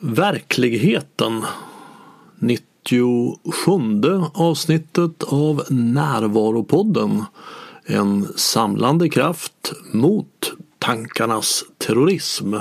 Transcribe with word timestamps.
Verkligheten 0.00 1.44
97 2.38 3.72
avsnittet 4.34 5.22
av 5.22 5.62
Närvaropodden 5.70 7.24
En 7.84 8.28
samlande 8.36 9.08
kraft 9.08 9.72
mot 9.92 10.52
tankarnas 10.78 11.64
terrorism. 11.78 12.54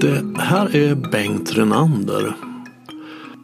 Det 0.00 0.38
här 0.38 0.76
är 0.76 0.94
Bengt 0.94 1.52
Renander. 1.52 2.53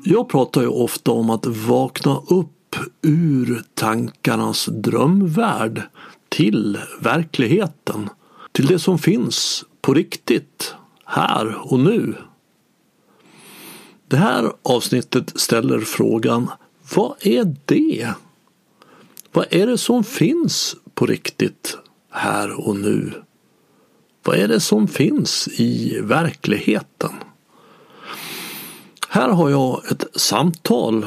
Jag 0.05 0.29
pratar 0.29 0.61
ju 0.61 0.69
ofta 0.69 1.11
om 1.11 1.31
att 1.31 1.47
vakna 1.47 2.23
upp 2.29 2.77
ur 3.03 3.63
tankarnas 3.75 4.67
drömvärld 4.67 5.83
till 6.29 6.79
verkligheten. 7.01 8.09
Till 8.53 8.67
det 8.67 8.79
som 8.79 8.99
finns 8.99 9.65
på 9.81 9.95
riktigt, 9.95 10.75
här 11.05 11.73
och 11.73 11.81
nu. 11.81 12.15
Det 14.09 14.17
här 14.17 14.53
avsnittet 14.63 15.41
ställer 15.41 15.81
frågan 15.81 16.51
Vad 16.95 17.15
är 17.21 17.57
det? 17.65 18.09
Vad 19.33 19.47
är 19.51 19.67
det 19.67 19.79
som 19.79 20.05
finns 20.05 20.77
på 20.95 21.07
riktigt 21.07 21.79
här 22.11 22.69
och 22.69 22.77
nu? 22.77 23.13
Vad 24.23 24.37
är 24.37 24.49
det 24.49 24.61
som 24.61 24.89
finns 24.89 25.49
i 25.49 26.01
verkligheten? 26.01 27.13
Här 29.13 29.29
har 29.29 29.51
jag 29.51 29.91
ett 29.91 30.05
samtal 30.15 31.07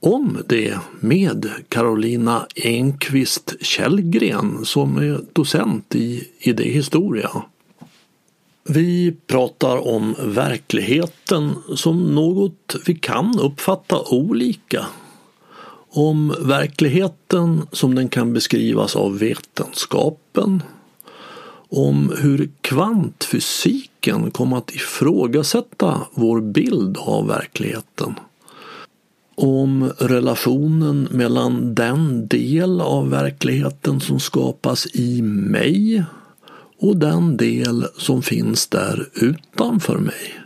om 0.00 0.38
det 0.46 0.78
med 1.00 1.50
Carolina 1.68 2.46
Enqvist 2.54 3.54
Källgren 3.60 4.64
som 4.64 4.96
är 4.96 5.20
docent 5.32 5.94
i 5.94 6.28
idéhistoria. 6.38 7.30
Vi 8.64 9.16
pratar 9.26 9.88
om 9.88 10.14
verkligheten 10.24 11.54
som 11.74 12.14
något 12.14 12.76
vi 12.86 12.94
kan 12.94 13.38
uppfatta 13.38 13.96
olika. 14.10 14.86
Om 15.90 16.34
verkligheten 16.40 17.66
som 17.72 17.94
den 17.94 18.08
kan 18.08 18.32
beskrivas 18.32 18.96
av 18.96 19.18
vetenskapen. 19.18 20.62
Om 21.74 22.12
hur 22.18 22.50
kvantfysiken 22.60 24.30
kom 24.30 24.52
att 24.52 24.74
ifrågasätta 24.74 26.00
vår 26.14 26.40
bild 26.40 26.98
av 26.98 27.26
verkligheten. 27.26 28.14
Om 29.34 29.92
relationen 29.98 31.08
mellan 31.10 31.74
den 31.74 32.26
del 32.26 32.80
av 32.80 33.10
verkligheten 33.10 34.00
som 34.00 34.20
skapas 34.20 34.86
i 34.94 35.22
mig 35.22 36.04
och 36.78 36.96
den 36.96 37.36
del 37.36 37.86
som 37.96 38.22
finns 38.22 38.66
där 38.66 39.08
utanför 39.14 39.98
mig. 39.98 40.40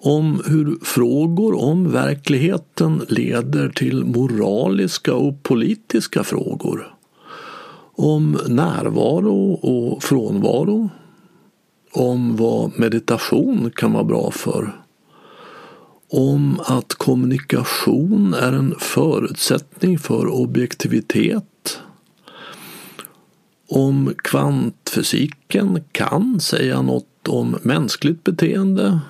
Om 0.00 0.42
hur 0.46 0.78
frågor 0.82 1.62
om 1.62 1.92
verkligheten 1.92 3.02
leder 3.08 3.68
till 3.68 4.04
moraliska 4.04 5.14
och 5.14 5.42
politiska 5.42 6.24
frågor. 6.24 6.91
Om 7.96 8.38
närvaro 8.48 9.52
och 9.52 10.02
frånvaro. 10.02 10.90
Om 11.92 12.36
vad 12.36 12.78
meditation 12.78 13.70
kan 13.76 13.92
vara 13.92 14.04
bra 14.04 14.30
för. 14.30 14.82
Om 16.10 16.60
att 16.64 16.94
kommunikation 16.94 18.34
är 18.34 18.52
en 18.52 18.74
förutsättning 18.78 19.98
för 19.98 20.26
objektivitet 20.26 21.44
om 23.74 24.14
kvantfysiken 24.24 25.84
kan 25.92 26.40
säga 26.40 26.82
något 26.82 27.28
om 27.28 27.58
mänskligt 27.62 28.24
beteende 28.24 29.00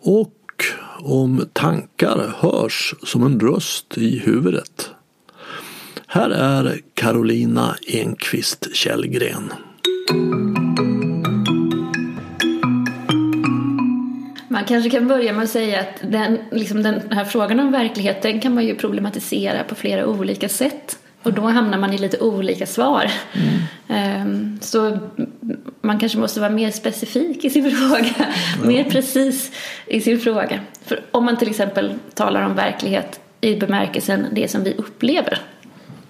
och 0.00 0.64
om 0.98 1.44
tankar 1.52 2.34
hörs 2.38 2.94
som 3.02 3.22
en 3.22 3.40
röst 3.40 3.98
i 3.98 4.18
huvudet. 4.18 4.90
Här 6.16 6.30
är 6.30 6.78
Carolina 6.94 7.76
Enqvist 7.86 8.76
Källgren. 8.76 9.52
Man 14.48 14.64
kanske 14.64 14.90
kan 14.90 15.08
börja 15.08 15.32
med 15.32 15.44
att 15.44 15.50
säga 15.50 15.80
att 15.80 16.10
den, 16.12 16.38
liksom 16.50 16.82
den 16.82 17.00
här 17.10 17.24
frågan 17.24 17.60
om 17.60 17.72
verkligheten 17.72 18.40
kan 18.40 18.54
man 18.54 18.66
ju 18.66 18.74
problematisera 18.74 19.64
på 19.64 19.74
flera 19.74 20.06
olika 20.06 20.48
sätt. 20.48 20.98
Och 21.22 21.32
då 21.32 21.42
hamnar 21.42 21.78
man 21.78 21.92
i 21.92 21.98
lite 21.98 22.18
olika 22.18 22.66
svar. 22.66 23.10
Mm. 23.88 24.58
Så 24.60 24.98
man 25.80 25.98
kanske 25.98 26.18
måste 26.18 26.40
vara 26.40 26.50
mer 26.50 26.70
specifik 26.70 27.44
i 27.44 27.50
sin 27.50 27.70
fråga. 27.70 28.14
Ja. 28.18 28.68
Mer 28.68 28.84
precis 28.84 29.52
i 29.86 30.00
sin 30.00 30.20
fråga. 30.20 30.60
För 30.84 31.00
om 31.10 31.24
man 31.24 31.36
till 31.36 31.50
exempel 31.50 31.94
talar 32.14 32.42
om 32.42 32.54
verklighet 32.54 33.20
i 33.40 33.56
bemärkelsen 33.56 34.26
det 34.32 34.48
som 34.48 34.64
vi 34.64 34.74
upplever. 34.74 35.40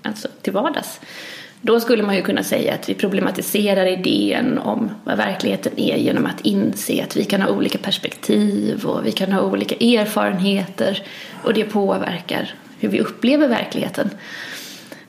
Alltså 0.06 0.28
till 0.42 0.52
vardags. 0.52 1.00
Då 1.60 1.80
skulle 1.80 2.02
man 2.02 2.16
ju 2.16 2.22
kunna 2.22 2.42
säga 2.42 2.74
att 2.74 2.88
vi 2.88 2.94
problematiserar 2.94 3.86
idén 3.86 4.58
om 4.58 4.90
vad 5.04 5.16
verkligheten 5.16 5.72
är 5.76 5.96
genom 5.96 6.26
att 6.26 6.40
inse 6.40 7.04
att 7.04 7.16
vi 7.16 7.24
kan 7.24 7.42
ha 7.42 7.48
olika 7.48 7.78
perspektiv 7.78 8.84
och 8.84 9.06
vi 9.06 9.12
kan 9.12 9.32
ha 9.32 9.40
olika 9.40 9.74
erfarenheter 9.74 11.02
och 11.42 11.54
det 11.54 11.64
påverkar 11.64 12.54
hur 12.78 12.88
vi 12.88 13.00
upplever 13.00 13.48
verkligheten. 13.48 14.10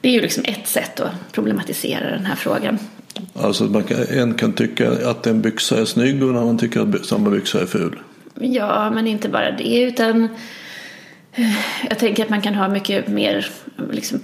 Det 0.01 0.09
är 0.09 0.13
ju 0.13 0.21
liksom 0.21 0.43
ett 0.47 0.67
sätt 0.67 0.99
att 0.99 1.31
problematisera 1.31 2.09
den 2.09 2.25
här 2.25 2.35
frågan. 2.35 2.79
Alltså 3.33 3.63
man 3.63 3.83
kan, 3.83 3.97
en 4.09 4.33
kan 4.33 4.53
tycka 4.53 4.91
att 5.09 5.27
en 5.27 5.41
byxa 5.41 5.81
är 5.81 5.85
snygg 5.85 6.23
och 6.23 6.29
en 6.29 6.37
annan 6.37 6.57
tycker 6.57 6.95
att 6.95 7.05
samma 7.05 7.29
byxa 7.29 7.61
är 7.61 7.65
ful. 7.65 7.99
Ja, 8.39 8.89
men 8.89 9.07
inte 9.07 9.29
bara 9.29 9.51
det 9.51 9.81
utan 9.81 10.29
jag 11.89 11.99
tänker 11.99 12.23
att 12.23 12.29
man 12.29 12.41
kan 12.41 12.55
ha 12.55 12.67
mycket 12.67 13.07
mer 13.07 13.47
liksom, 13.91 14.19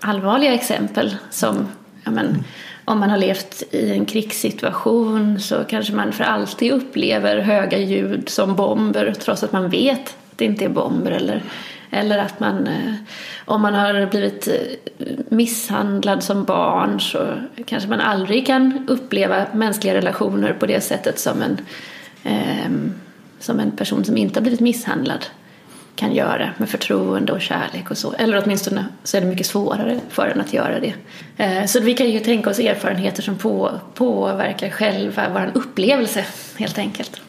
allvarliga 0.00 0.54
exempel 0.54 1.16
som 1.30 1.68
ja, 2.04 2.10
men, 2.10 2.26
mm. 2.26 2.44
om 2.84 3.00
man 3.00 3.10
har 3.10 3.18
levt 3.18 3.62
i 3.70 3.90
en 3.90 4.06
krigssituation 4.06 5.40
så 5.40 5.64
kanske 5.68 5.92
man 5.92 6.12
för 6.12 6.24
alltid 6.24 6.72
upplever 6.72 7.38
höga 7.38 7.78
ljud 7.78 8.28
som 8.28 8.56
bomber 8.56 9.14
trots 9.18 9.42
att 9.42 9.52
man 9.52 9.70
vet 9.70 10.00
att 10.00 10.38
det 10.38 10.44
inte 10.44 10.64
är 10.64 10.68
bomber 10.68 11.10
eller 11.10 11.42
eller 11.90 12.18
att 12.18 12.40
man, 12.40 12.66
eh, 12.66 12.94
om 13.44 13.62
man 13.62 13.74
har 13.74 14.06
blivit 14.06 14.48
eh, 14.48 15.06
misshandlad 15.28 16.22
som 16.22 16.44
barn 16.44 17.00
så 17.00 17.34
kanske 17.66 17.88
man 17.88 18.00
aldrig 18.00 18.46
kan 18.46 18.86
uppleva 18.88 19.46
mänskliga 19.52 19.94
relationer 19.94 20.52
på 20.52 20.66
det 20.66 20.80
sättet 20.80 21.18
som 21.18 21.42
en, 21.42 21.58
eh, 22.24 22.70
som 23.40 23.60
en 23.60 23.70
person 23.70 24.04
som 24.04 24.16
inte 24.16 24.38
har 24.38 24.42
blivit 24.42 24.60
misshandlad 24.60 25.26
kan 25.96 26.14
göra 26.14 26.50
med 26.58 26.68
förtroende 26.68 27.32
och 27.32 27.40
kärlek 27.40 27.90
och 27.90 27.98
så. 27.98 28.12
Eller 28.12 28.42
åtminstone 28.44 28.86
så 29.04 29.16
är 29.16 29.20
det 29.20 29.26
mycket 29.26 29.46
svårare 29.46 30.00
för 30.08 30.26
en 30.26 30.40
att 30.40 30.52
göra 30.52 30.80
det. 30.80 30.94
Eh, 31.36 31.66
så 31.66 31.80
vi 31.80 31.94
kan 31.94 32.10
ju 32.10 32.20
tänka 32.20 32.50
oss 32.50 32.58
erfarenheter 32.58 33.22
som 33.22 33.36
på, 33.36 33.70
påverkar 33.94 34.70
själva 34.70 35.28
vår 35.32 35.50
upplevelse 35.54 36.24
helt 36.56 36.78
enkelt. 36.78 37.20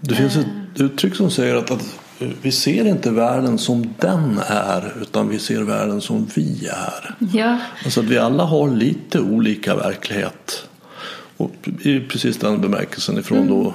Det 0.00 0.14
finns 0.14 0.36
ett 0.36 0.46
uttryck 0.80 1.16
som 1.16 1.30
säger 1.30 1.54
att, 1.54 1.70
att 1.70 1.96
vi 2.42 2.52
ser 2.52 2.84
inte 2.84 3.10
världen 3.10 3.58
som 3.58 3.94
den 3.98 4.40
är 4.46 4.92
utan 5.02 5.28
vi 5.28 5.38
ser 5.38 5.62
världen 5.62 6.00
som 6.00 6.28
vi 6.34 6.66
är. 6.66 7.14
Ja. 7.32 7.58
Alltså 7.84 8.00
att 8.00 8.06
vi 8.06 8.18
alla 8.18 8.44
har 8.44 8.70
lite 8.70 9.20
olika 9.20 9.76
verklighet. 9.76 10.68
Och 11.36 11.68
i 11.82 12.00
precis 12.00 12.36
den 12.36 12.60
bemärkelsen 12.60 13.18
ifrån 13.18 13.38
mm. 13.38 13.50
då 13.50 13.74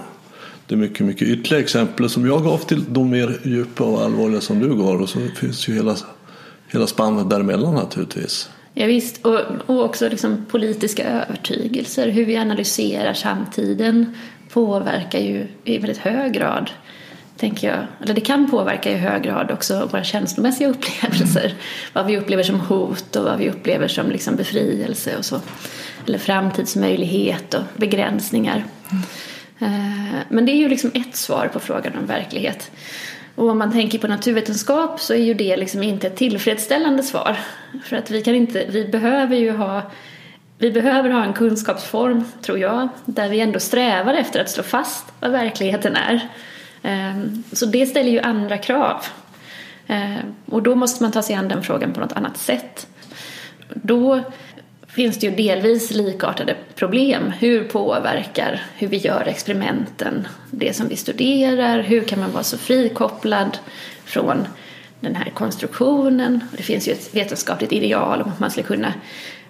det 0.67 0.75
mycket, 0.75 1.05
mycket 1.05 1.27
ytterligare 1.27 1.63
exempel 1.63 2.09
som 2.09 2.25
jag 2.25 2.43
gav 2.43 2.57
till 2.57 2.83
de 2.87 3.09
mer 3.09 3.39
djupa 3.43 3.83
och 3.83 4.01
allvarliga 4.01 4.41
som 4.41 4.59
du 4.59 4.75
gav 4.75 5.01
och 5.01 5.09
så 5.09 5.19
finns 5.35 5.67
ju 5.67 5.73
hela, 5.73 5.95
hela 6.67 6.87
spannet 6.87 7.29
däremellan 7.29 7.75
naturligtvis. 7.75 8.49
Ja, 8.73 8.85
visst. 8.85 9.25
Och, 9.25 9.39
och 9.65 9.83
också 9.85 10.09
liksom 10.09 10.45
politiska 10.51 11.03
övertygelser, 11.03 12.09
hur 12.09 12.25
vi 12.25 12.37
analyserar 12.37 13.13
samtiden 13.13 14.15
påverkar 14.49 15.19
ju 15.19 15.47
i 15.63 15.77
väldigt 15.77 15.97
hög 15.97 16.33
grad 16.33 16.69
tänker 17.37 17.67
jag, 17.67 17.87
eller 18.03 18.13
det 18.13 18.21
kan 18.21 18.51
påverka 18.51 18.91
i 18.91 18.95
hög 18.95 19.23
grad 19.23 19.51
också 19.51 19.89
våra 19.91 20.03
känslomässiga 20.03 20.67
upplevelser. 20.69 21.45
Mm. 21.45 21.57
Vad 21.93 22.05
vi 22.05 22.17
upplever 22.17 22.43
som 22.43 22.59
hot 22.59 23.15
och 23.15 23.23
vad 23.23 23.37
vi 23.37 23.49
upplever 23.49 23.87
som 23.87 24.11
liksom 24.11 24.35
befrielse 24.35 25.17
och 25.17 25.25
så. 25.25 25.41
Eller 26.07 26.17
framtidsmöjlighet 26.17 27.53
och 27.53 27.63
begränsningar. 27.75 28.65
Mm. 28.91 29.03
Eh, 29.65 30.19
men 30.29 30.45
det 30.45 30.51
är 30.51 30.57
ju 30.57 30.69
liksom 30.69 30.91
ett 30.93 31.15
svar 31.15 31.47
på 31.47 31.59
frågan 31.59 31.97
om 31.97 32.05
verklighet. 32.05 32.71
Och 33.35 33.49
om 33.49 33.57
man 33.57 33.71
tänker 33.71 33.99
på 33.99 34.07
naturvetenskap 34.07 34.99
så 35.01 35.13
är 35.13 35.23
ju 35.23 35.33
det 35.33 35.57
liksom 35.57 35.83
inte 35.83 36.07
ett 36.07 36.15
tillfredsställande 36.15 37.03
svar. 37.03 37.37
För 37.83 37.95
att 37.95 38.11
vi 38.11 38.21
kan 38.21 38.35
inte, 38.35 38.65
vi 38.69 38.85
behöver 38.85 39.35
ju 39.35 39.51
ha 39.51 39.81
vi 40.57 40.71
behöver 40.71 41.09
ha 41.09 41.23
en 41.23 41.33
kunskapsform, 41.33 42.23
tror 42.41 42.59
jag, 42.59 42.87
där 43.05 43.29
vi 43.29 43.39
ändå 43.39 43.59
strävar 43.59 44.13
efter 44.13 44.41
att 44.41 44.49
slå 44.49 44.63
fast 44.63 45.05
vad 45.19 45.31
verkligheten 45.31 45.95
är. 45.95 46.29
Eh, 46.81 47.23
så 47.51 47.65
det 47.65 47.85
ställer 47.85 48.11
ju 48.11 48.19
andra 48.19 48.57
krav. 48.57 49.05
Eh, 49.87 50.15
och 50.45 50.63
då 50.63 50.75
måste 50.75 51.03
man 51.03 51.11
ta 51.11 51.21
sig 51.21 51.35
an 51.35 51.47
den 51.47 51.63
frågan 51.63 51.93
på 51.93 51.99
något 51.99 52.13
annat 52.13 52.37
sätt. 52.37 52.87
Då 53.73 54.23
finns 54.95 55.17
det 55.17 55.27
ju 55.27 55.35
delvis 55.35 55.91
likartade 55.91 56.55
problem. 56.75 57.33
Hur 57.39 57.63
påverkar 57.63 58.61
hur 58.77 58.87
vi 58.87 58.97
gör 58.97 59.27
experimenten 59.27 60.27
det 60.51 60.75
som 60.75 60.87
vi 60.87 60.95
studerar? 60.95 61.79
Hur 61.81 62.01
kan 62.01 62.19
man 62.19 62.31
vara 62.31 62.43
så 62.43 62.57
frikopplad 62.57 63.57
från 64.05 64.47
den 64.99 65.15
här 65.15 65.29
konstruktionen? 65.29 66.43
Det 66.57 66.63
finns 66.63 66.87
ju 66.87 66.91
ett 66.91 67.15
vetenskapligt 67.15 67.71
ideal 67.71 68.21
om 68.21 68.31
att 68.31 68.39
man 68.39 68.51
skulle 68.51 68.67
kunna 68.67 68.93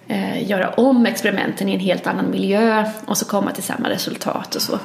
eh, 0.08 0.50
göra 0.50 0.70
om 0.70 1.06
experimenten 1.06 1.68
i 1.68 1.74
en 1.74 1.80
helt 1.80 2.06
annan 2.06 2.30
miljö 2.30 2.84
och 3.06 3.18
så 3.18 3.24
komma 3.24 3.52
till 3.52 3.62
samma 3.62 3.90
resultat 3.90 4.54
och 4.54 4.62
så. 4.62 4.78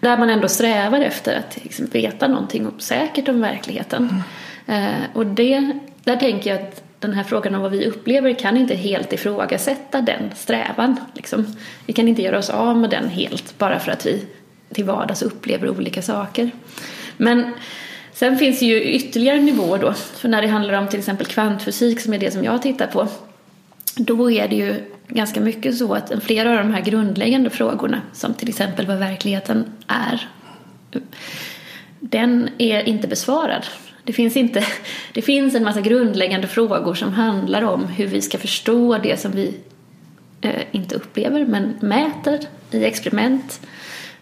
Där 0.00 0.18
man 0.18 0.30
ändå 0.30 0.48
strävar 0.48 1.00
efter 1.00 1.38
att 1.38 1.64
liksom, 1.64 1.86
veta 1.86 2.28
någonting 2.28 2.70
säkert 2.78 3.28
om 3.28 3.40
verkligheten. 3.40 4.22
Mm. 4.66 4.84
Eh, 4.84 5.00
och 5.14 5.26
det, 5.26 5.72
där 6.04 6.16
tänker 6.16 6.50
jag 6.50 6.62
att 6.62 6.82
den 7.02 7.12
här 7.12 7.24
frågan 7.24 7.54
om 7.54 7.62
vad 7.62 7.70
vi 7.70 7.86
upplever 7.86 8.32
kan 8.32 8.56
inte 8.56 8.74
helt 8.74 9.12
ifrågasätta 9.12 10.00
den 10.00 10.30
strävan. 10.36 10.96
Liksom. 11.14 11.46
Vi 11.86 11.92
kan 11.92 12.08
inte 12.08 12.22
göra 12.22 12.38
oss 12.38 12.50
av 12.50 12.76
med 12.76 12.90
den 12.90 13.08
helt 13.08 13.58
bara 13.58 13.78
för 13.78 13.92
att 13.92 14.06
vi 14.06 14.24
till 14.72 14.84
vardags 14.84 15.22
upplever 15.22 15.70
olika 15.70 16.02
saker. 16.02 16.50
Men 17.16 17.54
sen 18.12 18.38
finns 18.38 18.58
det 18.58 18.66
ju 18.66 18.82
ytterligare 18.82 19.40
nivåer 19.40 19.78
då. 19.78 19.92
För 19.92 20.28
när 20.28 20.42
det 20.42 20.48
handlar 20.48 20.78
om 20.78 20.88
till 20.88 20.98
exempel 20.98 21.26
kvantfysik 21.26 22.00
som 22.00 22.12
är 22.14 22.18
det 22.18 22.30
som 22.30 22.44
jag 22.44 22.62
tittar 22.62 22.86
på. 22.86 23.08
Då 23.96 24.30
är 24.30 24.48
det 24.48 24.56
ju 24.56 24.74
ganska 25.08 25.40
mycket 25.40 25.76
så 25.76 25.94
att 25.94 26.12
flera 26.22 26.50
av 26.50 26.56
de 26.56 26.74
här 26.74 26.80
grundläggande 26.80 27.50
frågorna 27.50 28.00
som 28.12 28.34
till 28.34 28.48
exempel 28.48 28.86
vad 28.86 28.98
verkligheten 28.98 29.72
är. 29.86 30.28
Den 32.00 32.48
är 32.58 32.88
inte 32.88 33.08
besvarad 33.08 33.66
det 34.04 34.12
finns, 34.12 34.36
inte, 34.36 34.64
det 35.12 35.22
finns 35.22 35.54
en 35.54 35.64
massa 35.64 35.80
grundläggande 35.80 36.46
frågor 36.48 36.94
som 36.94 37.12
handlar 37.12 37.62
om 37.62 37.86
hur 37.86 38.06
vi 38.06 38.22
ska 38.22 38.38
förstå 38.38 38.98
det 38.98 39.20
som 39.20 39.32
vi 39.32 39.54
eh, 40.40 40.62
inte 40.70 40.94
upplever 40.94 41.46
men 41.46 41.74
mäter 41.80 42.40
i 42.70 42.84
experiment 42.84 43.60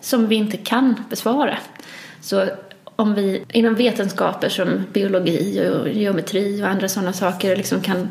som 0.01 0.29
vi 0.29 0.35
inte 0.35 0.57
kan 0.57 1.05
besvara. 1.11 1.59
Så 2.21 2.47
om 2.85 3.15
vi 3.15 3.45
inom 3.53 3.75
vetenskaper 3.75 4.49
som 4.49 4.87
biologi 4.93 5.71
och 5.71 5.89
geometri 5.89 6.63
och 6.63 6.69
andra 6.69 6.89
sådana 6.89 7.13
saker 7.13 7.57
liksom 7.57 7.81
kan 7.81 8.09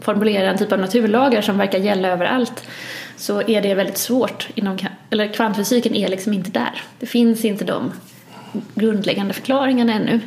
formulera 0.00 0.50
en 0.50 0.58
typ 0.58 0.72
av 0.72 0.78
naturlagar 0.78 1.42
som 1.42 1.58
verkar 1.58 1.78
gälla 1.78 2.08
överallt 2.08 2.68
så 3.16 3.42
är 3.42 3.62
det 3.62 3.74
väldigt 3.74 3.98
svårt. 3.98 4.48
Inom, 4.54 4.78
eller 5.10 5.32
kvantfysiken 5.32 5.94
är 5.94 6.08
liksom 6.08 6.32
inte 6.32 6.50
där. 6.50 6.82
Det 6.98 7.06
finns 7.06 7.44
inte 7.44 7.64
de 7.64 7.92
grundläggande 8.74 9.34
förklaringarna 9.34 9.92
ännu. 9.92 10.20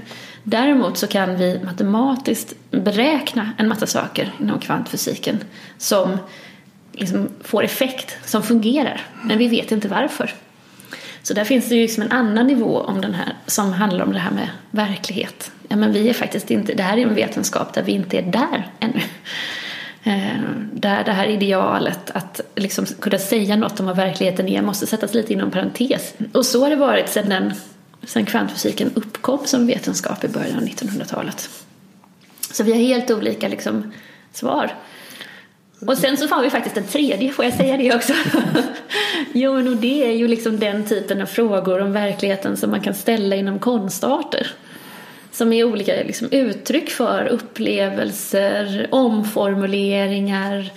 Däremot 0.44 0.98
så 0.98 1.08
kan 1.08 1.38
vi 1.38 1.60
matematiskt 1.64 2.54
beräkna 2.72 3.52
en 3.58 3.68
massa 3.68 3.88
saker 3.88 4.34
inom 4.40 4.60
kvantfysiken 4.60 5.40
som 5.78 6.18
liksom 6.92 7.30
får 7.42 7.64
effekt, 7.64 8.18
som 8.26 8.44
fungerar. 8.44 9.02
Men 9.24 9.38
vi 9.38 9.48
vet 9.48 9.72
inte 9.72 9.88
varför. 9.88 10.34
Så 11.22 11.34
där 11.34 11.44
finns 11.44 11.70
det 11.70 11.76
ju 11.76 11.82
liksom 11.82 12.04
en 12.04 12.12
annan 12.12 12.48
nivå 12.48 12.80
om 12.80 13.02
den 13.02 13.14
här, 13.14 13.34
som 13.46 13.74
handlar 13.74 14.06
om 14.06 14.14
det 14.14 14.20
här 14.20 14.32
med 14.32 14.50
verklighet. 14.72 15.52
Ja, 15.68 15.76
men 15.76 15.94
vi 15.94 16.10
är 16.10 16.14
faktiskt 16.14 16.52
inte, 16.52 16.74
det 16.74 16.84
här 16.84 16.98
är 16.98 17.02
en 17.02 17.16
vetenskap 17.16 17.74
där 17.74 17.84
vi 17.84 17.92
inte 17.92 18.18
är 18.18 18.22
där 18.22 18.68
ännu. 18.80 19.02
Eh, 20.04 20.40
där 20.74 21.04
det 21.04 21.12
här 21.12 21.28
idealet 21.28 22.12
att 22.12 22.42
liksom 22.56 22.86
kunna 22.86 23.18
säga 23.18 23.56
något 23.56 23.80
om 23.80 23.86
vad 23.86 23.96
verkligheten 23.96 24.48
är 24.48 24.62
måste 24.62 24.88
sättas 24.88 25.14
lite 25.14 25.34
inom 25.34 25.52
parentes. 25.52 26.14
Och 26.32 26.46
så 26.46 26.64
har 26.64 26.70
det 26.70 26.76
varit 26.76 27.10
sedan 27.10 27.30
den 27.30 27.54
sen 28.04 28.26
kvantfysiken 28.26 28.92
uppkom 28.96 29.40
som 29.46 29.68
vetenskap 29.68 30.24
i 30.24 30.28
början 30.28 30.58
av 30.58 30.64
1900-talet. 30.64 31.50
Så 32.52 32.64
vi 32.64 32.72
har 32.72 32.80
helt 32.80 33.12
olika 33.12 33.48
liksom, 33.48 33.92
svar. 34.34 34.72
Och 35.88 35.98
sen 35.98 36.18
så 36.18 36.28
har 36.28 36.42
vi 36.42 36.50
faktiskt 36.50 36.78
en 36.78 36.88
tredje, 36.88 37.32
får 37.32 37.46
jag 37.46 37.54
säga 37.54 37.78
det 37.78 37.96
också? 37.96 38.14
jo, 39.34 39.54
men 39.54 39.68
och 39.68 39.76
det 39.76 40.06
är 40.06 40.12
ju 40.12 40.28
liksom 40.28 40.60
den 40.60 40.86
typen 40.86 41.22
av 41.22 41.26
frågor 41.26 41.82
om 41.82 41.92
verkligheten 41.92 42.58
som 42.58 42.72
man 42.72 42.82
kan 42.82 42.94
ställa 42.94 43.36
inom 43.36 43.60
konstarter. 43.60 44.48
Som 45.32 45.54
är 45.54 45.64
olika 45.64 45.92
liksom, 45.94 46.28
uttryck 46.32 46.90
för 46.90 47.26
upplevelser, 47.26 48.88
omformuleringar, 48.92 50.72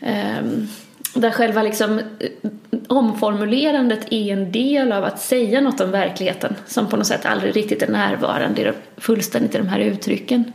um, 0.00 0.68
där 1.14 1.30
själva 1.30 1.62
liksom, 1.62 1.98
eh, 1.98 2.50
omformulerandet 2.88 4.12
är 4.12 4.32
en 4.32 4.52
del 4.52 4.92
av 4.92 5.04
att 5.04 5.20
säga 5.20 5.60
något 5.60 5.80
om 5.80 5.90
verkligheten 5.90 6.54
som 6.66 6.88
på 6.88 6.96
något 6.96 7.06
sätt 7.06 7.26
aldrig 7.26 7.56
riktigt 7.56 7.82
är 7.82 7.88
närvarande 7.88 8.74
fullständigt 8.96 9.54
i 9.54 9.58
de 9.58 9.68
här 9.68 9.80
uttrycken. 9.80 10.52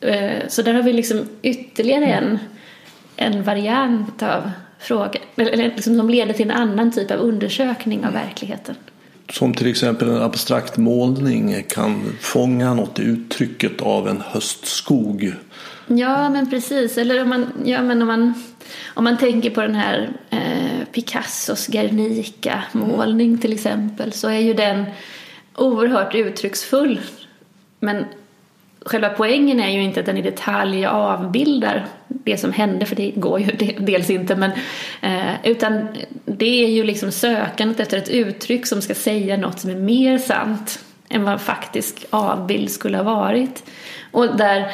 Eh, 0.00 0.48
så 0.48 0.62
där 0.62 0.74
har 0.74 0.82
vi 0.82 0.92
liksom 0.92 1.28
ytterligare 1.42 2.06
en, 2.06 2.38
en 3.16 3.42
variant 3.42 4.22
av 4.22 4.50
frågan 4.78 5.22
eller 5.36 5.56
liksom 5.56 5.96
som 5.96 6.10
leder 6.10 6.32
till 6.32 6.50
en 6.50 6.56
annan 6.56 6.92
typ 6.92 7.10
av 7.10 7.18
undersökning 7.18 8.06
av 8.06 8.12
verkligheten. 8.12 8.74
Som 9.32 9.54
till 9.54 9.70
exempel 9.70 10.08
en 10.08 10.22
abstrakt 10.22 10.76
målning 10.76 11.64
kan 11.68 12.16
fånga 12.20 12.74
något 12.74 12.98
i 12.98 13.02
uttrycket 13.02 13.80
av 13.80 14.08
en 14.08 14.22
höstskog. 14.26 15.32
Ja, 15.98 16.30
men 16.30 16.50
precis. 16.50 16.98
Eller 16.98 17.22
om 17.22 17.28
man, 17.28 17.52
ja, 17.64 17.82
men 17.82 18.02
om 18.02 18.08
man 18.08 18.34
om 18.94 19.04
man 19.04 19.18
tänker 19.18 19.50
på 19.50 19.60
den 19.60 19.74
här 19.74 20.10
eh, 20.30 20.84
Picassos 20.92 21.66
Guernica-målning 21.66 23.38
till 23.38 23.52
exempel 23.52 24.12
så 24.12 24.28
är 24.28 24.38
ju 24.38 24.54
den 24.54 24.84
oerhört 25.54 26.14
uttrycksfull. 26.14 27.00
Men 27.80 28.04
själva 28.80 29.08
poängen 29.08 29.60
är 29.60 29.70
ju 29.70 29.82
inte 29.82 30.00
att 30.00 30.06
den 30.06 30.16
i 30.16 30.22
detalj 30.22 30.86
avbildar 30.86 31.86
det 32.08 32.36
som 32.36 32.52
hände, 32.52 32.86
för 32.86 32.96
det 32.96 33.10
går 33.10 33.40
ju 33.40 33.74
dels 33.78 34.10
inte, 34.10 34.36
men, 34.36 34.50
eh, 35.00 35.34
utan 35.44 35.88
det 36.24 36.64
är 36.64 36.68
ju 36.68 36.84
liksom 36.84 37.12
sökandet 37.12 37.80
efter 37.80 37.98
ett 37.98 38.08
uttryck 38.08 38.66
som 38.66 38.82
ska 38.82 38.94
säga 38.94 39.36
något 39.36 39.60
som 39.60 39.70
är 39.70 39.76
mer 39.76 40.18
sant 40.18 40.84
än 41.08 41.24
vad 41.24 41.32
en 41.32 41.38
faktisk 41.38 42.04
avbild 42.10 42.70
skulle 42.70 42.96
ha 42.96 43.04
varit. 43.04 43.62
Och 44.10 44.36
där 44.36 44.72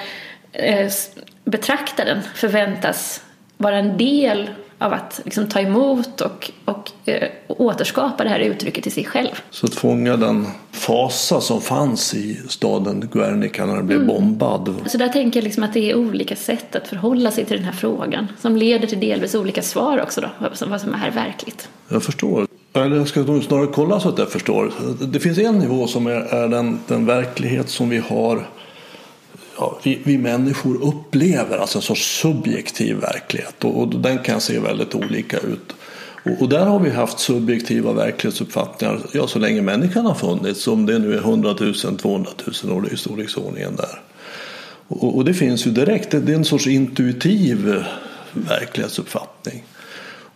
betraktaren 1.44 2.22
förväntas 2.34 3.22
vara 3.56 3.78
en 3.78 3.96
del 3.96 4.50
av 4.78 4.92
att 4.92 5.20
liksom 5.24 5.48
ta 5.48 5.60
emot 5.60 6.20
och, 6.20 6.50
och, 6.64 6.90
eh, 7.04 7.28
återskapa 7.46 8.24
det 8.24 8.30
här 8.30 8.40
uttrycket 8.40 8.86
i 8.86 8.90
sig 8.90 9.04
själv. 9.04 9.42
Så 9.50 9.66
att 9.66 9.74
fånga 9.74 10.16
den 10.16 10.46
fasa 10.70 11.40
som 11.40 11.60
fanns 11.60 12.14
i 12.14 12.40
staden 12.48 13.08
Guernica 13.12 13.66
när 13.66 13.76
den 13.76 13.86
blev 13.86 14.00
mm. 14.00 14.08
bombad. 14.08 14.74
Så 14.86 14.98
där 14.98 15.08
tänker 15.08 15.40
jag 15.40 15.44
liksom 15.44 15.62
att 15.62 15.72
det 15.72 15.90
är 15.90 15.96
olika 15.96 16.36
sätt 16.36 16.76
att 16.76 16.88
förhålla 16.88 17.30
sig 17.30 17.44
till 17.44 17.56
den 17.56 17.64
här 17.64 17.72
frågan 17.72 18.26
som 18.40 18.56
leder 18.56 18.86
till 18.86 19.00
delvis 19.00 19.34
olika 19.34 19.62
svar 19.62 20.02
också 20.02 20.20
då, 20.20 20.28
vad 20.66 20.80
som 20.80 20.94
är 20.94 21.10
verkligt. 21.10 21.68
Jag 21.88 22.02
förstår. 22.02 22.46
Eller 22.72 22.96
jag 22.96 23.08
ska 23.08 23.20
nog 23.20 23.44
snarare 23.44 23.66
kolla 23.66 24.00
så 24.00 24.08
att 24.08 24.18
jag 24.18 24.30
förstår. 24.30 24.72
Det 25.06 25.20
finns 25.20 25.38
en 25.38 25.58
nivå 25.58 25.86
som 25.86 26.06
är, 26.06 26.34
är 26.34 26.48
den, 26.48 26.78
den 26.86 27.06
verklighet 27.06 27.68
som 27.68 27.88
vi 27.88 27.98
har 27.98 28.46
ja, 29.58 29.78
vi, 29.82 29.98
vi, 30.04 30.18
människor 30.18 30.82
upplever, 30.82 31.58
alltså 31.58 31.78
en 31.78 31.82
sorts 31.82 32.20
subjektiv 32.20 32.96
verklighet 32.96 33.64
och, 33.64 33.80
och 33.80 33.88
den 33.88 34.18
kan 34.18 34.40
se 34.40 34.58
väldigt 34.58 34.94
olika 34.94 35.38
ut. 35.38 35.74
Och, 36.24 36.42
och, 36.42 36.48
där 36.48 36.66
har 36.66 36.78
vi 36.78 36.90
haft 36.90 37.18
subjektiva 37.18 37.92
verklighetsuppfattningar 37.92 39.00
ja, 39.12 39.26
så 39.26 39.38
länge 39.38 39.62
människan 39.62 40.06
har 40.06 40.14
funnits, 40.14 40.68
om 40.68 40.86
det 40.86 40.98
nu 40.98 41.14
är 41.14 41.18
100 41.18 41.56
000, 41.60 41.74
200 41.74 42.30
000 42.64 42.72
år 42.78 42.92
i 42.92 42.96
storleksordningen 42.96 43.76
där. 43.76 44.00
Och, 44.88 45.16
och 45.16 45.24
det 45.24 45.34
finns 45.34 45.66
ju 45.66 45.70
direkt, 45.70 46.10
det 46.10 46.32
är 46.32 46.36
en 46.36 46.44
sorts 46.44 46.66
intuitiv 46.66 47.84
verklighetsuppfattning. 48.32 49.64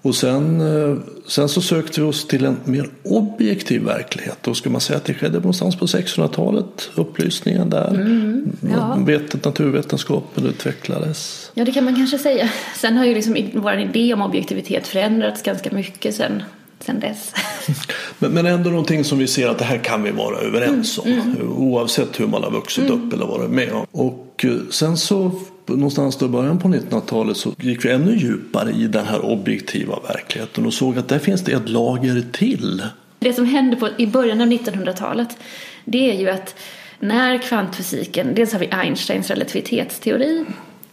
Och 0.02 0.14
sen, 0.14 0.60
eh, 0.60 0.96
sen 1.26 1.48
så 1.48 1.60
sökte 1.60 2.00
vi 2.00 2.06
oss 2.06 2.26
till 2.26 2.44
en 2.44 2.56
mer 2.64 2.88
objektiv 3.04 3.82
verklighet. 3.82 4.38
Då 4.42 4.54
ska 4.54 4.70
man 4.70 4.80
säga 4.80 4.96
att 4.96 5.04
det 5.04 5.14
skedde 5.14 5.38
någonstans 5.38 5.76
på 5.76 5.86
600-talet, 5.86 6.90
upplysningen 6.94 7.70
där. 7.70 7.88
Mm, 7.88 8.52
ja. 8.74 8.98
Vetet, 9.06 9.44
naturvetenskapen 9.44 10.46
utvecklades. 10.46 11.50
Ja, 11.54 11.64
det 11.64 11.72
kan 11.72 11.84
man 11.84 11.96
kanske 11.96 12.18
säga. 12.18 12.50
Sen 12.76 12.96
har 12.96 13.04
ju 13.04 13.14
liksom 13.14 13.36
vår 13.54 13.78
idé 13.78 14.14
om 14.14 14.22
objektivitet 14.22 14.86
förändrats 14.86 15.42
ganska 15.42 15.70
mycket 15.70 16.14
sen, 16.14 16.42
sen 16.80 17.00
dess. 17.00 17.32
men, 18.18 18.30
men 18.30 18.46
ändå 18.46 18.70
någonting 18.70 19.04
som 19.04 19.18
vi 19.18 19.26
ser 19.26 19.48
att 19.48 19.58
det 19.58 19.64
här 19.64 19.78
kan 19.78 20.02
vi 20.02 20.10
vara 20.10 20.38
överens 20.38 20.98
om. 20.98 21.06
Mm, 21.06 21.20
mm. 21.20 21.52
Oavsett 21.52 22.20
hur 22.20 22.26
man 22.26 22.42
har 22.42 22.50
vuxit 22.50 22.90
mm. 22.90 23.06
upp 23.06 23.12
eller 23.12 23.26
varit 23.26 23.50
med 23.50 23.72
om. 23.72 23.86
Och 23.92 24.44
eh, 24.44 24.52
sen 24.70 24.96
så 24.96 25.32
någonstans 25.76 26.16
då 26.16 26.26
i 26.26 26.28
början 26.28 26.58
på 26.58 26.68
1900-talet 26.68 27.36
så 27.36 27.52
gick 27.58 27.84
vi 27.84 27.90
ännu 27.90 28.16
djupare 28.16 28.70
i 28.70 28.86
den 28.86 29.06
här 29.06 29.24
objektiva 29.24 29.98
verkligheten 30.08 30.66
och 30.66 30.74
såg 30.74 30.98
att 30.98 31.08
där 31.08 31.18
finns 31.18 31.44
det 31.44 31.52
ett 31.52 31.68
lager 31.68 32.24
till. 32.32 32.82
Det 33.18 33.32
som 33.32 33.44
hände 33.44 33.76
på, 33.76 33.88
i 33.98 34.06
början 34.06 34.40
av 34.40 34.46
1900-talet 34.46 35.36
det 35.84 36.10
är 36.10 36.20
ju 36.20 36.30
att 36.30 36.54
när 36.98 37.38
kvantfysiken, 37.38 38.34
dels 38.34 38.52
har 38.52 38.60
vi 38.60 38.68
Einsteins 38.70 39.30
relativitetsteori 39.30 40.44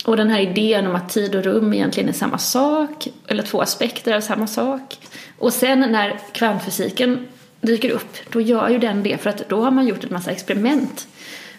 och 0.05 0.17
den 0.17 0.29
här 0.29 0.39
idén 0.39 0.88
om 0.88 0.96
att 0.96 1.10
tid 1.10 1.36
och 1.36 1.43
rum 1.43 1.74
egentligen 1.74 2.10
är 2.10 2.13
samma 2.13 2.38
sak, 2.38 3.07
eller 3.27 3.43
två 3.43 3.62
aspekter 3.62 4.15
av 4.15 4.22
samma 4.22 4.48
sak. 4.48 4.98
Och 5.38 5.53
sen 5.53 5.79
när 5.79 6.19
kvantfysiken 6.34 7.27
dyker 7.62 7.89
upp, 7.89 8.17
då 8.31 8.41
gör 8.41 8.69
ju 8.69 8.77
den 8.77 9.03
det 9.03 9.22
för 9.22 9.29
att 9.29 9.50
då 9.50 9.62
har 9.62 9.72
man 9.72 9.88
gjort 9.88 10.03
en 10.03 10.13
massa 10.13 10.31
experiment 10.31 11.07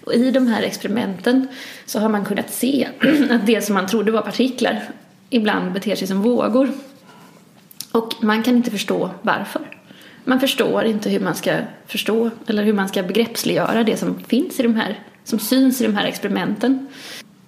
och 0.09 0.15
i 0.15 0.31
de 0.31 0.47
här 0.47 0.63
experimenten 0.63 1.49
så 1.87 2.01
har 2.01 2.09
man 2.09 2.25
kunnat 2.25 2.51
se 2.51 2.89
att 3.31 3.47
det 3.47 3.65
som 3.65 3.75
man 3.75 3.87
trodde 3.87 4.13
var 4.13 4.23
partiklar 4.23 4.83
ibland 5.31 5.73
beter 5.73 5.97
sig 5.97 6.09
som 6.09 6.23
vågor. 6.23 6.71
Och 7.93 8.15
man 8.21 8.43
kan 8.43 8.57
inte 8.57 8.71
förstå 8.71 9.11
varför. 9.23 9.63
Man 10.25 10.41
förstår 10.41 10.85
inte 10.85 11.11
hur 11.11 11.21
man 11.21 11.35
ska 11.35 11.57
förstå 11.87 12.31
eller 12.47 12.63
hur 12.63 12.73
man 12.73 12.89
ska 12.89 13.03
begreppsliggöra 13.03 13.85
det 13.85 13.97
som 13.97 14.19
finns 14.19 14.61
i 14.61 14.63
de 14.63 14.75
här, 14.75 14.99
som 15.25 15.39
syns 15.39 15.81
i 15.81 15.87
de 15.87 15.97
här 15.97 16.05
experimenten. 16.05 16.89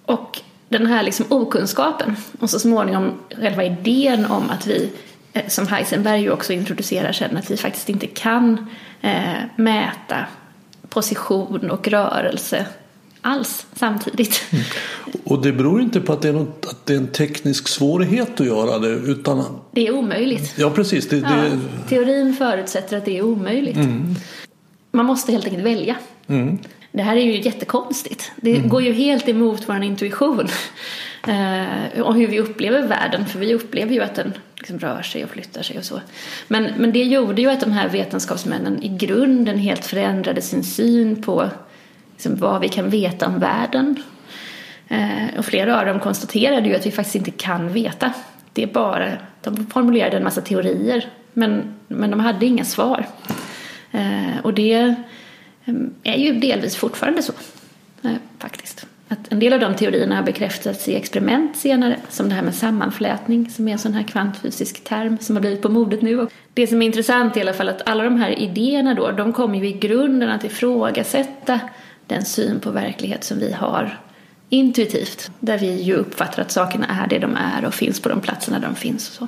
Och 0.05 0.41
den 0.69 0.85
här 0.85 1.03
liksom 1.03 1.25
okunskapen 1.29 2.15
och 2.39 2.49
så 2.49 2.59
småningom 2.59 3.19
själva 3.41 3.63
idén 3.63 4.25
om 4.25 4.49
att 4.49 4.67
vi, 4.67 4.91
eh, 5.33 5.47
som 5.47 5.67
Heisenberg 5.67 6.21
ju 6.21 6.31
också 6.31 6.53
introducerar 6.53 7.11
sen, 7.11 7.37
att 7.37 7.51
vi 7.51 7.57
faktiskt 7.57 7.89
inte 7.89 8.07
kan 8.07 8.69
eh, 9.01 9.39
mäta 9.55 10.25
position 10.91 11.71
och 11.71 11.87
rörelse 11.87 12.65
alls 13.21 13.65
samtidigt. 13.73 14.41
Mm. 14.51 14.65
Och 15.23 15.41
det 15.41 15.51
beror 15.51 15.81
inte 15.81 16.01
på 16.01 16.13
att 16.13 16.21
det, 16.21 16.29
är 16.29 16.33
något, 16.33 16.65
att 16.65 16.85
det 16.85 16.93
är 16.93 16.97
en 16.97 17.07
teknisk 17.07 17.67
svårighet 17.67 18.41
att 18.41 18.47
göra 18.47 18.79
det 18.79 18.87
utan... 18.87 19.43
Det 19.71 19.87
är 19.87 19.95
omöjligt. 19.95 20.53
Ja 20.57 20.69
precis. 20.69 21.09
Det, 21.09 21.17
ja, 21.17 21.29
det... 21.29 21.59
Teorin 21.89 22.33
förutsätter 22.33 22.97
att 22.97 23.05
det 23.05 23.17
är 23.17 23.21
omöjligt. 23.21 23.75
Mm. 23.75 24.15
Man 24.91 25.05
måste 25.05 25.31
helt 25.31 25.45
enkelt 25.45 25.65
välja. 25.65 25.95
Mm. 26.27 26.57
Det 26.91 27.01
här 27.01 27.15
är 27.15 27.21
ju 27.21 27.41
jättekonstigt. 27.41 28.31
Det 28.35 28.55
mm. 28.55 28.69
går 28.69 28.81
ju 28.81 28.93
helt 28.93 29.29
emot 29.29 29.69
vår 29.69 29.83
intuition. 29.83 30.47
Eh, 31.27 32.01
och 32.01 32.15
hur 32.15 32.27
vi 32.27 32.39
upplever 32.39 32.87
världen. 32.87 33.25
För 33.25 33.39
vi 33.39 33.53
upplever 33.53 33.93
ju 33.93 34.03
att 34.03 34.15
den 34.15 34.33
liksom 34.57 34.79
rör 34.79 35.01
sig 35.01 35.23
och 35.23 35.29
flyttar 35.29 35.61
sig 35.61 35.77
och 35.77 35.83
så. 35.83 36.01
Men, 36.47 36.63
men 36.77 36.91
det 36.91 37.03
gjorde 37.03 37.41
ju 37.41 37.49
att 37.49 37.59
de 37.59 37.71
här 37.71 37.89
vetenskapsmännen 37.89 38.83
i 38.83 38.87
grunden 38.87 39.57
helt 39.57 39.85
förändrade 39.85 40.41
sin 40.41 40.63
syn 40.63 41.23
på 41.23 41.49
liksom, 42.11 42.35
vad 42.35 42.61
vi 42.61 42.69
kan 42.69 42.89
veta 42.89 43.27
om 43.27 43.39
världen. 43.39 44.03
Eh, 44.87 45.37
och 45.37 45.45
flera 45.45 45.79
av 45.79 45.85
dem 45.85 45.99
konstaterade 45.99 46.69
ju 46.69 46.75
att 46.75 46.85
vi 46.85 46.91
faktiskt 46.91 47.15
inte 47.15 47.31
kan 47.31 47.73
veta. 47.73 48.13
Det 48.53 48.63
är 48.63 48.67
bara, 48.67 49.09
de 49.41 49.67
formulerade 49.67 50.17
en 50.17 50.23
massa 50.23 50.41
teorier 50.41 51.05
men, 51.33 51.73
men 51.87 52.11
de 52.11 52.19
hade 52.19 52.45
inga 52.45 52.65
svar. 52.65 53.05
Eh, 53.91 54.37
och 54.43 54.53
det 54.53 54.95
är 56.03 56.17
ju 56.17 56.39
delvis 56.39 56.75
fortfarande 56.75 57.23
så, 57.23 57.33
eh, 58.03 58.15
faktiskt. 58.39 58.85
Att 59.07 59.31
en 59.31 59.39
del 59.39 59.53
av 59.53 59.59
de 59.59 59.75
teorierna 59.75 60.15
har 60.15 60.23
bekräftats 60.23 60.87
i 60.87 60.95
experiment 60.95 61.57
senare, 61.57 61.97
som 62.09 62.29
det 62.29 62.35
här 62.35 62.41
med 62.41 62.55
sammanflätning, 62.55 63.49
som 63.49 63.67
är 63.67 63.71
en 63.71 63.79
sån 63.79 63.93
här 63.93 64.03
kvantfysisk 64.03 64.83
term 64.83 65.17
som 65.21 65.35
har 65.35 65.41
blivit 65.41 65.61
på 65.61 65.69
modet 65.69 66.01
nu. 66.01 66.27
Det 66.53 66.67
som 66.67 66.81
är 66.81 66.85
intressant 66.85 67.35
är 67.35 67.39
i 67.39 67.41
alla 67.41 67.53
fall 67.53 67.69
att 67.69 67.89
alla 67.89 68.03
de 68.03 68.17
här 68.17 68.39
idéerna 68.39 68.93
då, 68.93 69.11
de 69.11 69.33
kommer 69.33 69.59
ju 69.59 69.67
i 69.67 69.73
grunden 69.73 70.29
att 70.29 70.43
ifrågasätta 70.43 71.59
den 72.07 72.25
syn 72.25 72.59
på 72.59 72.71
verklighet 72.71 73.23
som 73.23 73.39
vi 73.39 73.51
har 73.51 73.97
intuitivt. 74.49 75.31
Där 75.39 75.57
vi 75.57 75.81
ju 75.81 75.95
uppfattar 75.95 76.41
att 76.41 76.51
sakerna 76.51 76.85
är 76.85 77.07
det 77.07 77.19
de 77.19 77.35
är 77.35 77.65
och 77.65 77.73
finns 77.73 77.99
på 77.99 78.09
de 78.09 78.21
platserna 78.21 78.59
de 78.59 78.75
finns. 78.75 79.09
Och 79.09 79.27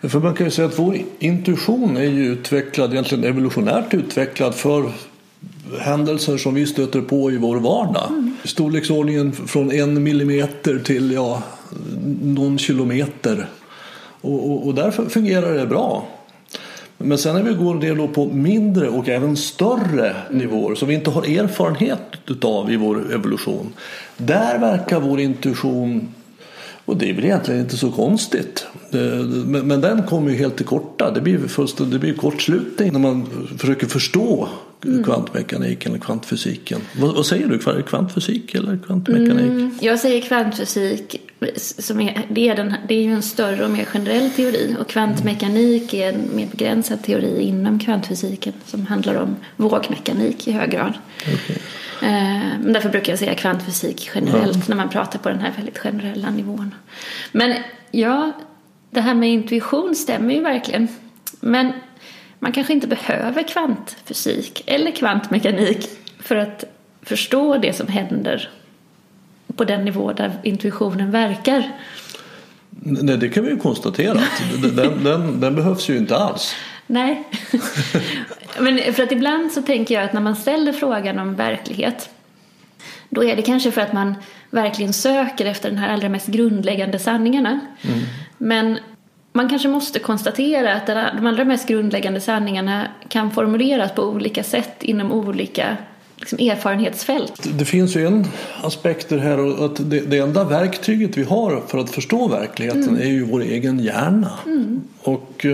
så. 0.00 0.08
För 0.08 0.20
man 0.20 0.34
kan 0.34 0.46
ju 0.46 0.50
säga 0.50 0.68
att 0.68 0.78
vår 0.78 0.98
intuition 1.18 1.96
är 1.96 2.02
ju 2.02 2.32
utvecklad, 2.32 2.92
egentligen 2.92 3.24
evolutionärt 3.24 3.94
utvecklad 3.94 4.54
för 4.54 4.92
händelser 5.80 6.36
som 6.36 6.54
vi 6.54 6.66
stöter 6.66 7.00
på 7.00 7.30
i 7.30 7.36
vår 7.36 7.56
vardag. 7.56 8.08
Mm. 8.08 8.36
Storleksordningen 8.44 9.32
från 9.32 9.72
en 9.72 10.02
millimeter 10.02 10.78
till 10.78 11.12
ja, 11.12 11.42
någon 12.22 12.58
kilometer. 12.58 13.48
Och, 14.20 14.50
och, 14.50 14.66
och 14.66 14.74
därför 14.74 15.06
fungerar 15.06 15.54
det 15.54 15.66
bra. 15.66 16.08
Men 16.98 17.18
sen 17.18 17.34
när 17.34 17.42
vi 17.42 17.54
går 17.54 17.74
ner 17.74 18.06
på 18.06 18.26
mindre 18.26 18.88
och 18.88 19.08
även 19.08 19.36
större 19.36 20.16
nivåer 20.30 20.74
som 20.74 20.88
vi 20.88 20.94
inte 20.94 21.10
har 21.10 21.22
erfarenhet 21.22 22.44
av 22.44 22.72
i 22.72 22.76
vår 22.76 23.14
evolution. 23.14 23.72
Där 24.16 24.58
verkar 24.58 25.00
vår 25.00 25.20
intuition 25.20 26.08
och 26.88 26.96
det 26.96 27.10
är 27.10 27.14
väl 27.14 27.24
egentligen 27.24 27.60
inte 27.60 27.76
så 27.76 27.90
konstigt. 27.90 28.66
Men, 29.46 29.80
den 29.80 30.02
kommer 30.02 30.30
ju 30.30 30.36
helt 30.36 30.56
till 30.56 30.66
korta. 30.66 31.10
Det 31.10 31.20
blir, 31.20 31.38
först, 31.38 31.78
det 31.78 31.98
blir 31.98 32.14
kortslutning 32.14 32.92
när 32.92 33.00
man 33.00 33.26
försöker 33.58 33.86
förstå 33.86 34.48
mm. 34.84 35.04
kvantmekaniken 35.04 35.92
eller 35.92 36.00
kvantfysiken. 36.00 36.80
Vad, 37.00 37.14
vad, 37.14 37.26
säger 37.26 37.48
du? 37.48 37.82
Kvantfysik 37.82 38.54
eller 38.54 38.78
kvantmekanik? 38.86 39.40
Mm, 39.40 39.78
jag 39.80 39.98
säger 39.98 40.20
kvantfysik. 40.20 41.16
Som 41.56 42.00
är, 42.00 42.26
det, 42.28 42.48
är 42.48 42.56
den, 42.56 42.74
det 42.88 42.94
är 42.94 43.02
ju 43.02 43.12
en 43.12 43.22
större 43.22 43.64
och 43.64 43.70
mer 43.70 43.84
generell 43.84 44.30
teori. 44.30 44.76
Och 44.80 44.88
kvantmekanik 44.88 45.94
är 45.94 46.12
en 46.12 46.36
mer 46.36 46.46
begränsad 46.46 47.02
teori 47.02 47.40
inom 47.40 47.78
kvantfysiken. 47.78 48.52
Som 48.66 48.86
handlar 48.86 49.14
om 49.14 49.36
vågmekanik 49.56 50.48
i 50.48 50.52
hög 50.52 50.70
grad. 50.70 50.92
Okay. 51.20 51.56
Eh, 52.02 52.58
men 52.62 52.72
därför 52.72 52.88
brukar 52.88 53.12
jag 53.12 53.18
säga 53.18 53.34
kvantfysik 53.34 54.10
generellt 54.14 54.56
ja. 54.56 54.62
när 54.66 54.76
man 54.76 54.88
pratar 54.88 55.18
på 55.18 55.28
den 55.28 55.40
här 55.40 55.52
väldigt 55.56 55.78
generella 55.78 56.30
nivån. 56.30 56.74
Men 57.32 57.54
ja, 57.90 58.32
det 58.90 59.00
här 59.00 59.14
med 59.14 59.30
intuition 59.30 59.94
stämmer 59.94 60.34
ju 60.34 60.40
verkligen. 60.40 60.88
Men 61.40 61.72
man 62.38 62.52
kanske 62.52 62.72
inte 62.72 62.86
behöver 62.86 63.42
kvantfysik 63.42 64.62
eller 64.66 64.90
kvantmekanik 64.90 65.88
för 66.18 66.36
att 66.36 66.64
förstå 67.02 67.58
det 67.58 67.72
som 67.72 67.88
händer 67.88 68.50
på 69.56 69.64
den 69.64 69.84
nivå 69.84 70.12
där 70.12 70.32
intuitionen 70.42 71.10
verkar. 71.10 71.70
Nej, 72.70 73.16
det 73.16 73.28
kan 73.28 73.44
vi 73.44 73.50
ju 73.50 73.56
konstatera. 73.56 74.20
Den, 74.76 75.04
den, 75.04 75.40
den 75.40 75.54
behövs 75.54 75.90
ju 75.90 75.96
inte 75.96 76.16
alls. 76.16 76.54
Nej, 76.86 77.24
men 78.60 78.94
för 78.94 79.02
att 79.02 79.12
ibland 79.12 79.52
så 79.52 79.62
tänker 79.62 79.94
jag 79.94 80.04
att 80.04 80.12
när 80.12 80.20
man 80.20 80.36
ställer 80.36 80.72
frågan 80.72 81.18
om 81.18 81.34
verklighet 81.34 82.10
då 83.08 83.24
är 83.24 83.36
det 83.36 83.42
kanske 83.42 83.70
för 83.70 83.80
att 83.80 83.92
man 83.92 84.14
verkligen 84.50 84.92
söker 84.92 85.46
efter 85.46 85.68
den 85.68 85.78
här 85.78 85.88
allra 85.88 86.08
mest 86.08 86.26
grundläggande 86.26 86.98
sanningarna. 86.98 87.60
Mm. 87.82 87.98
Men 88.38 88.78
man 89.38 89.48
kanske 89.48 89.68
måste 89.68 89.98
konstatera 89.98 90.74
att 90.74 90.86
de 90.86 91.26
allra 91.26 91.44
mest 91.44 91.68
grundläggande 91.68 92.20
sanningarna 92.20 92.88
kan 93.08 93.30
formuleras 93.30 93.92
på 93.92 94.02
olika 94.02 94.42
sätt 94.42 94.82
inom 94.82 95.12
olika 95.12 95.76
liksom, 96.16 96.38
erfarenhetsfält. 96.38 97.48
Det 97.58 97.64
finns 97.64 97.96
ju 97.96 98.06
en 98.06 98.26
aspekt 98.62 99.10
här 99.10 99.64
att 99.64 99.90
det, 99.90 100.00
det 100.00 100.18
enda 100.18 100.44
verktyget 100.44 101.16
vi 101.16 101.22
har 101.22 101.62
för 101.68 101.78
att 101.78 101.90
förstå 101.90 102.28
verkligheten 102.28 102.88
mm. 102.88 103.00
är 103.00 103.06
ju 103.06 103.24
vår 103.24 103.40
egen 103.42 103.78
hjärna. 103.78 104.32
Mm. 104.46 104.82
Och, 105.02 105.46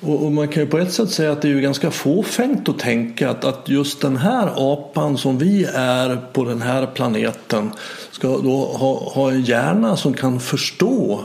och, 0.00 0.32
man 0.32 0.48
kan 0.48 0.62
ju 0.62 0.68
på 0.68 0.78
ett 0.78 0.92
sätt 0.92 1.10
säga 1.10 1.32
att 1.32 1.42
det 1.42 1.48
är 1.48 1.52
ju 1.52 1.60
ganska 1.60 1.90
fåfängt 1.90 2.68
att 2.68 2.78
tänka 2.78 3.30
att, 3.30 3.44
att 3.44 3.68
just 3.68 4.00
den 4.00 4.16
här 4.16 4.72
apan 4.72 5.18
som 5.18 5.38
vi 5.38 5.64
är 5.74 6.16
på 6.32 6.44
den 6.44 6.62
här 6.62 6.86
planeten 6.86 7.72
ska 8.10 8.28
då 8.28 8.64
ha, 8.64 9.10
ha 9.14 9.30
en 9.30 9.42
hjärna 9.42 9.96
som 9.96 10.14
kan 10.14 10.40
förstå 10.40 11.20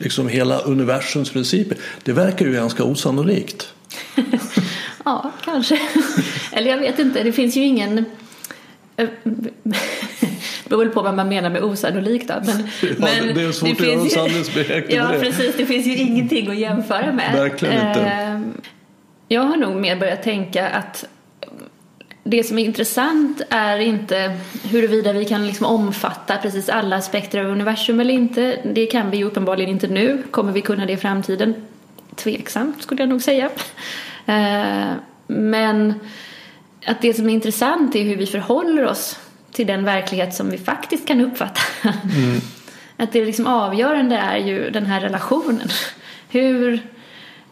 liksom 0.00 0.28
hela 0.28 0.58
universums 0.58 1.30
principer. 1.30 1.78
Det 2.02 2.12
verkar 2.12 2.46
ju 2.46 2.52
ganska 2.52 2.84
osannolikt. 2.84 3.74
ja, 5.04 5.32
kanske. 5.44 5.80
Eller 6.52 6.70
jag 6.70 6.78
vet 6.78 6.98
inte, 6.98 7.22
det 7.22 7.32
finns 7.32 7.56
ju 7.56 7.64
ingen 7.64 8.04
det 8.96 9.08
beror 10.68 10.84
väl 10.84 10.94
på 10.94 11.02
vad 11.02 11.14
man 11.14 11.28
menar 11.28 11.50
med 11.50 11.62
osannolikt 11.62 12.28
då. 12.28 12.34
Men, 12.44 12.58
ja, 12.82 12.94
men 12.98 13.34
det 13.34 13.42
är 13.42 13.52
svårt 13.52 13.80
att 13.80 13.86
göra 13.86 14.28
en 14.28 14.84
Ja, 14.88 15.20
precis. 15.20 15.56
Det 15.56 15.66
finns 15.66 15.86
ju 15.86 15.96
ingenting 15.96 16.48
att 16.48 16.56
jämföra 16.56 17.12
med. 17.12 17.32
Verkligen 17.32 17.88
inte. 17.88 18.00
Ehm, 18.00 18.52
jag 19.28 19.42
har 19.42 19.56
nog 19.56 19.76
mer 19.76 19.96
börjat 19.96 20.22
tänka 20.22 20.68
att 20.68 21.04
det 22.24 22.44
som 22.44 22.58
är 22.58 22.64
intressant 22.64 23.42
är 23.50 23.78
inte 23.78 24.36
huruvida 24.62 25.12
vi 25.12 25.24
kan 25.24 25.46
liksom 25.46 25.66
omfatta 25.66 26.36
precis 26.36 26.68
alla 26.68 26.96
aspekter 26.96 27.40
av 27.40 27.46
universum 27.46 28.00
eller 28.00 28.14
inte. 28.14 28.60
Det 28.64 28.86
kan 28.86 29.10
vi 29.10 29.16
ju 29.16 29.24
uppenbarligen 29.24 29.70
inte 29.70 29.88
nu. 29.88 30.22
Kommer 30.30 30.52
vi 30.52 30.60
kunna 30.60 30.86
det 30.86 30.92
i 30.92 30.96
framtiden? 30.96 31.54
Tveksamt 32.14 32.82
skulle 32.82 33.02
jag 33.02 33.08
nog 33.08 33.22
säga. 33.22 33.50
Eh, 34.26 34.92
men 35.26 35.94
att 36.86 37.02
det 37.02 37.14
som 37.14 37.28
är 37.28 37.34
intressant 37.34 37.96
är 37.96 38.02
hur 38.02 38.16
vi 38.16 38.26
förhåller 38.26 38.86
oss 38.86 39.18
till 39.52 39.66
den 39.66 39.84
verklighet 39.84 40.34
som 40.34 40.50
vi 40.50 40.58
faktiskt 40.58 41.06
kan 41.06 41.20
uppfatta. 41.20 41.60
Mm. 41.84 42.40
Att 42.96 43.12
det 43.12 43.24
liksom 43.24 43.46
avgörande 43.46 44.16
är 44.16 44.36
ju 44.36 44.70
den 44.70 44.86
här 44.86 45.00
relationen. 45.00 45.68
Hur, 46.28 46.82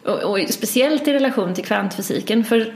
och, 0.03 0.23
och 0.23 0.39
speciellt 0.49 1.07
i 1.07 1.13
relation 1.13 1.53
till 1.53 1.65
kvantfysiken. 1.65 2.45
För 2.45 2.73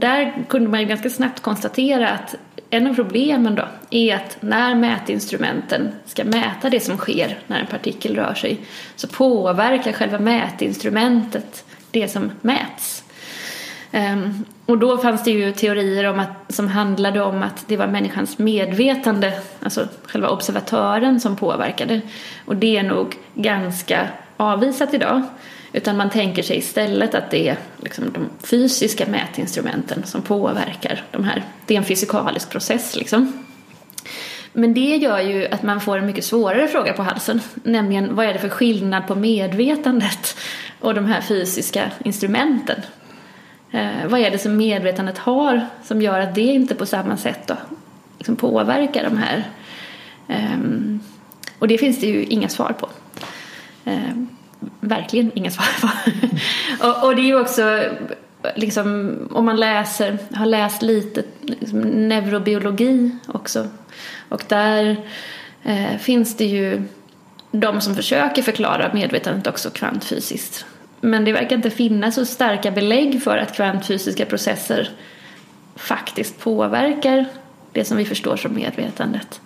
där 0.00 0.44
kunde 0.48 0.68
man 0.68 0.80
ju 0.80 0.86
ganska 0.86 1.10
snabbt 1.10 1.40
konstatera 1.40 2.08
att 2.08 2.34
en 2.70 2.86
av 2.86 2.94
problemen 2.94 3.54
då 3.54 3.64
är 3.90 4.16
att 4.16 4.36
när 4.40 4.74
mätinstrumenten 4.74 5.88
ska 6.06 6.24
mäta 6.24 6.70
det 6.70 6.80
som 6.80 6.96
sker 6.96 7.38
när 7.46 7.60
en 7.60 7.66
partikel 7.66 8.16
rör 8.16 8.34
sig 8.34 8.60
så 8.96 9.08
påverkar 9.08 9.92
själva 9.92 10.18
mätinstrumentet 10.18 11.64
det 11.90 12.08
som 12.08 12.30
mäts. 12.40 13.04
Ehm, 13.90 14.44
och 14.66 14.78
då 14.78 14.98
fanns 14.98 15.24
det 15.24 15.30
ju 15.30 15.52
teorier 15.52 16.04
om 16.04 16.20
att, 16.20 16.54
som 16.54 16.68
handlade 16.68 17.20
om 17.22 17.42
att 17.42 17.64
det 17.66 17.76
var 17.76 17.86
människans 17.86 18.38
medvetande, 18.38 19.32
alltså 19.62 19.88
själva 20.06 20.28
observatören 20.28 21.20
som 21.20 21.36
påverkade. 21.36 22.00
Och 22.44 22.56
det 22.56 22.76
är 22.76 22.82
nog 22.82 23.16
ganska 23.34 24.08
avvisat 24.36 24.94
idag. 24.94 25.22
Utan 25.72 25.96
man 25.96 26.10
tänker 26.10 26.42
sig 26.42 26.56
istället 26.58 27.14
att 27.14 27.30
det 27.30 27.48
är 27.48 27.56
liksom 27.82 28.12
de 28.12 28.46
fysiska 28.46 29.06
mätinstrumenten 29.06 30.02
som 30.04 30.22
påverkar 30.22 31.04
de 31.10 31.24
här. 31.24 31.42
Det 31.66 31.74
är 31.74 31.78
en 31.78 31.84
fysikalisk 31.84 32.50
process 32.50 32.96
liksom. 32.96 33.44
Men 34.52 34.74
det 34.74 34.96
gör 34.96 35.20
ju 35.20 35.46
att 35.46 35.62
man 35.62 35.80
får 35.80 35.98
en 35.98 36.06
mycket 36.06 36.24
svårare 36.24 36.68
fråga 36.68 36.92
på 36.92 37.02
halsen. 37.02 37.40
Nämligen 37.54 38.16
vad 38.16 38.26
är 38.26 38.32
det 38.32 38.38
för 38.38 38.48
skillnad 38.48 39.06
på 39.06 39.14
medvetandet 39.14 40.36
och 40.80 40.94
de 40.94 41.06
här 41.06 41.20
fysiska 41.20 41.90
instrumenten? 42.04 42.82
Eh, 43.70 44.08
vad 44.08 44.20
är 44.20 44.30
det 44.30 44.38
som 44.38 44.56
medvetandet 44.56 45.18
har 45.18 45.66
som 45.84 46.02
gör 46.02 46.20
att 46.20 46.34
det 46.34 46.40
inte 46.40 46.74
på 46.74 46.86
samma 46.86 47.16
sätt 47.16 47.46
då, 47.46 47.56
liksom 48.18 48.36
påverkar 48.36 49.04
de 49.04 49.18
här? 49.18 49.44
Eh, 50.28 50.58
och 51.58 51.68
det 51.68 51.78
finns 51.78 52.00
det 52.00 52.06
ju 52.06 52.24
inga 52.24 52.48
svar 52.48 52.74
på. 52.80 52.88
Eh, 53.84 54.16
verkligen 54.80 55.30
inga 55.34 55.50
svar 55.50 55.66
på. 55.80 55.88
och, 56.88 57.04
och, 57.04 57.16
det 57.16 57.22
är 57.22 57.26
ju 57.26 57.40
också 57.40 57.80
liksom, 58.56 59.18
om 59.32 59.44
man 59.44 59.56
läser, 59.56 60.18
har 60.34 60.46
läst 60.46 60.82
lite 60.82 61.22
liksom, 61.42 61.80
neurobiologi 61.80 63.10
också 63.26 63.68
och 64.28 64.44
där 64.48 64.96
eh, 65.62 65.98
finns 65.98 66.36
det 66.36 66.44
ju 66.44 66.82
de 67.50 67.80
som 67.80 67.94
försöker 67.94 68.42
förklara 68.42 68.90
medvetandet 68.94 69.46
också 69.46 69.70
kvantfysiskt. 69.70 70.64
Men 71.00 71.24
det 71.24 71.32
verkar 71.32 71.56
inte 71.56 71.70
finnas 71.70 72.14
så 72.14 72.26
starka 72.26 72.70
belägg 72.70 73.22
för 73.22 73.38
att 73.38 73.56
kvantfysiska 73.56 74.26
processer 74.26 74.90
faktiskt 75.76 76.38
påverkar 76.38 77.26
det 77.72 77.84
som 77.84 77.96
vi 77.96 78.04
förstår 78.04 78.36
som 78.36 78.54
medvetandet. 78.54 79.40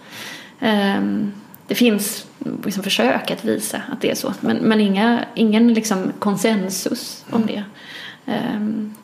Um, 0.61 1.33
det 1.67 1.75
finns 1.75 2.27
liksom 2.65 2.83
försök 2.83 3.31
att 3.31 3.45
visa 3.45 3.83
att 3.93 4.01
det 4.01 4.11
är 4.11 4.15
så, 4.15 4.35
men, 4.41 4.57
men 4.57 4.81
inga, 4.81 5.25
ingen 5.35 5.75
liksom 5.75 6.13
konsensus 6.19 7.25
om 7.31 7.47
det. 7.47 7.65
Um, 8.27 8.95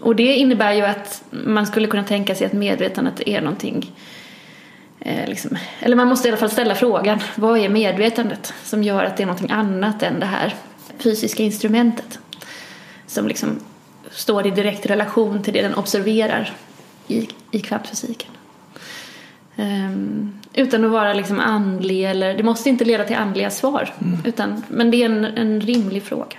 och 0.00 0.16
det 0.16 0.34
innebär 0.34 0.72
ju 0.72 0.82
att 0.82 1.24
man 1.30 1.66
skulle 1.66 1.86
kunna 1.86 2.04
tänka 2.04 2.34
sig 2.34 2.46
att 2.46 2.52
medvetandet 2.52 3.20
är 3.26 3.40
någonting 3.40 3.92
eh, 5.00 5.28
liksom, 5.28 5.56
eller 5.80 5.96
man 5.96 6.08
måste 6.08 6.28
i 6.28 6.30
alla 6.30 6.38
fall 6.38 6.50
ställa 6.50 6.74
frågan, 6.74 7.18
vad 7.34 7.58
är 7.58 7.68
medvetandet 7.68 8.54
som 8.64 8.82
gör 8.82 9.04
att 9.04 9.16
det 9.16 9.22
är 9.22 9.26
någonting 9.26 9.50
annat 9.50 10.02
än 10.02 10.20
det 10.20 10.26
här 10.26 10.54
fysiska 10.98 11.42
instrumentet 11.42 12.18
som 13.06 13.28
liksom 13.28 13.60
står 14.10 14.46
i 14.46 14.50
direkt 14.50 14.86
relation 14.86 15.42
till 15.42 15.52
det 15.52 15.62
den 15.62 15.74
observerar 15.74 16.52
i, 17.08 17.28
i 17.50 17.60
kvantfysiken. 17.60 18.30
Um, 19.56 20.32
utan 20.54 20.84
att 20.84 20.90
vara 20.90 21.14
liksom 21.14 21.40
andlig 21.40 22.04
eller 22.04 22.34
det 22.34 22.42
måste 22.42 22.68
inte 22.68 22.84
leda 22.84 23.04
till 23.04 23.16
andliga 23.16 23.50
svar. 23.50 23.92
Mm. 24.00 24.18
Utan, 24.24 24.62
men 24.68 24.90
det 24.90 25.02
är 25.02 25.06
en, 25.06 25.24
en 25.24 25.60
rimlig 25.60 26.02
fråga. 26.02 26.36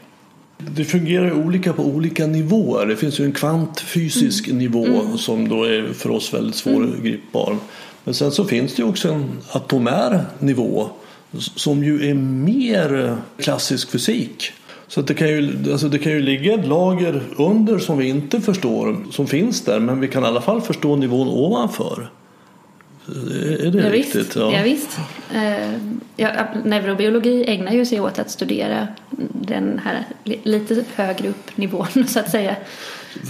Det 0.57 0.85
fungerar 0.85 1.33
olika 1.33 1.73
på 1.73 1.83
olika 1.83 2.27
nivåer. 2.27 2.85
Det 2.85 2.95
finns 2.95 3.19
ju 3.19 3.25
en 3.25 3.31
kvantfysisk 3.31 4.47
mm. 4.47 4.57
nivå 4.57 4.85
mm. 4.85 5.17
som 5.17 5.49
då 5.49 5.63
är 5.63 5.93
för 5.93 6.11
oss 6.11 6.33
väldigt 6.33 6.55
svårgripbar. 6.55 7.47
Mm. 7.47 7.63
Men 8.03 8.13
sen 8.13 8.31
så 8.31 8.45
finns 8.45 8.75
det 8.75 8.81
ju 8.81 8.89
också 8.89 9.09
en 9.09 9.31
atomär 9.51 10.25
nivå 10.39 10.89
som 11.55 11.83
ju 11.83 12.09
är 12.09 12.13
mer 12.13 13.17
klassisk 13.37 13.91
fysik. 13.91 14.51
Så 14.87 15.01
det, 15.01 15.13
kan 15.13 15.27
ju, 15.27 15.71
alltså 15.71 15.89
det 15.89 15.97
kan 15.97 16.11
ju 16.11 16.19
ligga 16.19 16.53
ett 16.53 16.67
lager 16.67 17.23
under 17.37 17.79
som 17.79 17.97
vi 17.97 18.07
inte 18.07 18.41
förstår 18.41 18.97
som 19.11 19.27
finns 19.27 19.61
där 19.61 19.79
men 19.79 19.99
vi 19.99 20.07
kan 20.07 20.23
i 20.23 20.27
alla 20.27 20.41
fall 20.41 20.61
förstå 20.61 20.95
nivån 20.95 21.27
ovanför. 21.27 22.09
Är 23.07 23.71
det 23.71 23.83
ja, 23.83 23.91
riktigt? 23.91 24.15
Visst. 24.15 24.35
Ja. 24.35 24.53
ja 24.53 24.63
visst. 24.63 24.99
Eh, 25.33 25.73
ja, 26.15 26.29
neurobiologi 26.63 27.45
ägnar 27.47 27.71
ju 27.71 27.85
sig 27.85 27.99
åt 27.99 28.19
att 28.19 28.31
studera 28.31 28.87
den 29.31 29.81
här 29.83 30.05
lite 30.43 30.83
högre 30.95 31.29
upp 31.29 31.57
nivån 31.57 31.87
så 32.07 32.19
att 32.19 32.31
säga. 32.31 32.55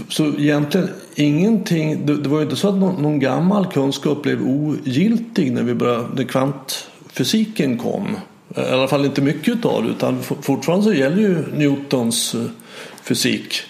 Så 0.10 0.26
egentligen 0.26 0.90
ingenting, 1.16 2.06
det, 2.06 2.18
det 2.18 2.30
var 2.30 2.38
ju 2.38 2.44
inte 2.44 2.56
så 2.56 2.70
att 2.70 2.76
någon, 2.76 3.02
någon, 3.02 3.20
gammal 3.20 3.68
kunskap 3.68 4.24
blev 4.24 4.42
ogiltig 4.42 5.52
när 5.52 5.64
vi 5.64 5.74
började, 5.74 6.08
när 6.16 6.24
kvantfysiken 6.24 7.78
kom. 7.78 8.18
I 8.58 8.60
alla 8.60 8.88
fall 8.88 9.06
inte 9.06 9.22
mycket 9.22 9.66
av 9.66 9.84
det 9.84 9.90
utan 9.90 10.24
fortfarande 10.24 10.86
så 10.86 10.94
gäller 10.94 11.22
ju 11.22 11.46
Newtons 11.54 12.36
eh, 12.36 12.42
fysik. 13.04 13.64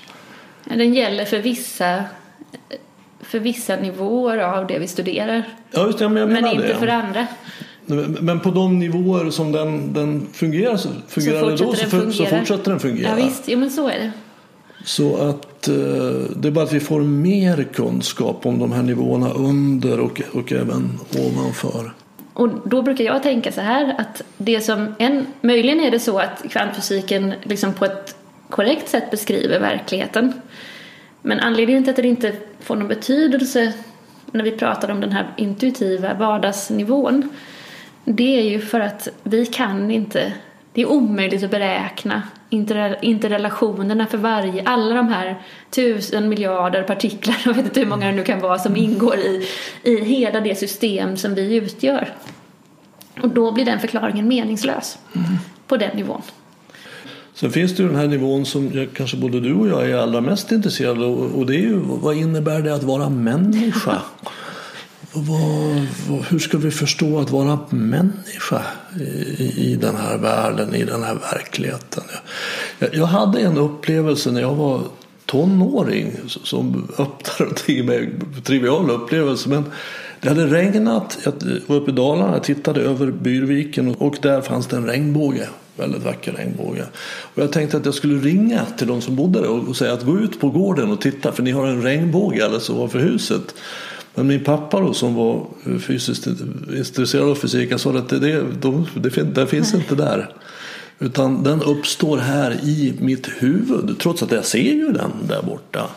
Den 0.63 0.93
gäller 0.93 1.25
för 1.25 1.39
vissa 1.39 2.03
för 3.21 3.39
vissa 3.39 3.75
nivåer 3.75 4.37
av 4.37 4.67
det 4.67 4.79
vi 4.79 4.87
studerar. 4.87 5.43
Ja, 5.71 5.85
just 5.85 5.99
det, 5.99 6.09
men, 6.09 6.33
men 6.33 6.47
inte 6.47 6.67
det. 6.67 6.75
för 6.75 6.87
andra. 6.87 7.27
Men 8.21 8.39
på 8.39 8.51
de 8.51 8.79
nivåer 8.79 9.29
som 9.29 9.51
den, 9.51 9.93
den 9.93 10.27
fungerar, 10.33 10.77
så 10.77 10.89
fungerar 11.07 11.57
så, 11.57 11.65
då, 11.65 11.73
så, 11.73 11.85
för, 11.85 12.11
så, 12.11 12.25
fortsätter 12.25 12.71
den 12.71 12.79
fungera. 12.79 13.09
Ja, 13.09 13.25
visst, 13.25 13.43
jo, 13.47 13.59
men 13.59 13.71
så 13.71 13.87
är 13.87 13.99
det. 13.99 14.11
Så 14.85 15.15
att 15.15 15.67
eh, 15.67 15.75
det 16.35 16.47
är 16.47 16.51
bara 16.51 16.65
att 16.65 16.73
vi 16.73 16.79
får 16.79 17.01
mer 17.01 17.63
kunskap 17.73 18.45
om 18.45 18.59
de 18.59 18.71
här 18.71 18.83
nivåerna 18.83 19.29
under 19.33 19.99
och, 19.99 20.21
och 20.33 20.51
även 20.51 20.99
ovanför. 21.19 21.93
Och 22.33 22.49
då 22.65 22.81
brukar 22.81 23.03
jag 23.03 23.23
tänka 23.23 23.51
så 23.51 23.61
här 23.61 23.95
att 23.97 24.21
det 24.37 24.61
som 24.61 24.95
en, 24.99 25.25
möjligen 25.41 25.79
är 25.79 25.91
det 25.91 25.99
så 25.99 26.19
att 26.19 26.43
kvantfysiken 26.49 27.33
liksom 27.43 27.73
på 27.73 27.85
ett 27.85 28.15
korrekt 28.49 28.89
sätt 28.89 29.11
beskriver 29.11 29.59
verkligheten. 29.59 30.33
Men 31.25 31.39
anledningen 31.39 31.83
till 31.83 31.91
att 31.91 31.95
det 31.95 32.07
inte 32.07 32.33
får 32.59 32.75
någon 32.75 32.87
betydelse 32.87 33.73
när 34.31 34.43
vi 34.43 34.51
pratar 34.51 34.91
om 34.91 35.01
den 35.01 35.11
här 35.11 35.33
intuitiva 35.37 36.13
vardagsnivån 36.13 37.29
det 38.05 38.39
är 38.39 38.43
ju 38.43 38.61
för 38.61 38.79
att 38.79 39.07
vi 39.23 39.45
kan 39.45 39.91
inte, 39.91 40.33
det 40.73 40.81
är 40.81 40.85
omöjligt 40.85 41.43
att 41.43 41.51
beräkna 41.51 42.21
interrelationerna 43.01 44.07
för 44.07 44.17
varje, 44.17 44.63
alla 44.63 44.95
de 44.95 45.07
här 45.07 45.41
tusen 45.69 46.29
miljarder 46.29 46.83
partiklar, 46.83 47.41
jag 47.45 47.53
vet 47.53 47.65
inte 47.65 47.79
hur 47.79 47.87
många 47.87 48.05
det 48.05 48.11
nu 48.11 48.23
kan 48.23 48.39
vara, 48.39 48.59
som 48.59 48.75
ingår 48.75 49.15
i, 49.15 49.47
i 49.83 50.03
hela 50.03 50.39
det 50.39 50.55
system 50.55 51.17
som 51.17 51.35
vi 51.35 51.55
utgör. 51.55 52.09
Och 53.21 53.29
då 53.29 53.51
blir 53.51 53.65
den 53.65 53.79
förklaringen 53.79 54.27
meningslös 54.27 54.97
mm. 55.15 55.27
på 55.67 55.77
den 55.77 55.97
nivån. 55.97 56.21
Sen 57.35 57.51
finns 57.51 57.75
det 57.75 57.83
ju 57.83 57.89
den 57.89 57.97
här 57.97 58.07
nivån 58.07 58.45
som 58.45 58.87
kanske 58.93 59.17
både 59.17 59.39
du 59.39 59.53
och 59.53 59.67
jag 59.67 59.89
är 59.89 59.97
allra 59.97 60.21
mest 60.21 60.51
intresserade 60.51 61.05
av 61.05 61.35
och 61.35 61.45
det 61.45 61.55
är 61.55 61.61
ju 61.61 61.79
vad 61.79 62.17
innebär 62.17 62.61
det 62.61 62.75
att 62.75 62.83
vara 62.83 63.09
människa? 63.09 64.01
vad, 65.15 65.87
vad, 66.09 66.21
hur 66.25 66.39
ska 66.39 66.57
vi 66.57 66.71
förstå 66.71 67.19
att 67.19 67.29
vara 67.29 67.59
människa 67.69 68.61
i, 69.37 69.71
i 69.71 69.75
den 69.81 69.95
här 69.95 70.17
världen, 70.17 70.75
i 70.75 70.83
den 70.83 71.03
här 71.03 71.15
verkligheten? 71.15 72.03
Jag, 72.79 72.95
jag 72.95 73.05
hade 73.05 73.39
en 73.39 73.57
upplevelse 73.57 74.31
när 74.31 74.41
jag 74.41 74.55
var 74.55 74.81
tonåring 75.25 76.11
som 76.27 76.87
öppnade 76.97 77.55
till 77.55 77.83
mig, 77.83 78.09
trivial 78.43 78.89
upplevelse 78.89 79.49
men 79.49 79.63
det 80.21 80.29
hade 80.29 80.47
regnat, 80.47 81.17
jag 81.23 81.33
var 81.67 81.75
uppe 81.75 81.91
i 81.91 81.93
Dalarna, 81.93 82.33
jag 82.33 82.43
tittade 82.43 82.81
över 82.81 83.11
Byrviken 83.11 83.95
och 83.95 84.17
där 84.21 84.41
fanns 84.41 84.67
det 84.67 84.77
en 84.77 84.85
regnbåge 84.85 85.47
väldigt 85.77 86.03
vacker 86.03 86.31
regnbåge. 86.31 86.85
Och 87.35 87.43
jag 87.43 87.51
tänkte 87.51 87.77
att 87.77 87.85
jag 87.85 87.93
skulle 87.93 88.19
ringa 88.19 88.65
till 88.65 88.87
de 88.87 89.01
som 89.01 89.15
bodde 89.15 89.39
där 89.39 89.69
och 89.69 89.77
säga 89.77 89.93
att 89.93 90.05
gå 90.05 90.19
ut 90.19 90.39
på 90.39 90.49
gården 90.49 90.91
och 90.91 91.01
titta 91.01 91.31
för 91.31 91.43
ni 91.43 91.51
har 91.51 91.67
en 91.67 91.81
regnbåge 91.81 92.45
alldeles 92.45 92.69
ovanför 92.69 92.99
huset. 92.99 93.55
Men 94.15 94.27
min 94.27 94.43
pappa 94.43 94.79
då, 94.79 94.93
som 94.93 95.15
var 95.15 95.47
fysiskt 95.79 96.27
intresserad 96.77 97.29
av 97.29 97.35
fysik 97.35 97.69
han 97.69 97.79
sa 97.79 97.97
att 97.97 98.09
det, 98.09 98.19
det, 98.19 98.43
de, 98.61 98.87
det, 98.95 99.23
det 99.35 99.47
finns 99.47 99.73
inte 99.73 99.95
där. 99.95 100.29
Utan 100.99 101.43
den 101.43 101.61
uppstår 101.61 102.17
här 102.17 102.51
i 102.51 102.93
mitt 102.99 103.27
huvud 103.27 103.99
trots 103.99 104.23
att 104.23 104.31
jag 104.31 104.45
ser 104.45 104.73
ju 104.73 104.91
den 104.91 105.11
där 105.27 105.41
borta. 105.41 105.89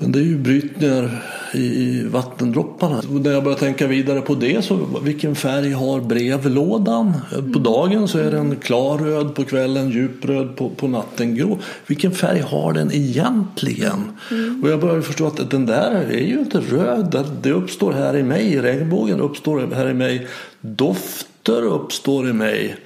Men 0.00 0.12
det 0.12 0.18
är 0.18 0.24
ju 0.24 0.38
brytningar 0.38 1.22
i 1.52 2.02
vattendropparna. 2.02 3.02
När 3.10 3.30
jag 3.30 3.44
börjar 3.44 3.58
tänka 3.58 3.86
vidare 3.86 4.20
på 4.20 4.34
det 4.34 4.64
så 4.64 5.00
vilken 5.02 5.34
färg 5.34 5.72
har 5.72 6.00
brevlådan? 6.00 7.12
På 7.30 7.38
mm. 7.38 7.62
dagen 7.62 8.08
så 8.08 8.18
är 8.18 8.30
den 8.30 8.56
klarröd, 8.56 9.34
på 9.34 9.44
kvällen 9.44 9.90
djupröd, 9.90 10.56
på, 10.56 10.70
på 10.70 10.88
natten 10.88 11.34
grå. 11.34 11.58
Vilken 11.86 12.12
färg 12.12 12.40
har 12.40 12.72
den 12.72 12.92
egentligen? 12.92 14.12
Mm. 14.30 14.62
Och 14.64 14.70
jag 14.70 14.80
börjar 14.80 15.00
förstå 15.00 15.26
att 15.26 15.50
den 15.50 15.66
där 15.66 15.90
är 16.10 16.26
ju 16.26 16.38
inte 16.38 16.60
röd. 16.60 17.26
Det 17.42 17.52
uppstår 17.52 17.92
här 17.92 18.16
i 18.16 18.22
mig. 18.22 18.60
Regnbågen 18.60 19.20
uppstår 19.20 19.68
här 19.74 19.90
i 19.90 19.94
mig. 19.94 20.26
Dofter 20.60 21.62
uppstår 21.62 22.28
i 22.28 22.32
mig. 22.32 22.76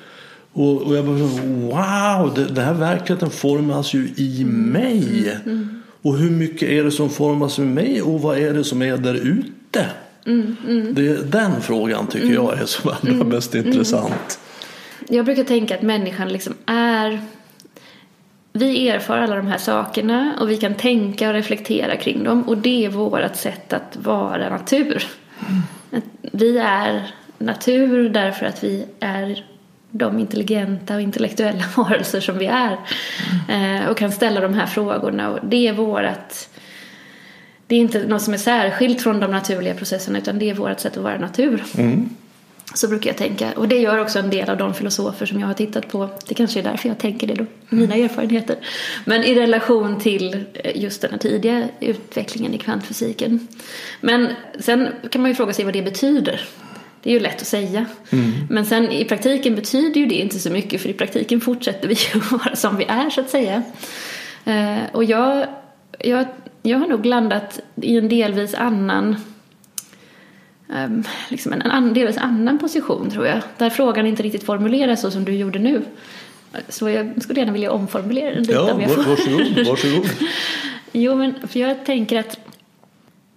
Och, 0.52 0.82
och 0.82 0.96
jag 0.96 1.04
bara 1.04 1.16
wow, 1.16 2.34
det, 2.34 2.44
den 2.44 2.64
här 2.64 2.74
verkligheten 2.74 3.30
formas 3.30 3.94
ju 3.94 4.08
i 4.16 4.44
mig. 4.44 5.40
Mm. 5.44 5.82
Och 6.04 6.18
hur 6.18 6.30
mycket 6.30 6.68
är 6.68 6.84
det 6.84 6.90
som 6.90 7.10
formas 7.10 7.58
med 7.58 7.68
mig 7.68 8.02
och 8.02 8.20
vad 8.20 8.38
är 8.38 8.54
det 8.54 8.64
som 8.64 8.82
är 8.82 8.96
där 8.96 9.14
ute? 9.14 9.90
Mm, 10.26 10.56
mm. 10.68 10.94
Det, 10.94 11.32
den 11.32 11.60
frågan 11.60 12.06
tycker 12.06 12.26
mm. 12.26 12.34
jag 12.34 12.58
är 12.58 12.66
som 12.66 12.90
allra 12.90 13.14
mm, 13.14 13.28
mest 13.28 13.54
mm. 13.54 13.66
intressant. 13.66 14.38
Jag 15.08 15.24
brukar 15.24 15.44
tänka 15.44 15.74
att 15.74 15.82
människan 15.82 16.28
liksom 16.28 16.54
är 16.66 17.20
vi 18.52 18.88
erfar 18.88 19.18
alla 19.18 19.36
de 19.36 19.46
här 19.46 19.58
sakerna 19.58 20.34
och 20.40 20.50
vi 20.50 20.56
kan 20.56 20.74
tänka 20.74 21.28
och 21.28 21.34
reflektera 21.34 21.96
kring 21.96 22.24
dem 22.24 22.42
och 22.42 22.58
det 22.58 22.84
är 22.84 22.88
vårt 22.88 23.36
sätt 23.36 23.72
att 23.72 23.96
vara 23.96 24.50
natur. 24.50 25.06
Vi 26.20 26.58
är 26.58 27.10
natur 27.38 28.08
därför 28.08 28.46
att 28.46 28.64
vi 28.64 28.86
är 29.00 29.44
de 29.96 30.18
intelligenta 30.18 30.94
och 30.94 31.00
intellektuella 31.00 31.64
varelser 31.76 32.20
som 32.20 32.38
vi 32.38 32.46
är 32.46 32.78
mm. 33.48 33.88
och 33.88 33.96
kan 33.96 34.12
ställa 34.12 34.40
de 34.40 34.54
här 34.54 34.66
frågorna 34.66 35.30
och 35.30 35.38
det 35.42 35.68
är 35.68 35.72
vårat 35.72 36.48
det 37.66 37.76
är 37.76 37.80
inte 37.80 38.06
något 38.06 38.22
som 38.22 38.34
är 38.34 38.38
särskilt 38.38 39.02
från 39.02 39.20
de 39.20 39.30
naturliga 39.30 39.74
processerna 39.74 40.18
utan 40.18 40.38
det 40.38 40.50
är 40.50 40.54
vårt 40.54 40.80
sätt 40.80 40.96
att 40.96 41.02
vara 41.02 41.18
natur. 41.18 41.64
Mm. 41.78 42.08
Så 42.74 42.88
brukar 42.88 43.10
jag 43.10 43.16
tänka. 43.16 43.52
Och 43.56 43.68
det 43.68 43.78
gör 43.78 43.98
också 43.98 44.18
en 44.18 44.30
del 44.30 44.50
av 44.50 44.56
de 44.56 44.74
filosofer 44.74 45.26
som 45.26 45.40
jag 45.40 45.46
har 45.46 45.54
tittat 45.54 45.88
på. 45.88 46.08
Det 46.28 46.34
kanske 46.34 46.60
är 46.60 46.62
därför 46.62 46.88
jag 46.88 46.98
tänker 46.98 47.26
det 47.26 47.34
då, 47.34 47.46
mina 47.68 47.94
erfarenheter. 47.94 48.56
Men 49.04 49.24
i 49.24 49.34
relation 49.34 50.00
till 50.00 50.44
eh, 50.54 50.82
just 50.82 51.00
den 51.00 51.10
här 51.10 51.18
tidiga 51.18 51.68
utvecklingen 51.80 52.54
i 52.54 52.58
kvantfysiken. 52.58 53.48
Men 54.00 54.28
sen 54.58 54.88
kan 55.10 55.22
man 55.22 55.30
ju 55.30 55.34
fråga 55.34 55.52
sig 55.52 55.64
vad 55.64 55.74
det 55.74 55.82
betyder. 55.82 56.40
Det 57.04 57.10
är 57.10 57.14
ju 57.14 57.20
lätt 57.20 57.40
att 57.40 57.46
säga. 57.46 57.86
Mm. 58.10 58.32
Men 58.50 58.66
sen 58.66 58.90
i 58.92 59.04
praktiken 59.04 59.54
betyder 59.54 60.00
ju 60.00 60.06
det 60.06 60.14
inte 60.14 60.38
så 60.38 60.50
mycket 60.50 60.82
för 60.82 60.88
i 60.88 60.92
praktiken 60.92 61.40
fortsätter 61.40 61.88
vi 61.88 61.94
ju 62.14 62.20
vara 62.20 62.56
som 62.56 62.76
vi 62.76 62.84
är 62.84 63.10
så 63.10 63.20
att 63.20 63.30
säga. 63.30 63.62
Eh, 64.44 64.78
och 64.92 65.04
jag, 65.04 65.46
jag, 65.98 66.26
jag 66.62 66.78
har 66.78 66.86
nog 66.86 67.06
landat 67.06 67.60
i 67.76 67.98
en 67.98 68.08
delvis 68.08 68.54
annan 68.54 69.16
um, 70.68 71.04
liksom 71.28 71.52
en, 71.52 71.62
en 71.62 71.94
delvis 71.94 72.16
annan 72.16 72.58
position 72.58 73.10
tror 73.10 73.26
jag. 73.26 73.40
Där 73.58 73.70
frågan 73.70 74.06
inte 74.06 74.22
riktigt 74.22 74.44
formuleras 74.44 75.00
så 75.00 75.10
som 75.10 75.24
du 75.24 75.32
gjorde 75.32 75.58
nu. 75.58 75.82
Så 76.68 76.88
jag 76.88 77.22
skulle 77.22 77.40
gärna 77.40 77.52
vilja 77.52 77.72
omformulera 77.72 78.30
den 78.30 78.42
lite 78.42 78.52
ja, 78.52 78.72
om 78.72 78.80
jag 78.80 78.90
får. 78.90 79.02
Varsågod, 79.02 79.66
varsågod. 79.66 80.10
jo, 80.92 81.14
men 81.14 81.48
för 81.48 81.60
jag 81.60 81.84
tänker 81.84 82.20
att 82.20 82.38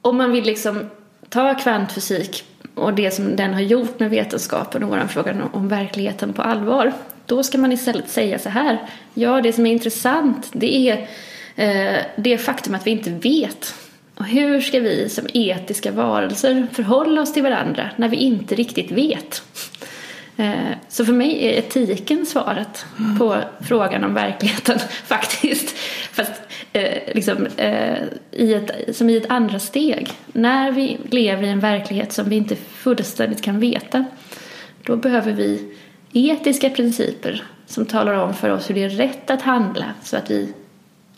om 0.01 0.17
man 0.17 0.31
vill 0.31 0.43
liksom 0.43 0.89
ta 1.29 1.55
kvantfysik 1.55 2.43
och 2.77 2.93
det 2.93 3.11
som 3.11 3.35
den 3.35 3.53
har 3.53 3.61
gjort 3.61 3.99
med 3.99 4.09
vetenskapen 4.09 4.83
och 4.83 4.89
våran 4.89 5.09
fråga 5.09 5.35
om 5.53 5.67
verkligheten 5.67 6.33
på 6.33 6.41
allvar. 6.41 6.93
Då 7.25 7.43
ska 7.43 7.57
man 7.57 7.71
istället 7.71 8.09
säga 8.09 8.39
så 8.39 8.49
här. 8.49 8.77
Ja, 9.13 9.41
det 9.41 9.53
som 9.53 9.65
är 9.65 9.71
intressant 9.71 10.49
det 10.53 10.89
är 10.89 11.07
eh, 11.55 12.01
det 12.15 12.37
faktum 12.37 12.75
att 12.75 12.87
vi 12.87 12.91
inte 12.91 13.09
vet 13.09 13.73
och 14.15 14.25
hur 14.25 14.61
ska 14.61 14.79
vi 14.79 15.09
som 15.09 15.27
etiska 15.33 15.91
varelser 15.91 16.67
förhålla 16.73 17.21
oss 17.21 17.33
till 17.33 17.43
varandra 17.43 17.89
när 17.95 18.09
vi 18.09 18.17
inte 18.17 18.55
riktigt 18.55 18.91
vet? 18.91 19.43
Eh, 20.37 20.53
så 20.89 21.05
för 21.05 21.13
mig 21.13 21.45
är 21.45 21.51
etiken 21.51 22.25
svaret 22.25 22.85
på 23.19 23.37
frågan 23.61 24.03
om 24.03 24.13
verkligheten 24.13 24.79
faktiskt. 25.05 25.77
Fast 26.11 26.31
eh, 26.73 27.13
liksom, 27.15 27.47
eh, 27.57 27.97
i 28.31 28.53
ett, 28.53 28.95
som 28.95 29.09
i 29.09 29.17
ett 29.17 29.29
andra 29.29 29.59
steg. 29.59 30.09
När 30.27 30.71
vi 30.71 30.97
lever 31.09 31.43
i 31.43 31.49
en 31.49 31.59
verklighet 31.59 32.11
som 32.11 32.29
vi 32.29 32.35
inte 32.35 32.55
fullständigt 32.55 33.41
kan 33.41 33.59
veta 33.59 34.05
då 34.83 34.95
behöver 34.95 35.33
vi 35.33 35.73
etiska 36.13 36.69
principer 36.69 37.43
som 37.65 37.85
talar 37.85 38.13
om 38.13 38.33
för 38.33 38.49
oss 38.49 38.69
hur 38.69 38.75
det 38.75 38.83
är 38.83 38.89
rätt 38.89 39.29
att 39.29 39.41
handla 39.41 39.85
så 40.03 40.17
att 40.17 40.31
vi 40.31 40.53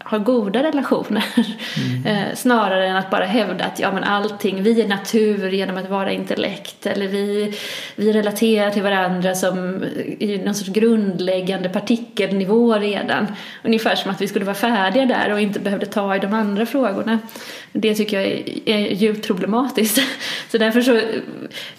har 0.03 0.19
goda 0.19 0.63
relationer. 0.63 1.25
Mm. 1.35 1.49
Eh, 2.05 2.35
snarare 2.35 2.88
än 2.88 2.95
att 2.95 3.09
bara 3.09 3.25
hävda 3.25 3.65
att 3.65 3.79
ja, 3.79 3.91
men 3.91 4.03
allting, 4.03 4.63
vi 4.63 4.81
är 4.81 4.88
natur 4.88 5.49
genom 5.49 5.77
att 5.77 5.89
vara 5.89 6.12
intellekt. 6.12 6.85
Eller 6.85 7.07
vi, 7.07 7.53
vi 7.95 8.13
relaterar 8.13 8.71
till 8.71 8.83
varandra 8.83 9.35
som 9.35 9.83
i 10.19 10.41
någon 10.45 10.55
sorts 10.55 10.69
grundläggande 10.69 11.69
partikelnivå 11.69 12.73
redan. 12.73 13.27
Ungefär 13.63 13.95
som 13.95 14.12
att 14.12 14.21
vi 14.21 14.27
skulle 14.27 14.45
vara 14.45 14.55
färdiga 14.55 15.05
där 15.05 15.33
och 15.33 15.41
inte 15.41 15.59
behövde 15.59 15.85
ta 15.85 16.15
i 16.15 16.19
de 16.19 16.33
andra 16.33 16.65
frågorna. 16.65 17.19
Det 17.71 17.95
tycker 17.95 18.21
jag 18.21 18.27
är, 18.27 18.69
är 18.69 18.93
djupt 18.93 19.27
problematiskt. 19.27 20.01
Så 20.51 20.57
därför 20.57 20.81
så 20.81 21.01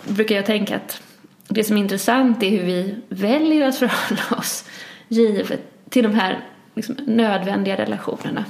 brukar 0.04 0.36
jag 0.36 0.46
tänka 0.46 0.76
att 0.76 1.02
det 1.48 1.64
som 1.64 1.76
är 1.76 1.80
intressant 1.80 2.42
är 2.42 2.50
hur 2.50 2.64
vi 2.64 2.94
väljer 3.08 3.68
att 3.68 3.78
förhålla 3.78 4.38
oss 4.38 4.64
givet 5.08 5.90
till 5.90 6.02
de 6.02 6.14
här 6.14 6.38
liksom, 6.74 6.96
nödvändiga 7.06 7.76
relationerna. 7.76 8.44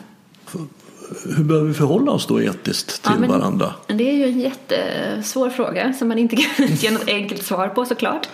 Hur 1.36 1.44
bör 1.44 1.62
vi 1.62 1.74
förhålla 1.74 2.12
oss 2.12 2.26
då 2.26 2.42
etiskt 2.42 3.02
till 3.02 3.12
ja, 3.22 3.28
varandra? 3.28 3.74
Det 3.86 4.10
är 4.10 4.14
ju 4.14 4.24
en 4.24 4.40
jättesvår 4.40 5.50
fråga 5.50 5.92
som 5.92 6.08
man 6.08 6.18
inte 6.18 6.36
kan 6.56 6.66
ge 6.66 6.90
något 6.90 7.08
enkelt 7.08 7.42
svar 7.42 7.68
på 7.68 7.84
såklart. 7.84 8.28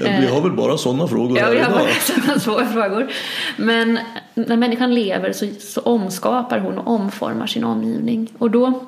Ja, 0.00 0.06
vi 0.20 0.26
har 0.26 0.40
väl 0.40 0.52
bara 0.52 0.78
sådana 0.78 1.08
frågor 1.08 1.38
Ja, 1.38 1.50
vi 1.50 1.58
har 1.58 1.70
bara 1.70 1.94
sådana 2.00 2.40
svåra 2.40 2.66
frågor. 2.66 3.10
Men 3.56 3.98
när 4.34 4.56
människan 4.56 4.94
lever 4.94 5.32
så, 5.32 5.46
så 5.60 5.80
omskapar 5.80 6.58
hon 6.58 6.78
och 6.78 6.94
omformar 6.94 7.46
sin 7.46 7.64
omgivning. 7.64 8.32
Och 8.38 8.50
då 8.50 8.84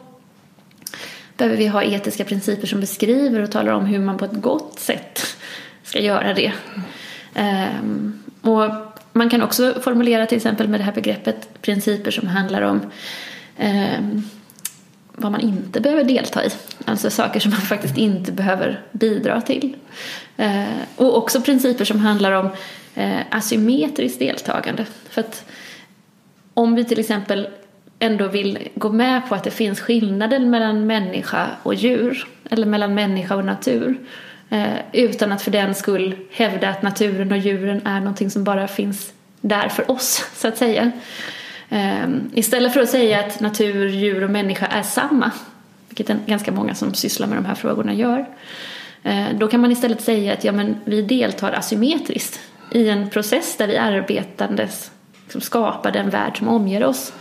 behöver 1.37 1.56
vi 1.56 1.66
ha 1.66 1.82
etiska 1.82 2.24
principer 2.24 2.66
som 2.66 2.80
beskriver 2.80 3.42
och 3.42 3.50
talar 3.50 3.72
om 3.72 3.87
hur 3.87 3.98
man 3.98 4.18
på 4.18 4.24
ett 4.24 4.40
gott 4.40 4.78
sätt 4.78 5.37
ska 5.82 6.00
göra 6.00 6.35
det. 6.35 6.52
Um, 7.35 8.22
och 8.42 8.86
man 9.16 9.31
kan 9.31 9.42
också 9.42 9.81
formulera 9.81 10.26
till 10.26 10.37
exempel 10.37 10.68
med 10.68 10.81
det 10.81 10.85
här 10.85 10.92
begreppet 10.92 11.62
principer 11.62 12.11
som 12.11 12.29
handlar 12.29 12.62
om 12.62 12.81
eh, 13.57 14.00
vad 15.12 15.33
man 15.33 15.40
inte 15.40 15.81
behöver 15.81 16.05
delta 16.05 16.44
i. 16.44 16.50
Alltså 16.85 17.11
saker 17.11 17.40
som 17.40 17.50
man 17.50 17.61
faktiskt 17.68 17.96
inte 17.96 18.33
behöver 18.33 18.81
bidra 18.92 19.40
till. 19.40 19.76
Eh, 20.37 20.64
och 20.96 21.16
också 21.16 21.40
principer 21.40 21.85
som 21.85 22.00
handlar 22.00 22.33
om 22.33 22.50
eh, 22.94 23.20
asymmetriskt 23.31 24.18
deltagande. 24.18 24.87
För 25.11 25.20
att 25.20 25.44
om 26.55 26.74
vi 26.74 26.85
till 26.85 27.00
exempel 27.00 27.48
ändå 27.98 28.29
vill 28.29 28.59
gå 28.74 28.92
med 28.92 29.29
på 29.29 29.35
att 29.35 29.44
det 29.44 29.50
finns 29.50 29.81
skillnader 29.81 30.38
mellan 30.38 30.87
människa 30.87 31.46
och 31.62 31.74
djur 31.74 32.26
eller 32.50 32.66
mellan 32.66 32.94
människa 32.94 33.37
och 33.37 33.44
natur 33.44 33.98
Eh, 34.50 34.78
utan 34.92 35.32
att 35.32 35.42
för 35.42 35.50
den 35.50 35.74
skull 35.74 36.14
hävda 36.32 36.68
att 36.68 36.82
naturen 36.82 37.32
och 37.32 37.38
djuren 37.38 37.87
är 37.87 38.00
någonting 38.00 38.30
som 38.30 38.44
bara 38.44 38.68
finns 38.68 39.12
där 39.40 39.68
för 39.68 39.90
oss, 39.90 40.30
så 40.35 40.48
att 40.48 40.56
säga. 40.56 40.92
Eh, 41.68 42.09
istället 42.35 42.72
för 42.72 42.80
att 42.80 42.90
säga 42.90 43.20
att 43.20 43.40
natur, 43.40 43.88
djur 43.88 44.24
och 44.24 44.30
människa 44.30 44.66
är 44.66 44.82
samma, 44.82 45.30
vilket 45.88 46.26
ganska 46.26 46.52
många 46.52 46.74
som 46.74 46.94
sysslar 46.94 47.26
med 47.26 47.38
de 47.38 47.44
här 47.44 47.54
frågorna 47.54 47.94
gör, 47.94 48.26
eh, 49.02 49.26
då 49.35 49.48
kan 49.48 49.61
man 49.61 49.72
istället 49.72 50.00
säga 50.00 50.32
att 50.32 50.44
ja, 50.44 50.52
men 50.52 50.76
vi 50.85 51.02
deltar 51.02 51.52
asymmetriskt 51.52 52.40
i 52.72 52.88
en 52.88 53.11
process 53.11 53.56
där 53.56 53.66
vi 53.66 53.76
arbetandes 53.76 54.90
liksom 55.26 55.40
skapar 55.40 55.92
den 55.92 56.11
värld 56.11 56.38
som 56.38 56.48
omger 56.48 56.85
oss. 56.85 57.12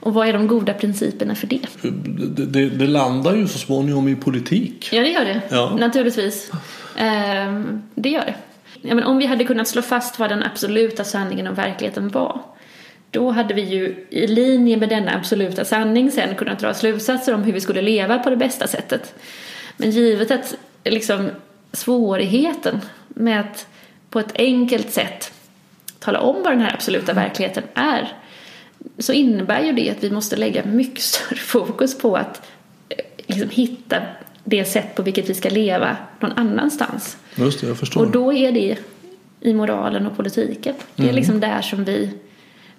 Och 0.00 0.14
vad 0.14 0.28
är 0.28 0.32
de 0.32 0.46
goda 0.46 0.74
principerna 0.74 1.34
för 1.34 1.46
det? 1.46 1.66
Det, 1.82 2.46
det, 2.46 2.68
det 2.68 2.86
landar 2.86 3.34
ju 3.34 3.48
så 3.48 3.58
småningom 3.58 4.08
i 4.08 4.16
politik. 4.16 4.88
Ja, 4.92 5.00
det 5.02 5.08
gör 5.08 5.24
det. 5.24 5.40
Ja. 5.50 5.76
Naturligtvis. 5.80 6.50
Ehm, 6.96 7.82
det 7.94 8.08
gör 8.08 8.24
det. 8.24 8.34
Ja, 8.82 8.94
men 8.94 9.04
om 9.04 9.18
vi 9.18 9.26
hade 9.26 9.44
kunnat 9.44 9.68
slå 9.68 9.82
fast 9.82 10.18
vad 10.18 10.30
den 10.30 10.42
absoluta 10.42 11.04
sanningen 11.04 11.46
om 11.46 11.54
verkligheten 11.54 12.08
var 12.08 12.40
då 13.10 13.30
hade 13.30 13.54
vi 13.54 13.62
ju 13.62 14.06
i 14.10 14.26
linje 14.26 14.76
med 14.76 14.88
denna 14.88 15.14
absoluta 15.14 15.64
sanning 15.64 16.10
sen 16.10 16.34
kunnat 16.34 16.58
dra 16.58 16.74
slutsatser 16.74 17.34
om 17.34 17.42
hur 17.42 17.52
vi 17.52 17.60
skulle 17.60 17.82
leva 17.82 18.18
på 18.18 18.30
det 18.30 18.36
bästa 18.36 18.66
sättet. 18.66 19.14
Men 19.76 19.90
givet 19.90 20.30
att 20.30 20.54
liksom 20.84 21.30
svårigheten 21.72 22.80
med 23.08 23.40
att 23.40 23.66
på 24.10 24.20
ett 24.20 24.32
enkelt 24.34 24.90
sätt 24.90 25.32
tala 25.98 26.20
om 26.20 26.42
vad 26.42 26.52
den 26.52 26.60
här 26.60 26.74
absoluta 26.74 27.12
verkligheten 27.12 27.64
är 27.74 28.12
så 28.98 29.12
innebär 29.12 29.64
ju 29.64 29.72
det 29.72 29.90
att 29.90 30.04
vi 30.04 30.10
måste 30.10 30.36
lägga 30.36 30.64
mycket 30.64 31.02
större 31.02 31.38
fokus 31.38 31.98
på 31.98 32.16
att 32.16 32.42
eh, 32.88 32.96
liksom, 33.26 33.50
hitta 33.50 33.96
det 34.44 34.64
sätt 34.64 34.94
på 34.94 35.02
vilket 35.02 35.30
vi 35.30 35.34
ska 35.34 35.48
leva 35.48 35.96
någon 36.20 36.32
annanstans. 36.32 37.16
Just 37.34 37.60
det, 37.60 37.66
jag 37.66 37.78
förstår. 37.78 38.00
Och 38.00 38.10
då 38.10 38.32
är 38.32 38.52
det 38.52 38.76
i 39.40 39.54
moralen 39.54 40.06
och 40.06 40.16
politiken. 40.16 40.74
Det 40.96 41.02
är 41.02 41.04
mm. 41.04 41.16
liksom 41.16 41.40
där 41.40 41.62
som 41.62 41.84
vi 41.84 42.10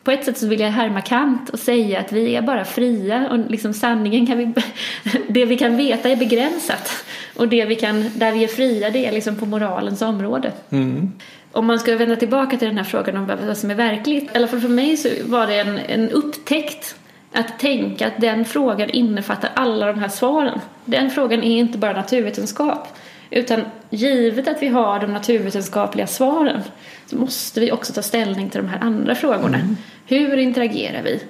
på 0.04 0.12
ett 0.12 0.26
sätt 0.26 0.38
så 0.38 0.48
vill 0.48 0.60
jag 0.60 0.72
härma 0.72 1.02
Kant 1.02 1.50
och 1.50 1.60
säga 1.60 2.00
att 2.00 2.12
vi 2.12 2.36
är 2.36 2.42
bara 2.42 2.66
fria 2.66 3.30
och 3.30 3.52
liksom 3.52 3.74
sanningen 3.74 4.28
kan 4.28 4.38
vi, 4.38 4.54
det 5.28 5.46
vi 5.46 5.58
kan 5.58 5.78
veta 5.78 6.10
är 6.10 6.16
begränsat 6.16 6.92
och 7.36 7.48
det 7.48 7.66
vi 7.66 7.76
kan, 7.76 8.10
där 8.16 8.32
vi 8.32 8.44
är 8.44 8.48
fria 8.48 8.90
det 8.90 9.06
är 9.06 9.12
liksom 9.12 9.36
på 9.36 9.46
moralens 9.46 10.02
område. 10.02 10.52
Mm 10.70 11.12
om 11.52 11.66
man 11.66 11.80
ska 11.80 11.96
vända 11.96 12.16
tillbaka 12.16 12.58
till 12.58 12.68
den 12.68 12.78
här 12.78 12.84
frågan 12.84 13.18
om 13.18 13.32
vad 13.48 13.58
som 13.58 13.72
är 13.72 13.76
verkligt. 13.76 14.24
I 14.24 14.38
alla 14.38 14.48
fall 14.48 14.60
för 14.60 14.70
mig 14.70 14.98
så 14.98 15.10
var 15.24 15.48
det 15.48 15.60
en, 15.60 15.78
en 15.78 16.10
upptäckt 16.10 16.96
att 17.34 17.60
tänka 17.60 18.08
att 18.08 18.22
den 18.22 18.46
frågan 18.46 18.90
innefattar 18.90 19.52
alla 19.54 19.86
de 19.86 20.00
här 20.00 20.10
svaren. 20.10 20.60
Den 20.86 21.10
frågan 21.10 21.44
är 21.44 21.58
inte 21.58 21.78
bara 21.78 21.94
naturvetenskap. 21.94 22.88
Utan 23.30 23.62
givet 23.90 24.48
att 24.48 24.62
vi 24.62 24.68
har 24.68 25.00
de 25.00 25.14
naturvetenskapliga 25.14 26.08
svaren 26.08 26.62
så 27.06 27.16
måste 27.16 27.60
vi 27.60 27.72
också 27.72 27.94
ta 27.94 28.02
ställning 28.02 28.50
till 28.50 28.62
de 28.62 28.68
här 28.68 28.80
andra 28.80 29.16
frågorna. 29.16 29.58
Mm. 29.58 29.78
Hur 30.06 30.38
interagerar 30.38 31.04
vi? 31.04 31.24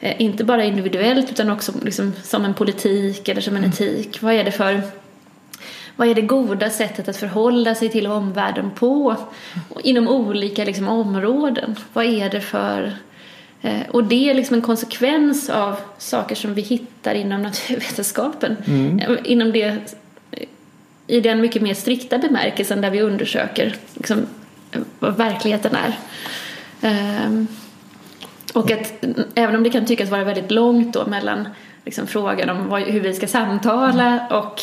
Eh, 0.00 0.22
inte 0.22 0.44
bara 0.44 0.64
individuellt 0.64 1.30
utan 1.30 1.50
också 1.50 1.72
liksom 1.82 2.12
som 2.22 2.44
en 2.44 2.54
politik 2.54 3.28
eller 3.28 3.40
som 3.40 3.56
en 3.56 3.64
etik. 3.64 4.22
Vad 4.22 4.34
är 4.34 4.44
det 4.44 4.52
för 4.52 4.82
vad 5.96 6.08
är 6.08 6.14
det 6.14 6.22
goda 6.22 6.70
sättet 6.70 7.08
att 7.08 7.16
förhålla 7.16 7.74
sig 7.74 7.88
till 7.88 8.06
omvärlden 8.06 8.70
på? 8.70 9.16
inom 9.82 10.08
olika 10.08 10.64
liksom, 10.64 10.88
områden. 10.88 11.76
Vad 11.92 12.04
är 12.04 12.30
det 12.30 12.40
för... 12.40 12.96
Eh, 13.62 13.80
och 13.90 14.04
det 14.04 14.30
är 14.30 14.34
liksom 14.34 14.54
en 14.54 14.62
konsekvens 14.62 15.50
av 15.50 15.76
saker 15.98 16.34
som 16.34 16.54
vi 16.54 16.62
hittar 16.62 17.14
inom 17.14 17.42
naturvetenskapen. 17.42 18.56
Mm. 18.66 18.98
Eh, 18.98 19.16
inom 19.24 19.52
det, 19.52 19.96
I 21.06 21.20
den 21.20 21.40
mycket 21.40 21.62
mer 21.62 21.74
strikta 21.74 22.18
bemärkelsen 22.18 22.80
där 22.80 22.90
vi 22.90 23.00
undersöker 23.00 23.76
liksom, 23.94 24.26
vad 24.98 25.16
verkligheten 25.16 25.76
är. 25.76 25.98
Um, 27.26 27.48
och 28.54 28.70
att 28.70 29.04
även 29.34 29.56
om 29.56 29.62
det 29.62 29.70
kan 29.70 29.86
tyckas 29.86 30.10
vara 30.10 30.24
väldigt 30.24 30.50
långt 30.50 30.94
då 30.94 31.06
mellan 31.06 31.48
liksom, 31.84 32.06
frågan 32.06 32.50
om 32.50 32.68
vad, 32.68 32.82
hur 32.82 33.00
vi 33.00 33.14
ska 33.14 33.26
samtala 33.26 34.28
och 34.30 34.62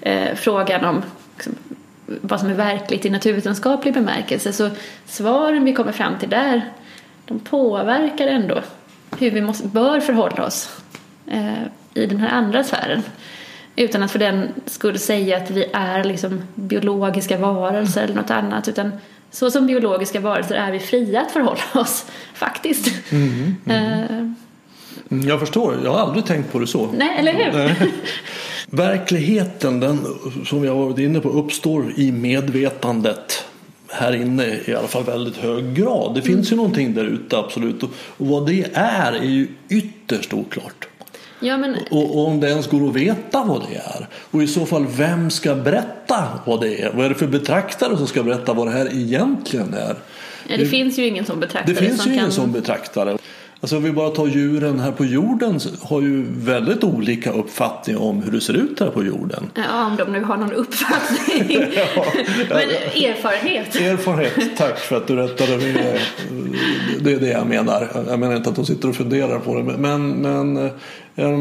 eh, 0.00 0.34
frågan 0.34 0.84
om 0.84 1.02
liksom, 1.34 1.54
vad 2.06 2.40
som 2.40 2.48
är 2.48 2.54
verkligt 2.54 3.04
i 3.04 3.10
naturvetenskaplig 3.10 3.94
bemärkelse. 3.94 4.52
Så 4.52 4.70
svaren 5.06 5.64
vi 5.64 5.74
kommer 5.74 5.92
fram 5.92 6.18
till 6.18 6.28
där, 6.28 6.70
de 7.24 7.38
påverkar 7.40 8.26
ändå 8.26 8.60
hur 9.18 9.30
vi 9.30 9.40
måste, 9.40 9.68
bör 9.68 10.00
förhålla 10.00 10.46
oss 10.46 10.80
eh, 11.26 11.62
i 11.94 12.06
den 12.06 12.18
här 12.18 12.28
andra 12.28 12.64
sfären. 12.64 13.02
Utan 13.76 14.02
att 14.02 14.10
för 14.10 14.18
den 14.18 14.48
skulle 14.66 14.98
säga 14.98 15.36
att 15.36 15.50
vi 15.50 15.64
är 15.72 16.04
liksom 16.04 16.42
biologiska 16.54 17.38
varelser 17.38 18.02
eller 18.02 18.14
något 18.14 18.30
annat. 18.30 18.68
Utan 18.68 18.92
så 19.30 19.50
som 19.50 19.66
biologiska 19.66 20.20
varelser 20.20 20.54
är 20.54 20.72
vi 20.72 20.78
fria 20.78 21.20
att 21.20 21.30
förhålla 21.30 21.62
oss, 21.74 22.06
faktiskt. 22.34 23.12
Mm, 23.12 23.56
mm. 23.66 24.34
Uh, 25.08 25.28
jag 25.28 25.40
förstår, 25.40 25.80
jag 25.84 25.92
har 25.92 25.98
aldrig 25.98 26.26
tänkt 26.26 26.52
på 26.52 26.58
det 26.58 26.66
så. 26.66 26.86
Nej, 26.92 27.16
eller 27.18 27.32
hur? 27.32 27.92
Verkligheten, 28.70 29.80
den, 29.80 29.98
som 30.46 30.64
jag 30.64 30.74
varit 30.74 30.98
inne 30.98 31.20
på, 31.20 31.28
uppstår 31.28 31.92
i 31.96 32.12
medvetandet 32.12 33.44
här 33.88 34.12
inne 34.12 34.60
i 34.64 34.74
alla 34.74 34.88
fall 34.88 35.04
väldigt 35.04 35.36
hög 35.36 35.74
grad. 35.74 36.14
Det 36.14 36.22
finns 36.22 36.48
mm. 36.48 36.50
ju 36.50 36.56
någonting 36.56 36.94
där 36.94 37.04
ute 37.04 37.38
absolut 37.38 37.82
och, 37.82 37.90
och 38.16 38.26
vad 38.26 38.46
det 38.46 38.66
är 38.74 39.12
är 39.12 39.24
ju 39.24 39.48
ytterst 39.68 40.34
oklart. 40.34 40.88
Ja, 41.40 41.56
men... 41.56 41.76
och, 41.90 42.16
och, 42.16 42.26
om 42.26 42.40
det 42.40 42.48
ens 42.48 42.66
går 42.66 42.88
att 42.88 42.94
veta 42.94 43.44
vad 43.44 43.62
det 43.70 43.76
är. 43.76 44.08
Och 44.30 44.42
i 44.42 44.46
så 44.46 44.66
fall 44.66 44.86
vem 44.96 45.30
ska 45.30 45.54
berätta 45.54 46.24
vad 46.46 46.60
det 46.60 46.82
är? 46.82 46.92
Vad 46.92 47.04
är 47.04 47.08
det 47.08 47.14
för 47.14 47.26
betraktare 47.26 47.96
som 47.96 48.06
ska 48.06 48.22
berätta 48.22 48.52
vad 48.52 48.66
det 48.66 48.72
här 48.72 48.94
egentligen 48.94 49.74
är? 49.74 49.96
Ja, 50.48 50.56
det, 50.56 50.56
det 50.56 50.66
finns 50.66 50.98
ju 50.98 51.06
ingen 51.06 51.24
som 51.24 51.40
betraktare. 51.40 51.74
Det 51.74 51.80
finns 51.80 52.02
som 52.02 52.12
ju 52.12 52.16
kan... 52.16 52.24
ingen 52.24 52.32
som 52.32 52.52
betraktare. 52.52 53.18
Alltså 53.62 53.76
om 53.76 53.82
vi 53.82 53.92
bara 53.92 54.10
tar 54.10 54.26
djuren 54.26 54.80
här 54.80 54.92
på 54.92 55.04
jorden 55.04 55.60
har 55.82 56.00
ju 56.00 56.26
väldigt 56.28 56.84
olika 56.84 57.32
uppfattning 57.32 57.96
om 57.96 58.22
hur 58.22 58.32
det 58.32 58.40
ser 58.40 58.54
ut 58.54 58.80
här 58.80 58.90
på 58.90 59.04
jorden. 59.04 59.50
Ja, 59.54 59.86
om 59.86 59.96
de 59.96 60.12
nu 60.12 60.20
har 60.20 60.36
någon 60.36 60.52
uppfattning. 60.52 61.46
ja, 61.74 62.04
Men 62.48 62.70
erfarenhet. 63.04 63.76
Erfarenhet, 63.76 64.56
tack 64.56 64.78
för 64.78 64.96
att 64.96 65.06
du 65.06 65.16
rättade 65.16 65.56
mig. 65.56 66.00
Det 67.00 67.12
är 67.12 67.20
det 67.20 67.28
jag 67.28 67.46
menar. 67.46 68.04
Jag 68.08 68.18
menar 68.18 68.36
inte 68.36 68.50
att 68.50 68.56
de 68.56 68.66
sitter 68.66 68.88
och 68.88 68.96
funderar 68.96 69.38
på 69.38 69.54
det. 69.54 69.62
Men, 69.62 70.10
men 70.10 70.70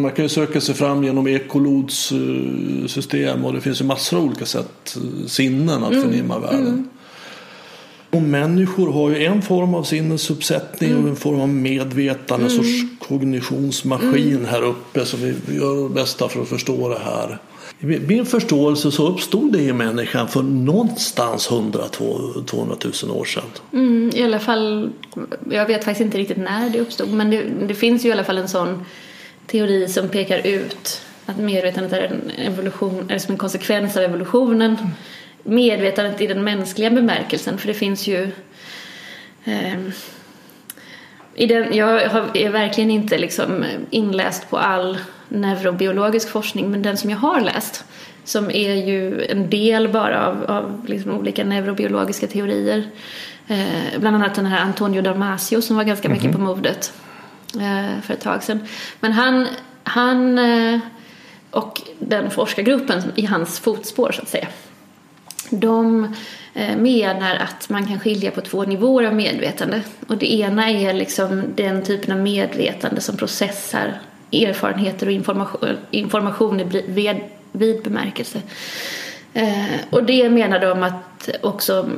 man 0.02 0.12
kan 0.12 0.26
ju 0.26 0.30
söka 0.30 0.62
sig 0.62 0.76
fram 0.76 1.04
genom 1.04 1.28
ekolods 1.28 2.14
system 2.88 3.46
och 3.46 3.54
det 3.54 3.62
finns 3.62 3.82
ju 3.82 3.86
massor 3.86 4.18
av 4.18 4.24
olika 4.24 4.46
sätt, 4.46 4.98
sinnen 5.28 5.84
att 5.84 6.02
förnimma 6.02 6.36
mm. 6.36 6.42
världen. 6.42 6.68
Mm. 6.68 6.90
Och 8.12 8.22
människor 8.22 8.92
har 8.92 9.10
ju 9.10 9.26
en 9.26 9.42
form 9.42 9.76
av 9.76 9.84
sinnesuppsättning 9.84 10.92
mm. 10.92 11.04
och 11.04 11.10
en 11.10 11.16
form 11.16 11.42
av 11.42 11.50
medvetande, 11.50 12.46
en 12.46 12.52
mm. 12.52 12.64
sorts 12.64 13.08
kognitionsmaskin 13.08 14.36
mm. 14.36 14.46
här 14.46 14.62
uppe 14.62 15.06
som 15.06 15.20
vi 15.20 15.56
gör 15.56 15.76
vårt 15.76 15.94
bästa 15.94 16.30
för 16.30 16.42
att 16.42 16.50
förstå 16.50 16.90
det 16.90 17.00
här. 17.00 17.40
I 17.80 17.86
min 17.86 18.26
förståelse 18.26 18.92
så 18.92 19.08
uppstod 19.08 19.54
det 19.54 19.62
i 19.62 19.74
människan 19.74 20.28
för 20.28 20.42
någonstans 20.44 21.50
100-200 21.50 23.06
000 23.06 23.18
år 23.18 23.26
sedan. 23.26 23.44
Mm, 23.74 24.12
I 24.16 24.24
alla 24.24 24.40
fall, 24.40 24.90
jag 25.52 25.66
vet 25.66 25.84
faktiskt 25.84 26.06
inte 26.06 26.18
riktigt 26.18 26.38
när 26.38 26.70
det 26.70 26.80
uppstod 26.80 27.10
men 27.10 27.30
det, 27.30 27.44
det 27.68 27.74
finns 27.74 28.06
ju 28.06 28.10
i 28.10 28.12
alla 28.12 28.24
fall 28.24 28.38
en 28.38 28.48
sån 28.48 28.86
teori 29.48 29.88
som 29.88 30.10
pekar 30.10 30.48
ut 30.48 31.02
att 31.26 31.38
medvetandet 31.38 31.94
är 31.94 32.02
en, 32.02 32.30
evolution, 32.30 33.06
är 33.10 33.20
som 33.20 33.32
en 33.32 33.38
konsekvens 33.38 33.98
av 33.98 34.04
evolutionen. 34.04 34.78
Medvetandet 35.44 36.22
i 36.22 36.28
den 36.28 36.44
mänskliga 36.44 36.90
bemärkelsen 36.90 37.58
för 37.58 37.68
det 37.68 37.74
finns 37.74 38.08
ju 38.08 38.32
eh, 39.46 39.80
i 41.36 41.46
den, 41.46 41.76
jag 41.76 42.02
är 42.36 42.50
verkligen 42.50 42.92
inte 42.92 43.18
liksom 43.18 43.66
inläst 43.90 44.50
på 44.50 44.58
all 44.58 44.98
neurobiologisk 45.30 46.30
forskning 46.30 46.72
men 46.72 46.82
den 46.82 46.98
som 46.98 47.10
jag 47.10 47.18
har 47.18 47.42
läst 47.42 47.86
som 48.24 48.52
är 48.52 48.74
ju 48.74 49.26
en 49.26 49.50
del 49.50 49.90
bara 49.90 50.28
av, 50.28 50.44
av 50.48 50.86
liksom 50.88 51.12
olika 51.12 51.44
neurobiologiska 51.44 52.28
teorier 52.28 52.84
eh, 53.48 54.00
bland 54.00 54.16
annat 54.16 54.36
den 54.36 54.46
här 54.46 54.62
Antonio 54.62 55.02
Damasio 55.02 55.62
som 55.62 55.76
var 55.76 55.84
ganska 55.84 56.08
mm 56.08 56.18
-hmm. 56.18 56.24
mycket 56.24 56.38
på 56.38 56.42
modet 56.42 56.94
eh, 57.56 58.02
för 58.02 58.14
ett 58.14 58.22
tag 58.22 58.44
sedan 58.44 58.68
men 59.00 59.12
han, 59.12 59.48
han 59.84 60.40
eh, 60.40 60.80
och 61.52 61.82
den 62.00 62.32
forskargruppen 62.32 63.02
i 63.16 63.26
hans 63.26 63.60
fotspår 63.60 64.12
så 64.12 64.22
att 64.22 64.30
säga 64.30 64.48
de 65.50 66.16
eh, 66.54 66.78
menar 66.78 67.36
att 67.36 67.70
man 67.70 67.88
kan 67.88 68.00
skilja 68.00 68.32
på 68.32 68.42
två 68.42 68.64
nivåer 68.64 69.04
av 69.04 69.16
medvetande. 69.16 69.82
Och 70.08 70.18
det 70.18 70.34
ena 70.34 70.70
är 70.70 70.94
liksom 70.94 71.44
den 71.56 71.86
typen 71.86 72.14
av 72.14 72.20
medvetande 72.20 73.02
som 73.02 73.18
processar 73.18 74.00
erfarenheter 74.32 75.08
och 75.08 75.12
information, 75.12 75.78
information 75.92 76.60
i 76.60 76.64
vid, 77.52 77.84
bemärkelse. 77.84 78.42
Eh, 79.34 79.66
och 79.90 80.04
det 80.04 80.30
menar 80.30 80.60
de 80.60 80.84
att 80.84 81.30
också 81.42 81.90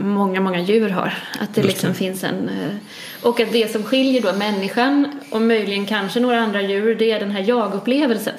många, 0.00 0.40
många 0.40 0.60
djur 0.60 0.88
har. 0.88 1.14
Att 1.40 1.54
det 1.54 1.62
liksom 1.62 1.94
finns 1.94 2.24
en... 2.24 2.48
Eh, 2.48 2.76
och 3.22 3.40
att 3.40 3.52
det 3.52 3.72
som 3.72 3.82
skiljer 3.82 4.22
då 4.22 4.32
människan 4.32 5.20
och 5.30 5.42
möjligen 5.42 5.86
kanske 5.86 6.20
några 6.20 6.40
andra 6.40 6.62
djur 6.62 6.94
det 6.94 7.10
är 7.10 7.20
den 7.20 7.30
här 7.30 7.40
jag-upplevelsen 7.40 8.34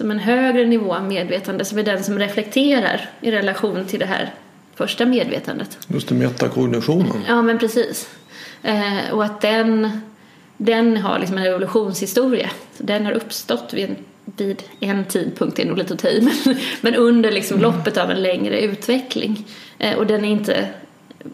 som 0.00 0.10
en 0.10 0.18
högre 0.18 0.66
nivå 0.66 0.94
av 0.94 1.04
medvetande 1.04 1.64
som 1.64 1.78
är 1.78 1.82
den 1.82 2.04
som 2.04 2.18
reflekterar 2.18 3.08
i 3.20 3.30
relation 3.30 3.84
till 3.84 3.98
det 3.98 4.06
här 4.06 4.34
första 4.74 5.06
medvetandet. 5.06 5.78
Just 5.88 6.08
det, 6.08 6.14
metakognitionen. 6.14 7.24
Ja, 7.28 7.42
men 7.42 7.58
precis. 7.58 8.08
Eh, 8.62 9.10
och 9.12 9.24
att 9.24 9.40
den, 9.40 10.00
den 10.56 10.96
har 10.96 11.18
liksom 11.18 11.38
en 11.38 11.44
evolutionshistoria. 11.44 12.50
Den 12.78 13.06
har 13.06 13.12
uppstått 13.12 13.74
vid 13.74 13.84
en, 13.84 13.96
vid 14.36 14.62
en 14.80 15.04
tidpunkt, 15.04 15.56
det 15.56 15.62
är 15.62 15.66
nog 15.66 15.78
lite 15.78 15.94
att 15.94 16.00
ta 16.00 16.08
i, 16.08 16.20
men, 16.20 16.56
men 16.80 16.94
under 16.94 17.32
liksom 17.32 17.58
mm. 17.58 17.72
loppet 17.72 17.96
av 17.96 18.10
en 18.10 18.22
längre 18.22 18.60
utveckling. 18.60 19.46
Eh, 19.78 19.98
och 19.98 20.06
den 20.06 20.24
är 20.24 20.30
inte, 20.30 20.68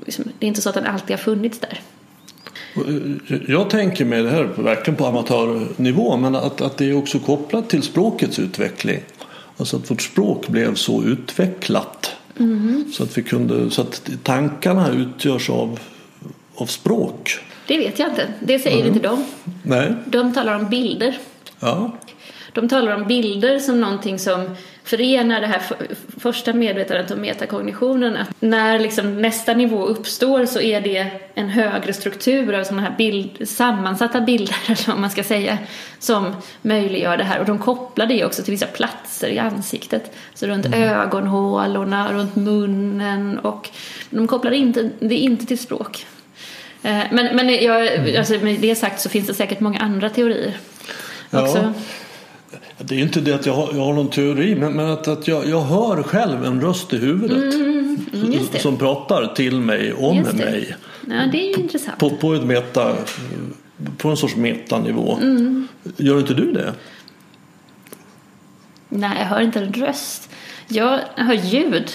liksom, 0.05 0.25
det 0.39 0.47
är 0.47 0.49
inte 0.49 0.63
så 0.63 0.69
att 0.69 0.75
den 0.75 0.87
alltid 0.87 1.11
har 1.11 1.23
funnits 1.23 1.59
där. 1.59 1.81
Jag 3.49 3.71
tänker 3.71 4.05
mig 4.05 4.23
det 4.23 4.31
här 4.31 4.45
verkligen 4.45 4.97
på 4.97 5.07
amatörnivå 5.07 6.17
men 6.17 6.35
att, 6.35 6.61
att 6.61 6.77
det 6.77 6.91
är 6.91 6.97
också 6.97 7.19
kopplat 7.19 7.69
till 7.69 7.83
språkets 7.83 8.39
utveckling. 8.39 9.01
Alltså 9.57 9.77
att 9.77 9.91
vårt 9.91 10.03
språk 10.03 10.49
blev 10.49 10.75
så 10.75 11.03
utvecklat 11.03 12.17
mm. 12.39 12.85
så, 12.93 13.03
att 13.03 13.19
vi 13.19 13.23
kunde, 13.23 13.71
så 13.71 13.83
att 13.83 14.11
tankarna 14.23 14.91
utgörs 14.91 15.51
av, 15.51 15.81
av 16.55 16.67
språk. 16.67 17.39
Det 17.67 17.79
vet 17.79 17.99
jag 17.99 18.09
inte. 18.09 18.29
Det 18.41 18.59
säger 18.59 18.81
mm. 18.81 18.89
inte 18.89 19.09
de. 19.09 19.25
Nej. 19.63 19.95
De 20.07 20.35
talar 20.35 20.55
om 20.55 20.69
bilder. 20.69 21.19
Ja. 21.61 21.91
De 22.57 22.69
talar 22.69 22.95
om 22.95 23.05
bilder 23.05 23.59
som 23.59 23.81
någonting 23.81 24.19
som 24.19 24.57
förenar 24.85 25.41
det 25.41 25.47
här 25.47 25.63
första 26.21 26.53
medvetandet 26.53 27.11
och 27.11 27.19
metakognitionen. 27.19 28.17
Att 28.17 28.29
när 28.41 28.79
liksom 28.79 29.23
nästa 29.23 29.55
nivå 29.55 29.87
uppstår 29.87 30.47
så 30.47 30.61
är 30.61 30.81
det 30.81 31.11
en 31.35 31.49
högre 31.49 31.93
struktur 31.93 32.55
av 32.55 32.65
sådana 32.65 32.83
här 32.83 32.95
bild, 32.99 33.49
sammansatta 33.49 34.21
bilder, 34.21 34.57
eller 34.67 34.87
vad 34.87 34.99
man 34.99 35.11
ska 35.11 35.25
säga, 35.25 35.59
som 35.99 36.37
möjliggör 36.63 37.17
det 37.17 37.25
här. 37.25 37.41
Och 37.41 37.47
de 37.47 37.59
kopplar 37.59 38.07
det 38.07 38.25
också 38.25 38.43
till 38.43 38.53
vissa 38.53 38.67
platser 38.67 39.29
i 39.29 39.39
ansiktet. 39.39 40.15
Så 40.35 40.47
runt 40.47 40.67
mm. 40.67 40.83
ögonhålorna, 40.83 42.13
runt 42.13 42.37
munnen 42.37 43.39
och 43.39 43.71
de 44.11 44.27
kopplar 44.27 44.53
inte, 44.53 44.91
det 44.99 45.15
inte 45.15 45.47
till 45.47 45.59
språk. 45.59 46.07
Eh, 46.83 47.01
men, 47.11 47.37
men 47.37 47.49
jag, 47.49 47.95
mm. 47.95 48.19
alltså 48.19 48.35
med 48.35 48.61
det 48.61 48.75
sagt 48.75 49.01
så 49.01 49.09
finns 49.09 49.27
det 49.27 49.35
säkert 49.35 49.61
många 49.61 49.79
andra 49.79 50.11
teorier 50.11 50.57
också. 51.31 51.73
Det 52.79 52.95
är 52.95 52.99
inte 52.99 53.21
det 53.21 53.33
att 53.33 53.47
jag 53.47 53.55
har, 53.55 53.69
jag 53.75 53.81
har 53.85 53.93
någon 53.93 54.11
teori 54.11 54.55
men, 54.55 54.73
men 54.73 54.91
att, 54.91 55.09
att 55.09 55.29
jag, 55.29 55.49
jag 55.49 55.61
hör 55.61 56.03
själv 56.03 56.45
en 56.45 56.61
röst 56.61 56.93
i 56.93 56.97
huvudet 56.97 57.55
mm, 57.55 58.07
mm 58.13 58.47
som 58.59 58.77
pratar 58.77 59.35
till 59.35 59.61
mig 59.61 59.93
om 59.93 60.17
mig. 60.17 60.77
Ja, 61.07 61.27
det 61.33 61.51
är 61.51 61.59
intressant. 61.59 61.99
På, 61.99 62.11
på, 62.11 62.35
ett 62.35 62.45
meta, 62.45 62.97
på 63.97 64.09
en 64.09 64.17
sorts 64.17 64.37
metanivå. 64.37 65.19
Mm. 65.23 65.69
Gör 65.97 66.19
inte 66.19 66.35
du 66.35 66.53
det? 66.53 66.75
Nej, 68.89 69.19
jag 69.19 69.27
hör 69.27 69.41
inte 69.41 69.61
en 69.61 69.73
röst. 69.73 70.31
Jag 70.69 71.01
hör 71.15 71.35
ljud. 71.35 71.91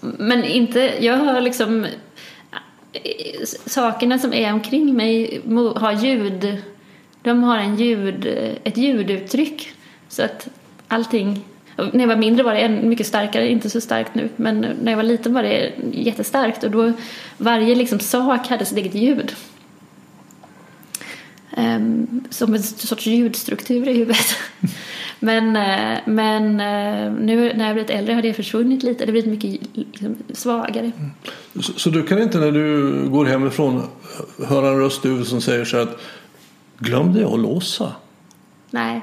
Men 0.00 0.44
inte, 0.44 0.94
jag 1.00 1.16
hör 1.16 1.40
liksom 1.40 1.86
sakerna 3.66 4.18
som 4.18 4.34
är 4.34 4.52
omkring 4.52 4.96
mig 4.96 5.42
har 5.76 5.92
ljud 5.92 6.62
de 7.24 7.42
har 7.42 7.58
en 7.58 7.76
ljud, 7.76 8.26
ett 8.64 8.76
ljuduttryck. 8.76 9.72
Så 10.08 10.22
att 10.22 10.48
allting... 10.88 11.44
När 11.92 12.00
jag 12.00 12.08
var 12.08 12.16
mindre 12.16 12.44
var 12.44 12.54
det 12.54 12.68
mycket 12.68 13.06
starkare, 13.06 13.50
inte 13.50 13.70
så 13.70 13.80
starkt 13.80 14.14
nu, 14.14 14.28
men 14.36 14.66
när 14.82 14.92
jag 14.92 14.96
var 14.96 15.02
liten 15.02 15.34
var 15.34 15.42
det 15.42 15.72
jättestarkt 15.92 16.64
och 16.64 16.70
då 16.70 16.92
varje 17.38 17.74
liksom 17.74 18.00
sak 18.00 18.48
hade 18.48 18.64
sitt 18.64 18.78
eget 18.78 18.94
ljud. 18.94 19.34
Um, 21.56 22.24
som 22.30 22.54
en 22.54 22.62
sorts 22.62 23.06
ljudstruktur 23.06 23.88
i 23.88 23.92
huvudet. 23.92 24.36
men, 25.20 25.56
eh, 25.56 25.98
men 26.04 26.60
eh, 26.60 27.12
nu 27.12 27.52
när 27.54 27.66
jag 27.66 27.74
blivit 27.74 27.90
äldre 27.90 28.14
har 28.14 28.22
det 28.22 28.34
försvunnit 28.34 28.82
lite. 28.82 29.04
Det 29.04 29.08
har 29.08 29.12
blivit 29.12 29.30
mycket 29.30 29.76
liksom, 29.76 30.16
svagare. 30.32 30.92
Mm. 30.98 31.10
Så, 31.60 31.72
så, 31.72 31.90
du 31.90 32.02
kan 32.02 32.22
inte 32.22 32.38
när 32.38 32.52
du 32.52 33.08
går 33.08 33.24
hemifrån 33.24 33.76
eh, 33.76 34.48
höra 34.48 34.68
en 34.68 34.78
röst 34.78 35.02
du 35.02 35.24
som 35.24 35.40
säger 35.40 35.64
så 35.64 35.76
att 35.76 36.00
Glömde 36.78 37.20
jag 37.20 37.32
att 37.32 37.40
låsa? 37.40 37.92
Nej. 38.70 39.00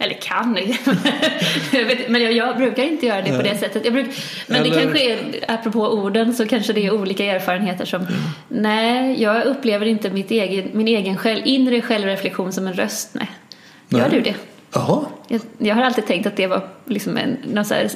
Eller 0.00 0.14
kan, 0.14 0.52
men 2.08 2.22
jag, 2.22 2.32
jag, 2.32 2.56
brukar 2.56 2.82
inte 2.82 3.06
göra 3.06 3.22
det 3.22 3.30
Nej. 3.30 3.36
på 3.36 3.42
det 3.42 3.58
sättet. 3.58 3.84
Jag 3.84 3.92
bruk, 3.92 4.06
men 4.46 4.60
Eller... 4.60 4.70
det 4.70 4.82
kanske 4.82 5.12
är, 5.12 5.44
apropå 5.48 5.80
orden, 5.80 6.34
så 6.34 6.46
kanske 6.46 6.72
det 6.72 6.86
är 6.86 6.94
olika 6.94 7.24
erfarenheter 7.24 7.84
som... 7.84 8.00
Mm. 8.00 8.14
Nej, 8.48 9.22
jag 9.22 9.44
upplever 9.44 9.86
inte 9.86 10.10
mitt 10.10 10.30
egen, 10.30 10.70
min 10.72 10.88
egen 10.88 11.16
själv, 11.16 11.42
inre 11.44 11.82
självreflektion 11.82 12.52
som 12.52 12.66
en 12.66 12.72
röst. 12.72 13.10
Nej. 13.14 13.30
Gör 13.88 14.00
Nej. 14.00 14.10
du 14.10 14.20
det? 14.20 14.34
Jaha. 14.72 15.04
Jag, 15.28 15.40
jag, 15.58 15.74
har 15.74 15.82
alltid 15.82 16.06
tänkt 16.06 16.26
att 16.26 16.36
det 16.36 16.46
var 16.46 16.68
liksom 16.84 17.16
en, 17.16 17.58
här, 17.70 17.90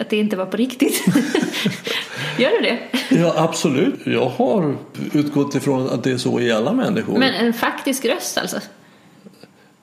att 0.00 0.10
det 0.10 0.16
inte 0.16 0.36
var 0.36 0.46
på 0.46 0.56
riktigt. 0.56 1.06
Gör 2.38 2.50
du 2.50 2.60
det? 2.60 2.78
Ja, 3.20 3.34
absolut. 3.36 3.94
Jag 4.04 4.28
har 4.28 4.76
utgått 5.12 5.54
ifrån 5.54 5.90
att 5.90 6.04
det 6.04 6.10
är 6.10 6.16
så 6.16 6.40
i 6.40 6.52
alla 6.52 6.72
människor. 6.72 7.18
Men 7.18 7.34
en 7.34 7.52
faktisk 7.52 8.04
röst 8.04 8.38
alltså? 8.38 8.60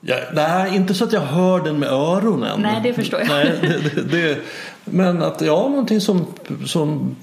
Ja, 0.08 0.16
nej, 0.34 0.76
inte 0.76 0.94
så 0.94 1.04
att 1.04 1.14
jag 1.14 1.22
hör 1.22 1.60
den 1.60 1.80
med 1.80 1.90
öronen. 1.90 2.62
Nej, 2.62 2.82
det 2.84 2.94
förstår 2.94 3.20
jag. 3.20 3.30
Nej, 3.30 3.60
det, 3.62 3.96
det, 3.96 4.02
det, 4.02 4.38
men 4.86 5.24
att 5.24 5.42
ja, 5.42 5.68
någonting 5.70 6.02
som, 6.02 6.26
som 6.66 7.16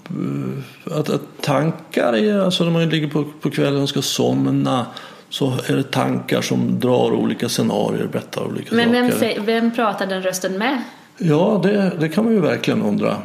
eh, 0.87 0.99
att, 0.99 1.11
att 1.11 1.23
tankar 1.41 2.13
är, 2.13 2.39
alltså 2.39 2.65
när 2.65 2.71
man 2.71 2.89
ligger 2.89 3.09
på, 3.09 3.25
på 3.41 3.51
kvällen 3.51 3.83
och 3.83 3.89
ska 3.89 4.03
somna 4.03 4.87
så 5.33 5.53
är 5.67 5.77
det 5.77 5.91
tankar 5.91 6.43
som 6.43 6.81
drar 6.81 7.13
olika 7.13 7.49
scenarier, 7.49 8.07
berättar 8.13 8.47
olika 8.47 8.75
men 8.75 8.85
saker. 8.87 9.03
Men 9.03 9.21
vem, 9.21 9.47
vem 9.47 9.75
pratar 9.75 10.07
den 10.07 10.23
rösten 10.23 10.59
med? 10.59 10.83
Ja, 11.19 11.61
det, 11.63 11.93
det 12.01 12.09
kan 12.09 12.25
man 12.25 12.33
ju 12.35 12.41
verkligen 12.41 12.83
undra. 12.83 13.17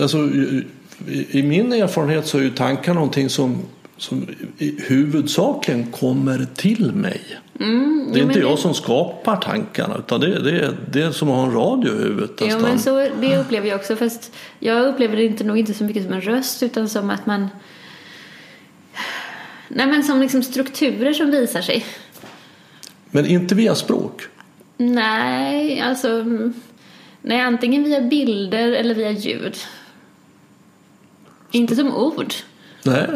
Alltså, 0.00 0.18
i, 0.18 0.64
I 1.30 1.42
min 1.42 1.72
erfarenhet 1.72 2.26
så 2.26 2.38
är 2.38 2.42
ju 2.42 2.50
tankar 2.50 2.94
någonting 2.94 3.28
som, 3.28 3.62
som 3.96 4.26
huvudsakligen 4.86 5.86
kommer 5.86 6.46
till 6.54 6.92
mig. 6.92 7.20
Mm, 7.60 8.10
det 8.12 8.20
är 8.20 8.22
inte 8.22 8.38
jag 8.40 8.52
det... 8.52 8.56
som 8.56 8.74
skapar 8.74 9.36
tankarna 9.36 9.96
utan 9.98 10.20
det, 10.20 10.42
det, 10.42 10.50
är, 10.50 10.76
det 10.90 11.02
är 11.02 11.10
som 11.10 11.30
att 11.30 11.36
ha 11.36 11.44
en 11.44 11.52
radio 11.52 11.94
i 11.94 12.02
huvudet. 12.02 12.30
Ja, 12.40 12.58
men 12.58 12.78
så, 12.78 13.08
det 13.20 13.38
upplever 13.38 13.68
jag 13.68 13.76
också. 13.76 13.96
Fast 13.96 14.32
jag 14.58 14.86
upplever 14.86 15.16
det 15.16 15.24
inte, 15.24 15.44
nog 15.44 15.58
inte 15.58 15.74
så 15.74 15.84
mycket 15.84 16.02
som 16.02 16.12
en 16.12 16.20
röst 16.20 16.62
utan 16.62 16.88
som 16.88 17.10
att 17.10 17.26
man 17.26 17.48
Nej, 19.68 19.86
men 19.86 20.04
som 20.04 20.20
liksom 20.20 20.42
strukturer 20.42 21.12
som 21.12 21.30
visar 21.30 21.60
sig. 21.60 21.84
Men 23.10 23.26
inte 23.26 23.54
via 23.54 23.74
språk? 23.74 24.22
Nej, 24.76 25.80
alltså 25.80 26.24
nej, 27.22 27.40
antingen 27.40 27.84
via 27.84 28.00
bilder 28.00 28.72
eller 28.72 28.94
via 28.94 29.10
ljud. 29.10 29.56
Inte 31.50 31.76
som 31.76 31.94
ord. 31.94 32.34
Nej, 32.84 33.06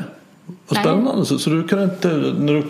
vad 0.68 0.80
spännande. 0.80 1.26
Så, 1.26 1.38
så, 1.38 1.50
du 1.50 1.68
kan 1.68 1.82
inte... 1.82 2.08
När 2.08 2.52
du... 2.52 2.64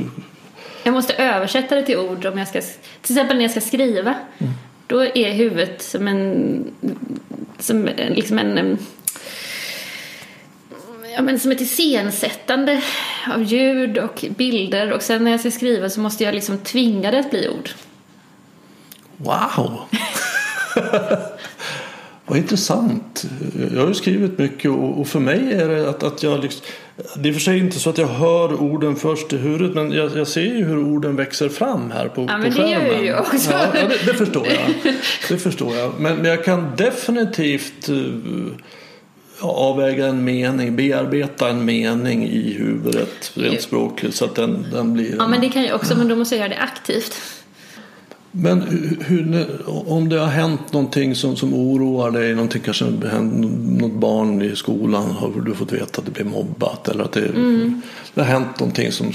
Jag 0.84 0.94
måste 0.94 1.14
översätta 1.14 1.74
det 1.74 1.82
till 1.82 1.98
ord 1.98 2.26
om 2.26 2.38
jag 2.38 2.48
ska... 2.48 2.60
Till 2.60 3.16
exempel 3.16 3.36
när 3.36 3.44
jag 3.44 3.50
ska 3.50 3.60
skriva. 3.60 4.14
Mm. 4.38 4.52
Då 4.86 5.04
är 5.04 5.32
huvudet 5.32 5.82
som 5.82 6.08
en... 6.08 6.64
Som 7.58 7.88
liksom 7.96 8.38
en 8.38 8.78
ja, 11.14 11.22
men 11.22 11.40
som 11.40 11.50
ett 11.52 11.60
iscensättande 11.60 12.82
av 13.34 13.42
ljud 13.42 13.98
och 13.98 14.24
bilder 14.36 14.92
och 14.92 15.02
sen 15.02 15.24
när 15.24 15.30
jag 15.30 15.40
ska 15.40 15.50
skriva 15.50 15.90
så 15.90 16.00
måste 16.00 16.24
jag 16.24 16.34
liksom 16.34 16.58
tvinga 16.58 17.10
det 17.10 17.18
att 17.18 17.30
bli 17.30 17.48
ord. 17.48 17.70
Wow! 19.16 19.80
Vad 22.26 22.38
intressant. 22.38 23.24
Jag 23.74 23.80
har 23.80 23.88
ju 23.88 23.94
skrivit 23.94 24.38
mycket 24.38 24.70
och 24.70 25.08
för 25.08 25.20
mig 25.20 25.52
är 25.52 25.68
det 25.68 25.90
att, 25.90 26.02
att 26.02 26.22
jag 26.22 26.40
liksom, 26.40 26.66
det 27.16 27.28
är 27.28 27.32
för 27.32 27.40
sig 27.40 27.58
inte 27.58 27.78
så 27.78 27.90
att 27.90 27.98
jag 27.98 28.06
hör 28.06 28.62
orden 28.62 28.96
först 28.96 29.32
i 29.32 29.36
huvudet 29.36 29.74
men 29.74 29.92
jag, 29.92 30.16
jag 30.16 30.28
ser 30.28 30.40
ju 30.40 30.64
hur 30.64 30.78
orden 30.78 31.16
växer 31.16 31.48
fram 31.48 31.90
här 31.90 32.08
på, 32.08 32.26
ja, 32.28 32.38
men 32.38 32.52
på 32.52 32.58
skärmen. 32.58 32.84
Det 32.84 32.90
gör 32.90 33.02
ju 33.02 33.06
jag 33.06 33.20
också. 33.20 33.50
Ja, 33.50 33.66
det, 33.72 34.06
det, 34.06 34.14
förstår 34.14 34.46
jag. 34.46 34.94
Det 35.28 35.38
förstår 35.38 35.76
jag. 35.76 35.92
Men, 35.98 36.16
men 36.16 36.24
jag 36.24 36.44
kan 36.44 36.76
definitivt 36.76 37.88
uh, 37.88 38.14
avväga 39.48 40.06
en 40.06 40.24
mening, 40.24 40.76
bearbeta 40.76 41.48
en 41.48 41.64
mening 41.64 42.24
i 42.28 42.52
huvudet 42.52 43.32
rent 43.34 43.62
språkligt 43.62 44.14
så 44.14 44.24
att 44.24 44.34
den, 44.34 44.66
den 44.72 44.92
blir... 44.92 45.16
Ja, 45.18 45.28
men 45.28 45.40
det 45.40 45.48
kan 45.48 45.64
jag 45.64 45.74
också, 45.74 45.96
men 45.96 46.08
då 46.08 46.16
måste 46.16 46.34
jag 46.34 46.40
göra 46.40 46.48
det 46.48 46.62
aktivt. 46.62 47.14
Men 48.34 48.62
hur, 49.00 49.46
om 49.66 50.08
det 50.08 50.18
har 50.18 50.26
hänt 50.26 50.72
någonting 50.72 51.14
som, 51.14 51.36
som 51.36 51.54
oroar 51.54 52.10
dig, 52.10 52.34
någonting 52.34 52.62
kanske 52.62 52.84
något 52.84 53.92
barn 53.92 54.42
i 54.42 54.56
skolan 54.56 55.10
har 55.10 55.40
du 55.40 55.54
fått 55.54 55.72
veta 55.72 56.00
att 56.00 56.04
det 56.04 56.10
blir 56.10 56.24
mobbat 56.24 56.88
eller 56.88 57.04
att 57.04 57.12
det, 57.12 57.26
mm. 57.26 57.80
det 58.14 58.20
har 58.20 58.28
hänt 58.28 58.60
någonting 58.60 58.92
som, 58.92 59.12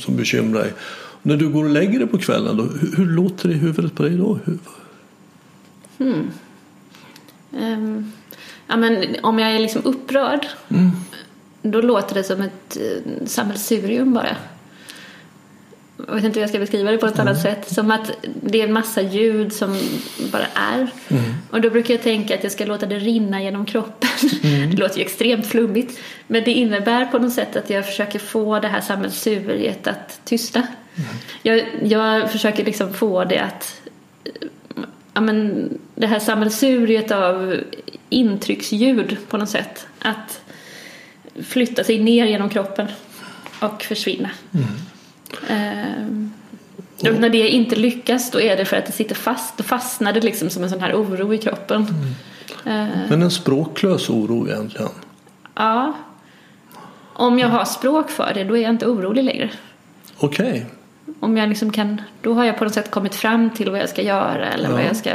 som 0.00 0.16
bekymrar 0.16 0.60
dig. 0.60 0.72
När 1.22 1.36
du 1.36 1.48
går 1.48 1.64
och 1.64 1.70
lägger 1.70 1.98
dig 1.98 2.08
på 2.08 2.18
kvällen, 2.18 2.56
då, 2.56 2.62
hur, 2.62 2.96
hur 2.96 3.06
låter 3.06 3.48
det 3.48 3.54
i 3.54 3.58
huvudet 3.58 3.94
på 3.94 4.02
dig 4.02 4.16
då? 4.16 4.38
Hmm. 5.98 6.30
Um, 7.52 8.12
ja, 8.70 8.76
men 8.76 9.16
om 9.22 9.38
jag 9.38 9.52
är 9.52 9.58
liksom 9.58 9.82
upprörd 9.84 10.46
mm. 10.68 10.90
då 11.62 11.80
låter 11.80 12.14
det 12.14 12.24
som 12.24 12.40
ett 12.40 12.76
eh, 12.76 13.26
sammelsurium 13.26 14.14
bara. 14.14 14.36
Jag 16.06 16.14
vet 16.14 16.24
inte 16.24 16.38
hur 16.38 16.42
jag 16.42 16.50
ska 16.50 16.58
beskriva 16.58 16.90
det 16.90 16.98
på 16.98 17.06
ett 17.06 17.14
mm. 17.14 17.28
annat 17.28 17.42
sätt. 17.42 17.72
Som 17.74 17.90
att 17.90 18.10
det 18.42 18.60
är 18.60 18.66
en 18.66 18.72
massa 18.72 19.02
ljud 19.02 19.52
som 19.52 19.78
bara 20.32 20.46
är. 20.54 20.86
Mm. 21.08 21.22
Och 21.50 21.60
då 21.60 21.70
brukar 21.70 21.94
jag 21.94 22.02
tänka 22.02 22.34
att 22.34 22.42
jag 22.42 22.52
ska 22.52 22.64
låta 22.64 22.86
det 22.86 22.98
rinna 22.98 23.42
genom 23.42 23.66
kroppen. 23.66 24.08
Mm. 24.42 24.70
Det 24.74 24.76
låter 24.76 24.98
ju 24.98 25.04
extremt 25.04 25.46
flummigt. 25.46 25.98
Men 26.26 26.44
det 26.44 26.52
innebär 26.52 27.06
på 27.06 27.18
något 27.18 27.32
sätt 27.32 27.56
att 27.56 27.70
jag 27.70 27.86
försöker 27.86 28.18
få 28.18 28.60
det 28.60 28.68
här 28.68 28.80
sammelsuriet 28.80 29.86
att 29.86 30.20
tystna. 30.24 30.66
Mm. 30.94 31.08
Jag, 31.42 31.64
jag 31.82 32.32
försöker 32.32 32.64
liksom 32.64 32.94
få 32.94 33.24
det 33.24 33.38
att 33.38 33.80
ja, 35.14 35.20
men 35.20 35.68
det 35.94 36.06
här 36.06 36.18
sammelsuriet 36.18 37.10
av 37.10 37.56
intrycksljud 38.10 39.16
på 39.28 39.36
något 39.36 39.48
sätt. 39.48 39.86
Att 39.98 40.40
flytta 41.42 41.84
sig 41.84 41.98
ner 41.98 42.26
genom 42.26 42.48
kroppen 42.48 42.88
och 43.60 43.82
försvinna. 43.82 44.30
Mm. 44.52 44.68
Ehm, 45.48 46.32
och 47.02 47.20
när 47.20 47.28
det 47.28 47.48
inte 47.48 47.76
lyckas 47.76 48.30
då 48.30 48.40
är 48.40 48.56
det 48.56 48.64
för 48.64 48.76
att 48.76 48.86
det 48.86 48.92
sitter 48.92 49.14
fast. 49.14 49.56
Då 49.56 49.62
fastnar 49.62 50.12
det 50.12 50.20
liksom 50.20 50.50
som 50.50 50.62
en 50.62 50.70
sån 50.70 50.80
här 50.80 50.94
oro 50.94 51.34
i 51.34 51.38
kroppen. 51.38 51.86
Mm. 51.86 52.90
Ehm. 52.92 53.08
Men 53.08 53.22
en 53.22 53.30
språklös 53.30 54.10
oro 54.10 54.48
egentligen? 54.48 54.90
Ja. 55.54 55.94
Om 57.12 57.38
jag 57.38 57.48
har 57.48 57.64
språk 57.64 58.10
för 58.10 58.34
det 58.34 58.44
då 58.44 58.56
är 58.56 58.62
jag 58.62 58.70
inte 58.70 58.86
orolig 58.86 59.24
längre. 59.24 59.50
Okej. 60.16 60.50
Okay. 60.50 60.62
Om 61.20 61.36
jag 61.36 61.48
liksom 61.48 61.72
kan, 61.72 62.02
då 62.22 62.34
har 62.34 62.44
jag 62.44 62.58
på 62.58 62.64
något 62.64 62.74
sätt 62.74 62.90
kommit 62.90 63.14
fram 63.14 63.50
till 63.50 63.70
vad 63.70 63.80
jag 63.80 63.88
ska 63.88 64.02
göra 64.02 64.46
eller 64.46 64.68
ja. 64.68 64.74
vad 64.74 64.84
jag 64.84 64.96
ska 64.96 65.10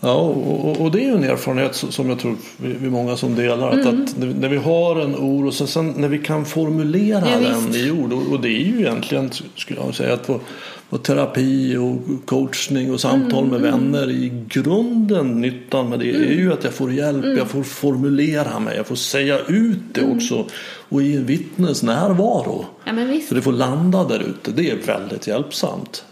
Ja, 0.00 0.14
och, 0.14 0.80
och, 0.80 0.90
det 0.90 1.00
är 1.00 1.04
ju 1.04 1.14
en 1.14 1.24
erfarenhet 1.24 1.74
som 1.74 2.08
jag 2.08 2.18
tror 2.18 2.36
vi 2.56 2.86
är 2.86 2.90
många 2.90 3.16
som 3.16 3.34
delar. 3.34 3.72
Mm. 3.72 3.88
Att, 3.88 3.94
att, 3.94 4.16
när 4.16 4.48
vi 4.48 4.56
har 4.56 5.00
en 5.00 5.14
oro, 5.14 5.52
så 5.52 5.66
sen 5.66 5.94
när 5.96 6.08
vi 6.08 6.18
kan 6.18 6.44
formulera 6.44 7.24
ja, 7.30 7.38
den 7.38 7.66
visst. 7.66 7.86
i 7.86 7.90
ord. 7.90 8.12
Och, 8.12 8.32
och, 8.32 8.40
det 8.40 8.48
är 8.48 8.64
ju 8.64 8.80
egentligen, 8.80 9.30
skulle 9.54 9.80
jag 9.80 9.94
säga, 9.94 10.14
att 10.14 10.28
vår, 10.28 10.40
vår 10.88 10.98
terapi 10.98 11.76
och 11.76 12.26
coachning 12.26 12.92
och 12.92 13.00
samtal 13.00 13.44
mm. 13.44 13.50
med 13.50 13.60
vänner. 13.60 14.10
I 14.10 14.44
grunden, 14.48 15.40
nyttan 15.40 15.88
med 15.88 15.98
det 15.98 16.10
mm. 16.10 16.22
är 16.22 16.34
ju 16.34 16.52
att 16.52 16.64
jag 16.64 16.72
får 16.72 16.92
hjälp, 16.92 17.24
mm. 17.24 17.38
jag 17.38 17.48
får 17.48 17.62
formulera 17.62 18.58
mig, 18.58 18.76
jag 18.76 18.86
får 18.86 18.96
säga 18.96 19.38
ut 19.48 19.78
det 19.92 20.00
mm. 20.00 20.16
också. 20.16 20.44
Och 20.88 21.02
i 21.02 21.16
en 21.16 21.26
vittnes 21.26 21.82
närvaro. 21.82 22.64
Ja, 22.84 22.92
så 23.28 23.34
det 23.34 23.42
får 23.42 23.52
landa 23.52 24.04
där 24.04 24.20
ute. 24.20 24.50
Det 24.50 24.70
är 24.70 24.76
väldigt 24.86 25.26
hjälpsamt. 25.26 26.04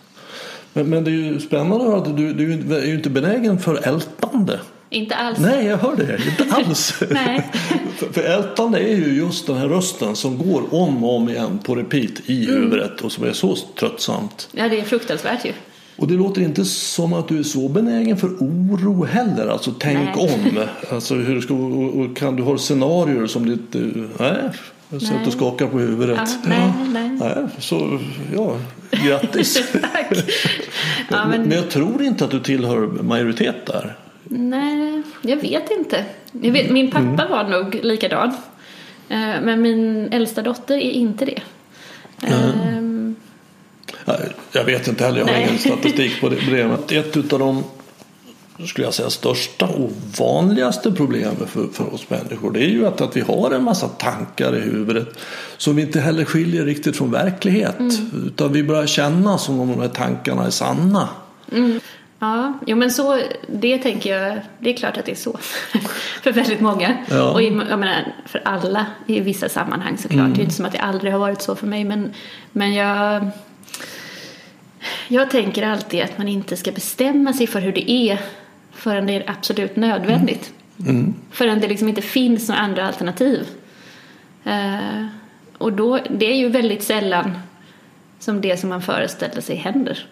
Men, 0.77 0.91
men 0.91 1.05
det 1.05 1.11
är 1.11 1.13
ju 1.13 1.41
spännande 1.41 1.97
att 1.97 2.09
att 2.09 2.17
du, 2.17 2.33
du 2.33 2.77
är 2.77 2.87
ju 2.87 2.95
inte 2.95 3.11
benägen 3.11 3.59
för 3.59 3.89
ältande. 3.89 4.61
Inte 4.91 5.15
alls. 5.15 5.39
Nej, 5.39 5.67
jag 5.67 5.77
hör 5.77 5.97
det. 5.97 6.19
Inte 6.27 6.55
alls. 6.57 6.95
Nej. 7.11 7.51
för, 7.97 8.13
för 8.13 8.23
ältande 8.23 8.79
är 8.79 8.97
ju 8.97 9.17
just 9.17 9.47
den 9.47 9.57
här 9.57 9.69
rösten 9.69 10.17
som 10.17 10.39
går 10.39 10.75
om 10.75 11.05
och 11.05 11.17
om 11.17 11.29
igen 11.29 11.59
på 11.65 11.75
repeat 11.75 12.11
i 12.27 12.45
mm. 12.45 12.63
huvudet 12.63 13.01
och 13.01 13.13
som 13.13 13.25
är 13.25 13.33
så 13.33 13.57
tröttsamt. 13.79 14.49
Ja, 14.53 14.69
det 14.69 14.81
är 14.81 14.85
fruktansvärt 14.85 15.45
ju. 15.45 15.53
Och 15.97 16.09
det 16.09 16.15
låter 16.15 16.43
inte 16.43 16.65
som 16.65 17.13
att 17.13 17.29
du 17.29 17.39
är 17.39 17.43
så 17.43 17.69
benägen 17.69 18.17
för 18.17 18.29
oro 18.29 19.05
heller. 19.05 19.47
Alltså 19.47 19.73
tänk 19.79 20.17
nej. 20.17 20.31
om. 20.35 20.61
Alltså, 20.91 21.15
hur 21.15 21.41
ska, 21.41 21.55
och, 21.55 22.01
och 22.01 22.17
kan 22.17 22.37
du 22.37 22.43
ha 22.43 22.59
scenarier 22.59 23.27
som 23.27 23.49
ditt... 23.49 23.75
Nej, 24.19 24.51
jag 24.89 25.03
ser 25.03 25.15
att 25.15 25.25
du 25.25 25.31
skakar 25.31 25.67
på 25.67 25.79
huvudet. 25.79 26.21
Ja, 26.45 26.49
nej, 26.49 26.73
nej. 26.93 27.09
nej. 27.09 27.47
Så 27.59 27.99
ja, 28.35 28.57
grattis. 28.91 29.73
Tack. 29.73 30.13
Ja, 31.11 31.27
men... 31.29 31.43
men 31.43 31.51
jag 31.51 31.71
tror 31.71 32.03
inte 32.03 32.25
att 32.25 32.31
du 32.31 32.41
tillhör 32.41 32.87
majoritet 32.87 33.67
där. 33.67 33.97
Nej, 34.25 35.03
jag 35.23 35.37
vet 35.37 35.71
inte. 35.71 36.05
Jag 36.43 36.53
vet, 36.53 36.71
min 36.71 36.91
pappa 36.91 37.23
mm. 37.23 37.31
var 37.31 37.49
nog 37.49 37.75
likadan. 37.83 38.29
Eh, 39.09 39.19
men 39.19 39.63
min 39.63 40.13
äldsta 40.13 40.43
dotter 40.43 40.77
är 40.77 40.91
inte 40.91 41.25
det. 41.25 41.41
Mm. 42.27 43.17
Jag 44.53 44.65
vet 44.65 44.89
inte 44.89 45.05
heller, 45.05 45.19
jag 45.19 45.27
har 45.27 45.33
Nej. 45.33 45.47
ingen 45.49 45.59
statistik 45.59 46.21
på 46.21 46.29
det. 46.29 46.97
Ett 46.97 47.33
av 47.33 47.39
de 47.39 47.65
skulle 48.59 48.87
jag 48.87 48.95
säga, 48.95 49.11
största 49.11 49.67
och 49.67 49.91
vanligaste 50.19 50.93
problemet 50.93 51.49
för, 51.49 51.67
för 51.73 51.95
oss 51.95 52.11
människor 52.11 52.51
det 52.51 52.61
är 52.61 52.69
ju 52.69 52.87
att, 52.87 53.01
att 53.01 53.17
vi 53.17 53.21
har 53.21 53.51
en 53.51 53.65
massa 53.65 53.89
tankar 53.89 54.57
i 54.57 54.61
huvudet 54.61 55.09
som 55.57 55.77
vi 55.77 55.83
inte 55.83 56.01
heller 56.01 56.25
skiljer 56.25 56.65
riktigt 56.65 56.97
från 56.97 57.11
verklighet. 57.11 57.79
Mm. 57.79 58.27
Utan 58.27 58.53
vi 58.53 58.63
börjar 58.63 58.87
känna 58.87 59.39
som 59.39 59.61
om 59.61 59.69
de 59.69 59.81
här 59.81 59.89
tankarna 59.89 60.47
är 60.47 60.51
sanna. 60.51 61.09
Mm. 61.53 61.81
Ja, 62.19 62.59
jo, 62.67 62.77
men 62.77 62.91
så, 62.91 63.21
det 63.49 63.79
tänker 63.79 64.19
jag, 64.19 64.41
det 64.59 64.71
är 64.71 64.77
klart 64.77 64.97
att 64.97 65.05
det 65.05 65.13
är 65.13 65.17
så 65.17 65.39
för 66.23 66.33
väldigt 66.33 66.61
många. 66.61 66.97
Ja. 67.11 67.31
Och 67.31 67.43
jag 67.43 67.53
menar, 67.55 68.13
för 68.27 68.43
alla 68.45 68.87
i 69.07 69.21
vissa 69.21 69.49
sammanhang 69.49 69.99
såklart. 69.99 70.21
Mm. 70.21 70.33
Det 70.33 70.41
är 70.41 70.43
inte 70.43 70.55
som 70.55 70.65
att 70.65 70.73
det 70.73 70.79
aldrig 70.79 71.13
har 71.13 71.21
varit 71.21 71.43
så 71.43 71.57
för 71.57 71.67
mig. 71.67 71.85
Men, 71.85 72.15
men 72.53 72.75
jag, 72.75 73.29
jag 75.09 75.31
tänker 75.31 75.63
alltid 75.63 76.03
att 76.03 76.19
man 76.19 76.29
inte 76.29 76.57
ska 76.57 76.73
bestämma 76.73 77.33
sig 77.33 77.47
för 77.47 77.61
hur 77.61 77.73
det 77.73 77.91
är 77.91 78.21
förrän 78.75 79.07
det 79.07 79.15
är 79.15 79.31
absolut 79.31 79.77
nödvändigt. 79.77 80.53
Mm. 80.79 81.15
Förrän 81.31 81.61
det 81.61 81.69
liksom 81.69 81.89
inte 81.89 82.03
finns 82.03 82.49
några 82.49 82.61
andra 82.61 82.87
alternativ. 82.87 83.47
Eh, 84.45 85.07
och 85.59 85.73
då, 85.73 85.99
det 86.11 86.33
är 86.33 86.37
ju 86.37 86.49
väldigt 86.49 86.83
sällan 86.83 87.39
som 88.19 88.41
det 88.41 88.57
som 88.57 88.69
man 88.69 88.83
föreställer 88.83 89.41
sig 89.41 89.57
händer. 89.57 90.07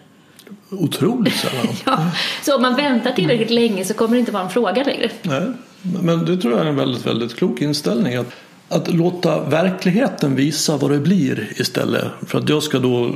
Otroligt 0.69 1.35
sällan. 1.39 1.75
Ja, 1.85 2.11
så 2.41 2.55
om 2.55 2.61
man 2.61 2.75
väntar 2.75 3.11
tillräckligt 3.11 3.49
länge 3.49 3.85
så 3.85 3.93
kommer 3.93 4.13
det 4.13 4.19
inte 4.19 4.31
vara 4.31 4.43
en 4.43 4.49
fråga 4.49 4.83
längre. 4.83 5.09
Nej, 5.21 5.51
men 5.81 6.25
det 6.25 6.37
tror 6.37 6.53
jag 6.53 6.61
är 6.61 6.69
en 6.69 6.75
väldigt, 6.75 7.05
väldigt 7.05 7.35
klok 7.35 7.61
inställning. 7.61 8.15
Att, 8.15 8.31
att 8.69 8.93
låta 8.93 9.49
verkligheten 9.49 10.35
visa 10.35 10.77
vad 10.77 10.91
det 10.91 10.99
blir 10.99 11.51
istället 11.55 12.05
för 12.27 12.39
att 12.39 12.49
jag 12.49 12.63
ska 12.63 12.79
då 12.79 13.05
eh, 13.05 13.13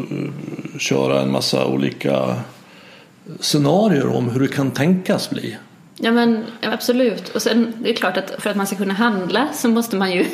köra 0.80 1.22
en 1.22 1.32
massa 1.32 1.66
olika 1.66 2.36
scenarier 3.40 4.08
om 4.08 4.30
hur 4.30 4.40
det 4.40 4.48
kan 4.48 4.72
tänkas 4.72 5.30
bli. 5.30 5.58
Ja 5.96 6.12
men 6.12 6.46
absolut. 6.62 7.30
Och 7.30 7.42
sen 7.42 7.74
det 7.80 7.90
är 7.90 7.94
klart 7.94 8.18
att 8.18 8.42
för 8.44 8.50
att 8.50 8.58
man 8.58 8.68
ska 8.68 8.76
kunna 8.76 8.94
handla 8.94 9.48
så 9.54 9.70
måste 9.70 9.96
man 9.96 10.12
ju 10.12 10.26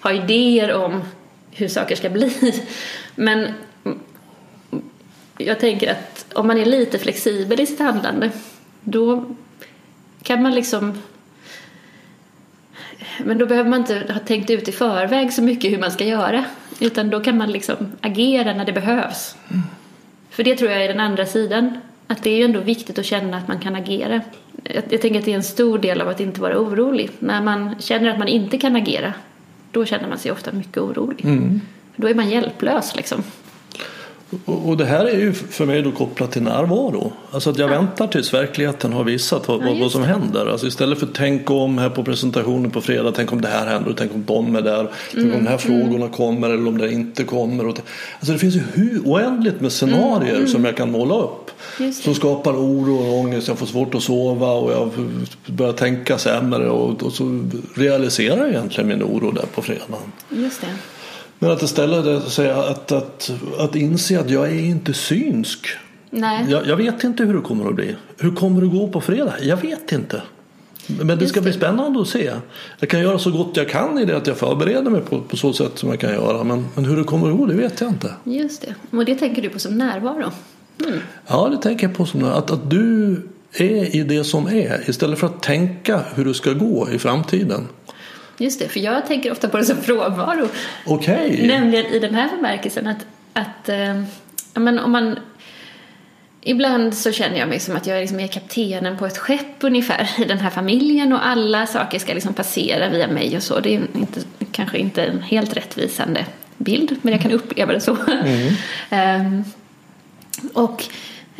ha 0.00 0.12
idéer 0.12 0.72
om 0.72 1.02
hur 1.50 1.68
saker 1.68 1.96
ska 1.96 2.10
bli. 2.10 2.54
Men 3.14 3.48
jag 5.38 5.60
tänker 5.60 5.90
att 5.90 6.26
om 6.34 6.46
man 6.46 6.58
är 6.58 6.64
lite 6.64 6.98
flexibel 6.98 7.60
i 7.60 7.66
sitt 7.66 7.78
handlande 7.78 8.30
då 8.80 9.24
kan 10.22 10.42
man 10.42 10.54
liksom 10.54 11.02
men 13.24 13.38
då 13.38 13.46
behöver 13.46 13.70
man 13.70 13.80
inte 13.80 14.12
ha 14.12 14.20
tänkt 14.20 14.50
ut 14.50 14.68
i 14.68 14.72
förväg 14.72 15.32
så 15.32 15.42
mycket 15.42 15.72
hur 15.72 15.78
man 15.78 15.90
ska 15.90 16.04
göra. 16.04 16.44
Utan 16.80 17.10
då 17.10 17.20
kan 17.20 17.38
man 17.38 17.52
liksom 17.52 17.76
agera 18.00 18.54
när 18.54 18.64
det 18.64 18.72
behövs. 18.72 19.36
För 20.30 20.44
det 20.44 20.56
tror 20.56 20.70
jag 20.70 20.84
är 20.84 20.88
den 20.88 21.00
andra 21.00 21.26
sidan. 21.26 21.80
Att 22.06 22.22
det 22.22 22.30
är 22.30 22.36
ju 22.36 22.44
ändå 22.44 22.60
viktigt 22.60 22.98
att 22.98 23.04
känna 23.04 23.36
att 23.36 23.48
man 23.48 23.58
kan 23.58 23.76
agera. 23.76 24.20
Jag, 24.64 24.82
jag 24.88 25.00
tänker 25.00 25.18
att 25.18 25.24
det 25.24 25.32
är 25.32 25.36
en 25.36 25.42
stor 25.42 25.78
del 25.78 26.00
av 26.00 26.08
att 26.08 26.20
inte 26.20 26.40
vara 26.40 26.58
orolig. 26.58 27.10
När 27.18 27.42
man 27.42 27.74
känner 27.78 28.10
att 28.10 28.18
man 28.18 28.28
inte 28.28 28.58
kan 28.58 28.76
agera, 28.76 29.14
då 29.70 29.84
känner 29.84 30.08
man 30.08 30.18
sig 30.18 30.32
ofta 30.32 30.52
mycket 30.52 30.78
orolig. 30.78 31.26
Då 31.96 32.08
är 32.08 32.14
man 32.14 32.30
hjälplös 32.30 32.96
liksom. 32.96 33.22
Och 34.44 34.76
det 34.76 34.84
här 34.84 35.04
är 35.04 35.18
ju 35.18 35.32
för 35.32 35.66
mig 35.66 35.82
då 35.82 35.92
kopplat 35.92 36.32
till 36.32 36.42
närvaro. 36.42 37.12
Alltså 37.30 37.50
att 37.50 37.58
jag 37.58 37.68
väntar 37.68 38.06
tills 38.06 38.34
verkligheten 38.34 38.92
har 38.92 39.04
visat 39.04 39.48
vad, 39.48 39.62
Ja, 39.66 39.76
vad, 39.80 39.90
som 39.90 40.02
händer. 40.02 40.46
Alltså 40.46 40.66
istället 40.66 40.98
för 40.98 41.06
att 41.06 41.14
tänka 41.14 41.54
om 41.54 41.78
här 41.78 41.90
på 41.90 42.04
presentationen 42.04 42.70
på 42.70 42.80
fredag, 42.80 43.12
tänk 43.16 43.32
om 43.32 43.40
det 43.40 43.48
här 43.48 43.66
händer 43.66 43.90
och 43.90 43.96
tänk 43.96 44.14
om 44.14 44.24
de 44.24 44.56
är 44.56 44.62
där. 44.62 44.90
Tänk 45.12 45.24
Mm, 45.24 45.38
om 45.38 45.44
de 45.44 45.50
här 45.50 45.58
frågorna 45.58 46.08
kommer 46.08 46.50
eller 46.50 46.68
om 46.68 46.78
det 46.78 46.92
inte 46.92 47.24
kommer. 47.24 47.64
Alltså 47.64 48.32
det 48.32 48.38
finns 48.38 48.54
ju 48.54 48.62
hur 48.72 49.02
oändligt 49.04 49.60
med 49.60 49.72
scenarier 49.72 50.46
som 50.46 50.64
jag 50.64 50.76
kan 50.76 50.90
måla 50.90 51.14
upp. 51.14 51.50
Mm. 51.78 51.92
Som 51.92 52.14
skapar 52.14 52.52
oro 52.52 52.96
och 52.96 53.18
ångest, 53.18 53.48
jag 53.48 53.58
får 53.58 53.66
svårt 53.66 53.94
att 53.94 54.02
sova 54.02 54.52
och 54.52 54.72
jag 54.72 54.90
börjar 55.46 55.72
tänka 55.72 56.18
sämre 56.18 56.68
och, 56.68 57.02
och 57.02 57.12
så 57.12 57.48
realiserar 57.74 58.36
jag 58.36 58.48
egentligen 58.48 58.88
min 58.88 59.02
oro 59.02 59.30
där 59.30 59.46
på 59.54 59.62
fredagen. 59.62 60.12
Just 60.28 60.60
det. 60.60 60.66
Men 61.42 61.50
att 61.50 61.62
istället 61.62 62.28
säga 62.28 62.56
att, 62.56 62.92
att, 62.92 63.30
att 63.58 63.76
inse 63.76 64.20
att 64.20 64.30
jag 64.30 64.46
är 64.46 64.60
inte 64.60 64.94
synsk. 64.94 65.66
Nej. 66.10 66.46
Jag, 66.48 66.66
jag 66.66 66.76
vet 66.76 67.04
inte 67.04 67.24
hur 67.24 67.34
det 67.34 67.40
kommer 67.40 67.68
att 67.68 67.74
bli. 67.74 67.96
Hur 68.18 68.34
kommer 68.34 68.60
det 68.60 68.66
gå 68.66 68.88
på 68.88 69.00
fredag? 69.00 69.34
Jag 69.42 69.56
vet 69.56 69.92
inte. 69.92 70.22
Men 70.86 71.18
det 71.18 71.26
ska 71.26 71.40
bli 71.40 71.52
spännande 71.52 72.00
att 72.00 72.08
se. 72.08 72.32
Jag 72.78 72.88
kan 72.88 73.00
göra 73.00 73.18
så 73.18 73.30
gott 73.30 73.56
jag 73.56 73.68
kan 73.68 73.98
i 73.98 74.04
det 74.04 74.16
att 74.16 74.26
jag 74.26 74.36
förbereder 74.36 74.90
mig 74.90 75.00
på, 75.00 75.20
på 75.20 75.36
så 75.36 75.52
sätt 75.52 75.78
som 75.78 75.88
jag 75.88 76.00
kan 76.00 76.12
göra. 76.12 76.44
Men, 76.44 76.66
men 76.74 76.84
hur 76.84 76.96
det 76.96 77.04
kommer 77.04 77.30
att 77.30 77.38
gå 77.38 77.46
det 77.46 77.54
vet 77.54 77.80
jag 77.80 77.90
inte. 77.90 78.14
Just 78.24 78.62
det. 78.62 78.96
Och 78.96 79.04
det 79.04 79.14
tänker 79.14 79.42
du 79.42 79.48
på 79.48 79.58
som 79.58 79.78
närvaro. 79.78 80.30
Mm. 80.80 80.98
Ja, 81.26 81.48
det 81.48 81.62
tänker 81.62 81.86
jag 81.86 81.96
på 81.96 82.06
som 82.06 82.24
att, 82.24 82.50
att 82.50 82.70
du 82.70 83.12
är 83.52 83.96
i 83.96 84.02
det 84.02 84.24
som 84.24 84.46
är 84.46 84.90
istället 84.90 85.18
för 85.18 85.26
att 85.26 85.42
tänka 85.42 86.00
hur 86.14 86.24
det 86.24 86.34
ska 86.34 86.52
gå 86.52 86.88
i 86.90 86.98
framtiden. 86.98 87.68
Just 88.42 88.58
det, 88.58 88.68
för 88.68 88.80
jag 88.80 89.06
tänker 89.06 89.32
ofta 89.32 89.48
på 89.48 89.56
det 89.56 89.64
som 89.64 89.76
frånvaro. 89.76 90.48
Okej. 90.86 91.46
Nämligen 91.46 91.86
i 91.86 91.98
den 91.98 92.14
här 92.14 92.28
bemärkelsen 92.36 92.86
att, 92.86 93.06
att 93.32 93.68
ja, 94.54 94.60
men 94.60 94.78
om 94.78 94.92
man 94.92 95.16
Ibland 96.44 96.94
så 96.94 97.12
känner 97.12 97.38
jag 97.38 97.48
mig 97.48 97.60
som 97.60 97.76
att 97.76 97.86
jag 97.86 98.00
liksom 98.00 98.20
är 98.20 98.26
kaptenen 98.26 98.98
på 98.98 99.06
ett 99.06 99.18
skepp 99.18 99.56
ungefär 99.60 100.10
i 100.18 100.24
den 100.24 100.38
här 100.38 100.50
familjen 100.50 101.12
och 101.12 101.26
alla 101.26 101.66
saker 101.66 101.98
ska 101.98 102.14
liksom 102.14 102.34
passera 102.34 102.88
via 102.88 103.08
mig 103.08 103.36
och 103.36 103.42
så. 103.42 103.60
Det 103.60 103.74
är 103.74 103.80
inte, 103.94 104.20
kanske 104.52 104.78
inte 104.78 105.04
en 105.04 105.22
helt 105.22 105.56
rättvisande 105.56 106.26
bild 106.56 106.96
men 107.02 107.12
jag 107.12 107.22
kan 107.22 107.32
uppleva 107.32 107.72
det 107.72 107.80
så. 107.80 107.96
Ehm, 108.90 109.44
och 110.52 110.84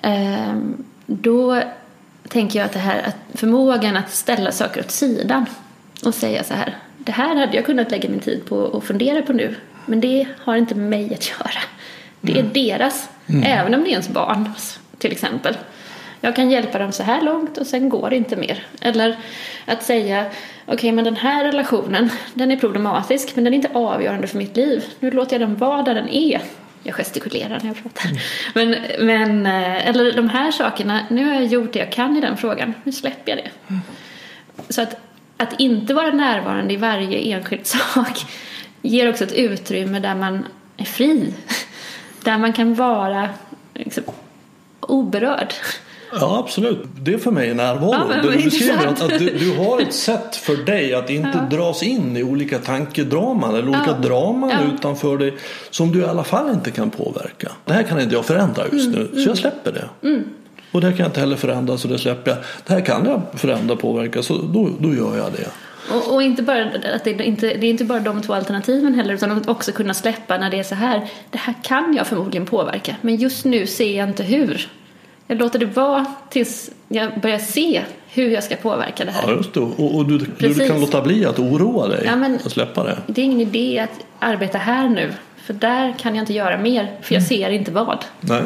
ehm, 0.02 0.84
då 1.06 1.62
tänker 2.28 2.58
jag 2.58 2.66
att 2.66 2.72
det 2.72 2.78
här 2.78 3.02
att 3.02 3.38
förmågan 3.38 3.96
att 3.96 4.10
ställa 4.10 4.52
saker 4.52 4.80
åt 4.80 4.90
sidan 4.90 5.46
och 6.04 6.14
säga 6.14 6.44
så 6.44 6.54
här. 6.54 6.76
Det 7.04 7.12
här 7.12 7.36
hade 7.36 7.56
jag 7.56 7.66
kunnat 7.66 7.90
lägga 7.90 8.08
min 8.08 8.20
tid 8.20 8.44
på 8.44 8.56
och 8.56 8.84
fundera 8.84 9.22
på 9.22 9.32
nu. 9.32 9.54
Men 9.86 10.00
det 10.00 10.26
har 10.38 10.56
inte 10.56 10.74
med 10.74 10.90
mig 10.90 11.14
att 11.14 11.30
göra. 11.30 11.62
Det 12.20 12.38
är 12.38 12.42
deras. 12.42 13.08
Även 13.44 13.74
om 13.74 13.84
det 13.84 13.88
är 13.88 13.92
ens 13.92 14.08
barns 14.08 14.80
till 14.98 15.12
exempel. 15.12 15.56
Jag 16.20 16.36
kan 16.36 16.50
hjälpa 16.50 16.78
dem 16.78 16.92
så 16.92 17.02
här 17.02 17.22
långt 17.22 17.58
och 17.58 17.66
sen 17.66 17.88
går 17.88 18.10
det 18.10 18.16
inte 18.16 18.36
mer. 18.36 18.66
Eller 18.80 19.16
att 19.66 19.82
säga 19.82 20.26
okej 20.66 20.92
men 20.92 21.04
den 21.04 21.16
här 21.16 21.44
relationen 21.44 22.10
den 22.34 22.50
är 22.50 22.56
problematisk 22.56 23.32
men 23.34 23.44
den 23.44 23.52
är 23.52 23.56
inte 23.56 23.70
avgörande 23.74 24.26
för 24.26 24.38
mitt 24.38 24.56
liv. 24.56 24.84
Nu 25.00 25.10
låter 25.10 25.40
jag 25.40 25.48
den 25.48 25.56
vara 25.56 25.82
där 25.82 25.94
den 25.94 26.08
är. 26.08 26.40
Jag 26.82 26.94
gestikulerar 26.94 27.60
när 27.62 27.66
jag 27.66 27.82
pratar. 27.82 28.10
Men, 28.54 28.76
men, 29.06 29.46
eh, 29.46 29.88
eller 29.88 30.12
de 30.12 30.28
här 30.28 30.50
sakerna, 30.50 31.00
nu 31.10 31.24
har 31.24 31.34
jag 31.34 31.44
gjort 31.44 31.72
det 31.72 31.78
jag 31.78 31.92
kan 31.92 32.16
i 32.16 32.20
den 32.20 32.36
frågan. 32.36 32.74
Nu 32.84 32.92
släpper 32.92 33.36
jag 33.36 33.38
det. 33.38 33.50
Så 34.68 34.82
att, 34.82 34.96
att 35.42 35.60
inte 35.60 35.94
vara 35.94 36.10
närvarande 36.12 36.74
i 36.74 36.76
varje 36.76 37.18
enskild 37.18 37.66
sak 37.66 38.26
ger 38.82 39.10
också 39.10 39.24
ett 39.24 39.32
utrymme 39.32 40.00
där 40.00 40.14
man 40.14 40.44
är 40.76 40.84
fri. 40.84 41.34
Där 42.24 42.38
man 42.38 42.52
kan 42.52 42.74
vara 42.74 43.28
liksom, 43.74 44.02
oberörd. 44.80 45.54
Ja 46.20 46.38
absolut, 46.38 46.82
det 47.00 47.14
är 47.14 47.18
för 47.18 47.30
mig 47.30 47.54
närvaro. 47.54 47.92
Ja, 47.92 48.04
men 48.08 48.26
du 48.26 48.44
beskriver 48.44 48.86
att, 48.86 49.02
att 49.02 49.18
du, 49.18 49.30
du 49.38 49.56
har 49.56 49.80
ett 49.80 49.94
sätt 49.94 50.36
för 50.36 50.56
dig 50.56 50.94
att 50.94 51.10
inte 51.10 51.46
dras 51.50 51.82
in 51.82 52.16
i 52.16 52.22
olika 52.22 52.58
tankedraman 52.58 53.50
eller 53.54 53.68
olika 53.68 53.84
Ja. 53.86 54.08
draman 54.08 54.50
Ja. 54.50 54.74
utanför 54.74 55.18
dig 55.18 55.34
som 55.70 55.92
du 55.92 56.00
i 56.00 56.04
alla 56.04 56.24
fall 56.24 56.50
inte 56.50 56.70
kan 56.70 56.90
påverka. 56.90 57.48
Det 57.64 57.72
här 57.72 57.82
kan 57.82 58.00
inte 58.00 58.14
jag 58.14 58.24
förändra 58.24 58.62
just 58.72 58.94
Mm, 58.94 59.08
nu 59.12 59.22
så 59.22 59.30
jag 59.30 59.38
släpper 59.38 59.72
det. 59.72 59.88
Och 60.72 60.80
det 60.80 60.86
här 60.86 60.92
kan 60.96 61.04
jag 61.04 61.08
inte 61.10 61.20
heller 61.20 61.36
förändra 61.36 61.78
så 61.78 61.88
det 61.88 61.98
släpper 61.98 62.30
jag. 62.30 62.38
Det 62.66 62.72
här 62.72 62.80
kan 62.80 63.04
jag 63.04 63.40
förändra 63.40 63.74
och 63.74 63.80
påverka 63.80 64.22
så 64.22 64.34
då, 64.38 64.70
då 64.78 64.94
gör 64.94 65.16
jag 65.16 65.32
det. 65.32 65.48
Och, 65.94 66.14
och 66.14 66.22
inte 66.22 66.42
bara, 66.42 66.64
att 66.94 67.04
det, 67.04 67.10
är 67.10 67.22
inte, 67.22 67.46
det 67.46 67.66
är 67.66 67.70
inte 67.70 67.84
bara 67.84 68.00
de 68.00 68.22
två 68.22 68.34
alternativen 68.34 68.94
heller 68.94 69.14
utan 69.14 69.30
att 69.30 69.48
också 69.48 69.72
kunna 69.72 69.94
släppa 69.94 70.38
när 70.38 70.50
det 70.50 70.58
är 70.58 70.62
så 70.62 70.74
här. 70.74 71.08
Det 71.30 71.38
här 71.38 71.54
kan 71.62 71.94
jag 71.96 72.06
förmodligen 72.06 72.46
påverka 72.46 72.96
men 73.00 73.16
just 73.16 73.44
nu 73.44 73.66
ser 73.66 73.96
jag 73.98 74.08
inte 74.08 74.22
hur. 74.22 74.68
Jag 75.26 75.38
låter 75.38 75.58
det 75.58 75.66
vara 75.66 76.06
tills 76.30 76.70
jag 76.88 77.20
börjar 77.20 77.38
se 77.38 77.82
hur 78.08 78.30
jag 78.30 78.44
ska 78.44 78.56
påverka 78.56 79.04
det 79.04 79.10
här. 79.10 79.22
Ja, 79.26 79.34
just 79.36 79.54
det. 79.54 79.60
Och, 79.60 79.96
och 79.96 80.06
du, 80.06 80.18
du 80.38 80.68
kan 80.68 80.80
låta 80.80 81.02
bli 81.02 81.24
att 81.24 81.38
oroa 81.38 81.88
dig 81.88 82.02
Ja, 82.06 82.16
men- 82.16 82.38
och 82.44 82.52
släppa 82.52 82.84
det. 82.84 82.98
Det 83.06 83.20
är 83.20 83.24
ingen 83.24 83.40
idé 83.40 83.78
att 83.78 84.04
arbeta 84.18 84.58
här 84.58 84.88
nu 84.88 85.12
för 85.36 85.54
där 85.54 85.94
kan 85.98 86.14
jag 86.14 86.22
inte 86.22 86.32
göra 86.32 86.58
mer 86.58 86.90
för 87.02 87.14
jag 87.14 87.22
ser 87.22 87.50
inte 87.50 87.70
vad. 87.70 88.04
Nej. 88.20 88.42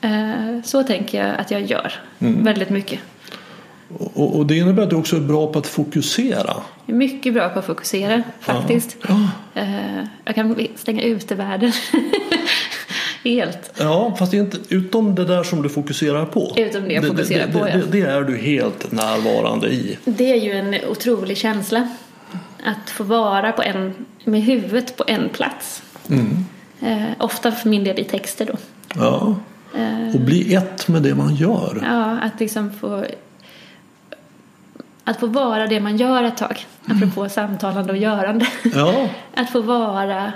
Eh, 0.00 0.62
Så 0.64 0.82
tänker 0.82 1.26
jag 1.26 1.38
att 1.40 1.50
jag 1.50 1.62
gör 1.62 1.92
väldigt 2.18 2.70
mycket. 2.70 3.00
Och, 3.98 4.36
och 4.36 4.46
det 4.46 4.56
innebär 4.56 4.82
att 4.82 4.90
du 4.90 4.96
också 4.96 5.16
är 5.16 5.20
bra 5.20 5.52
på 5.52 5.58
att 5.58 5.66
fokusera. 5.66 6.56
Mycket 6.86 7.34
bra 7.34 7.48
på 7.48 7.58
att 7.58 7.66
fokusera 7.66 8.22
faktiskt. 8.40 8.96
Eh, 9.54 10.04
Jag 10.24 10.34
kan 10.34 10.66
stänga 10.76 11.02
ute 11.02 11.34
världen 11.34 11.72
helt. 13.24 13.72
Ja, 13.78 14.16
fast 14.18 14.32
inte 14.34 14.58
utom 14.68 15.14
det 15.14 15.24
där 15.24 15.42
som 15.42 15.62
du 15.62 15.68
fokuserar 15.68 16.26
på. 16.26 16.52
Utom 16.56 16.88
det 16.88 16.94
jag 16.94 17.06
fokuserar 17.06 17.46
det, 17.46 17.52
på, 17.52 17.64
det, 17.64 17.70
ja. 17.70 17.76
det, 17.76 18.00
det 18.00 18.00
är 18.10 18.22
du 18.22 18.36
helt 18.36 18.92
närvarande 18.92 19.68
i. 19.68 19.98
Det 20.04 20.32
är 20.32 20.36
ju 20.36 20.52
en 20.52 20.74
otrolig 20.90 21.36
känsla. 21.36 21.88
Att 22.64 22.90
få 22.90 23.04
vara 23.04 23.52
på 23.52 23.62
en, 23.62 23.94
med 24.24 24.42
huvudet 24.42 24.96
på 24.96 25.04
en 25.06 25.28
plats. 25.28 25.82
Eh, 26.80 27.02
ofta 27.18 27.52
för 27.52 27.68
min 27.68 27.84
del 27.84 27.98
i 27.98 28.04
texter 28.04 28.46
då. 28.46 28.54
Ja. 28.94 29.34
Och 30.14 30.20
bli 30.20 30.54
ett 30.54 30.88
med 30.88 31.02
det 31.02 31.14
man 31.14 31.34
gör. 31.34 31.82
Ja, 31.82 32.18
att 32.18 32.40
liksom 32.40 32.72
få 32.72 33.04
att 35.04 35.20
få 35.20 35.26
vara 35.26 35.66
det 35.66 35.80
man 35.80 35.96
gör 35.96 36.22
ett 36.22 36.36
tag. 36.36 36.66
Apropå 36.86 37.28
samtalande 37.28 37.92
och 37.92 37.98
görande. 37.98 38.46
Ja, 38.74 39.08
Att 39.34 39.50
få 39.50 39.60
vara, 39.60 40.32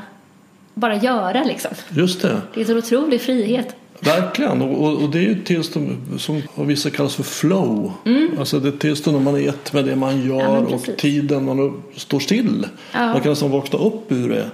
bara 0.74 0.97
göra 0.97 1.45
liksom. 1.45 1.70
just 1.89 2.22
det. 2.22 2.41
Det 2.55 2.61
är 2.61 2.64
en 2.74 2.82
så 2.82 2.97
otrolig 2.97 3.20
frihet. 3.20 3.76
Verkligen, 4.01 4.62
och, 4.62 5.03
och, 5.03 5.11
det 5.11 5.18
är 5.18 5.22
ju 5.22 5.32
ett 5.32 5.47
tillstånd 5.47 5.97
som 6.18 6.43
av 6.55 6.66
vissa 6.66 6.91
kallas 6.91 7.14
för 7.14 7.22
flow. 7.22 7.93
Alltså 8.39 8.61
det 8.61 8.72
tillstånd 8.72 9.16
när 9.16 9.24
man 9.24 9.41
är 9.41 9.49
ett 9.49 9.72
med 9.72 9.85
det 9.85 9.97
man 9.97 10.11
Mm. 10.14 10.28
Ja, 10.28 10.43
gör 10.43 10.61
men 10.61 10.74
och 10.74 10.89
tiden 10.99 11.45
man 11.45 11.82
står 11.97 12.20
still. 12.20 12.66
Ja. 12.93 13.07
Man 13.07 13.20
kan 13.20 13.30
nästan 13.30 13.51
vakna 13.51 13.78
upp 13.78 14.12
ur 14.12 14.28
det. 14.28 14.51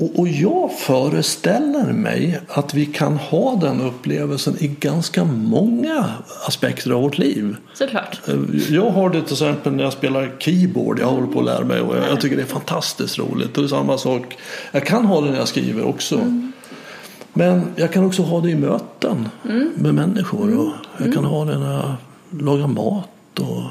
Och, 0.00 0.28
jag 0.28 0.72
föreställer 0.72 1.92
mig 1.92 2.40
att 2.48 2.74
vi 2.74 2.86
kan 2.86 3.16
ha 3.16 3.56
den 3.56 3.80
upplevelsen 3.80 4.56
i 4.58 4.66
ganska 4.66 5.24
många 5.24 6.04
aspekter 6.46 6.90
av 6.90 7.02
vårt 7.02 7.18
liv. 7.18 7.56
Såklart. 7.74 8.20
Jag 8.70 8.90
har 8.90 9.10
det 9.10 9.22
till 9.22 9.32
exempel 9.32 9.72
när 9.72 9.84
jag 9.84 9.92
spelar 9.92 10.36
keyboard. 10.38 10.98
Jag 10.98 11.06
håller 11.06 11.26
på 11.26 11.38
att 11.38 11.44
lära 11.44 11.64
mig 11.64 11.80
och 11.80 11.96
jag, 11.96 12.20
tycker 12.20 12.36
det 12.36 12.42
är 12.42 12.46
fantastiskt 12.46 13.18
roligt. 13.18 13.56
Och 13.56 13.62
det 13.62 13.66
är 13.66 13.68
samma 13.68 13.98
sak. 13.98 14.38
Jag 14.72 14.86
kan 14.86 15.04
ha 15.06 15.20
det 15.20 15.30
när 15.30 15.38
jag 15.38 15.48
skriver 15.48 15.84
också. 15.84 16.20
Men 17.32 17.62
jag 17.76 17.92
kan 17.92 18.04
också 18.04 18.22
ha 18.22 18.40
det 18.40 18.50
i 18.50 18.56
möten 18.56 19.28
med 19.74 19.94
människor. 19.94 20.58
Och 20.58 20.72
jag 20.98 21.14
kan 21.14 21.24
ha 21.24 21.44
det 21.44 21.58
när 21.58 21.72
jag 21.72 21.94
lagar 22.42 22.66
mat. 22.66 23.38
Och, 23.38 23.62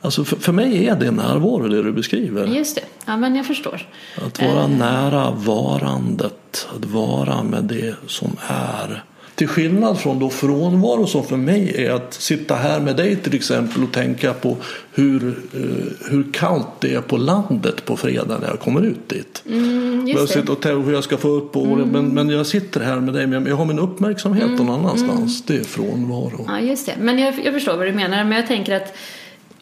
alltså 0.00 0.24
för, 0.24 0.36
för 0.36 0.52
mig 0.52 0.86
är 0.86 0.96
det 0.96 1.10
närvaro 1.10 1.68
det 1.68 1.82
du 1.82 1.92
beskriver. 1.92 2.46
Just 2.46 2.74
det. 2.74 2.82
Ja, 3.06 3.16
men 3.16 3.36
jag 3.36 3.46
förstår. 3.46 3.86
Att 4.26 4.42
vara 4.42 4.66
nära 4.66 5.30
varandet. 5.30 6.68
Att 6.76 6.84
vara 6.84 7.42
med 7.42 7.64
det 7.64 7.94
som 8.06 8.36
är. 8.48 9.04
Till 9.34 9.48
skillnad 9.48 9.98
från 9.98 10.18
då 10.18 10.30
frånvaro 10.30 11.06
som 11.06 11.24
för 11.24 11.36
mig 11.36 11.84
är 11.86 11.90
att 11.90 12.14
sitta 12.14 12.54
här 12.54 12.80
med 12.80 12.96
dig 12.96 13.16
till 13.16 13.34
exempel 13.34 13.82
och 13.82 13.92
tänka 13.92 14.32
på 14.32 14.56
hur, 14.94 15.28
eh, 15.54 16.10
hur 16.10 16.32
kallt 16.32 16.68
det 16.80 16.94
är 16.94 17.00
på 17.00 17.16
landet 17.16 17.84
på 17.84 17.96
fredag 17.96 18.38
när 18.40 18.48
jag 18.48 18.60
kommer 18.60 18.82
ut 18.82 19.08
dit. 19.08 19.42
Mm, 19.46 20.08
jag 20.08 20.28
sitter 20.28 20.52
och 20.52 20.60
tänker 20.60 20.86
hur 20.86 20.92
jag 20.92 21.04
ska 21.04 21.16
få 21.16 21.28
upp 21.28 21.56
året 21.56 21.86
men, 21.86 22.08
men 22.08 22.28
jag 22.30 22.46
sitter 22.46 22.80
här 22.80 23.00
med 23.00 23.14
dig 23.14 23.26
men 23.26 23.46
jag 23.46 23.56
har 23.56 23.64
min 23.64 23.78
uppmärksamhet 23.78 24.44
Mm, 24.44 24.56
någon 24.66 24.70
annanstans. 24.70 25.42
Det 25.46 25.56
är 25.56 25.64
frånvaro. 25.64 26.44
Ja, 26.48 26.60
just 26.60 26.86
det. 26.86 26.94
Men 27.00 27.18
jag, 27.18 27.34
jag 27.44 27.54
förstår 27.54 27.76
vad 27.76 27.86
du 27.86 27.92
menar. 27.92 28.24
Men 28.24 28.32
jag 28.36 28.46
tänker 28.46 28.76
att 28.76 28.96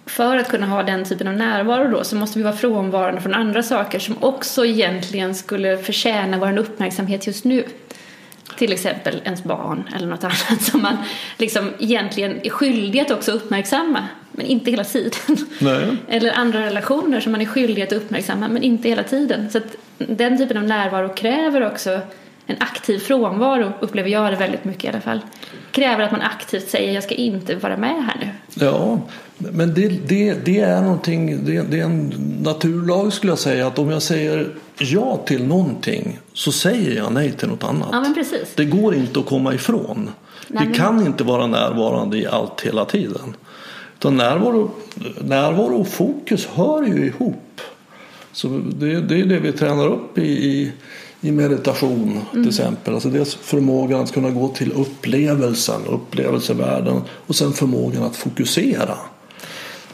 för 0.07 0.37
att 0.37 0.49
kunna 0.49 0.67
ha 0.67 0.83
den 0.83 1.05
typen 1.05 1.29
av 1.29 1.35
närvaro 1.35 1.91
då 1.91 2.05
så 2.05 2.17
måste 2.17 2.39
vi 2.39 2.45
vara 2.45 2.57
frånvarande 2.57 3.21
från 3.21 3.35
andra 3.35 3.63
saker 3.63 3.99
som 3.99 4.17
också 4.21 4.67
egentligen 4.67 5.35
skulle 5.35 5.79
förtjäna 5.79 6.39
vår 6.39 6.59
uppmärksamhet 6.59 7.27
just 7.27 7.45
nu. 7.45 7.65
Till 8.59 8.73
exempel 8.73 9.21
ens 9.25 9.45
barn 9.45 9.89
eller 9.97 10.07
något 10.07 10.25
annat 10.25 10.63
som 10.63 10.83
man 10.83 10.97
liksom 11.39 11.71
egentligen 11.79 12.41
är 12.47 12.51
skyldig 12.51 13.01
att 13.01 13.11
också 13.11 13.33
uppmärksamma 13.33 14.09
men 14.33 14.47
inte 14.47 14.71
hela 14.71 14.85
tiden. 14.85 15.37
Nej. 15.59 15.97
Eller 16.09 16.33
andra 16.33 16.61
relationer 16.61 17.21
som 17.21 17.33
man 17.33 17.41
är 17.41 17.47
skyldig 17.47 17.83
att 17.83 17.93
uppmärksamma 17.93 18.49
men 18.49 18.63
inte 18.63 18.89
hela 18.89 19.03
tiden. 19.03 19.51
Så 19.51 19.59
att 19.59 19.77
den 19.99 20.39
typen 20.39 20.57
av 20.57 20.65
närvaro 20.65 21.09
kräver 21.09 21.67
också 21.67 22.01
en 22.47 22.57
aktiv 22.61 22.99
frånvaro 22.99 23.73
upplever 23.81 24.11
jag 24.11 24.33
det 24.33 24.37
väldigt 24.37 24.65
mycket 24.65 24.85
i 24.85 24.89
alla 24.89 25.01
fall. 25.01 25.21
Kräver 25.71 26.05
att 26.05 26.13
man 26.13 26.21
aktivt 26.21 26.71
säger 26.71 26.93
jag 26.93 27.03
ska 27.03 27.15
inte 27.15 27.55
vara 27.55 27.77
med 27.77 28.05
här 28.05 28.17
nu. 28.21 28.29
Ja, 28.65 29.01
men 29.39 29.75
det, 29.75 29.89
det, 29.89 30.35
det 30.45 30.61
är 30.61 30.83
någonting, 30.83 31.45
det, 31.45 31.63
det 31.63 31.81
är 31.81 31.85
en 31.85 32.13
naturlag 32.43 33.13
skulle 33.13 33.33
jag 33.33 33.39
säga 33.39 33.67
att 33.67 33.79
om 33.79 33.91
jag 33.91 34.03
säger 34.03 34.49
ja 34.79 35.17
till 35.27 35.47
någonting 35.47 36.19
så 36.33 36.53
säger 36.53 36.97
jag 36.97 37.13
nej 37.13 37.33
till 37.33 37.49
något 37.49 37.65
annat. 37.65 37.89
Ja 37.93 38.01
men 38.01 38.15
precis. 38.15 38.53
Det 38.55 38.65
går 38.65 38.95
inte 38.95 39.21
att 39.21 39.27
komma 39.27 39.55
ifrån. 39.55 40.11
Nej, 40.49 40.65
men- 40.65 40.75
kan 40.75 41.07
inte 41.07 41.25
vara 41.25 41.47
närvarande 41.47 42.19
i 42.19 42.27
allt 42.27 42.61
hela 42.61 42.85
tiden. 42.85 43.37
Utan 43.99 44.17
närvaro, 44.17 44.71
närvaro 45.21 45.81
och 45.81 45.89
fokus 45.89 46.47
hör 46.47 46.83
ju 46.83 47.07
ihop. 47.07 47.61
Så 48.33 48.49
det, 48.49 49.01
det 49.01 49.21
är 49.21 49.25
det 49.25 49.39
vi 49.39 49.53
tränar 49.53 49.87
upp 49.87 50.19
i, 50.19 50.23
i, 50.23 50.73
i 51.25 51.33
meditation 51.33 52.21
till 52.31 52.39
Mm. 52.39 52.49
exempel. 52.49 52.95
Alltså 52.95 53.09
dels 53.09 53.35
förmågan 53.35 54.01
att 54.01 54.13
kunna 54.13 54.31
gå 54.31 54.49
till 54.49 54.73
upplevelsen, 54.73 55.81
upplevelsevärlden 55.89 57.03
och 57.27 57.35
sen 57.37 57.53
förmågan 57.53 58.03
att 58.03 58.17
fokusera. 58.17 58.97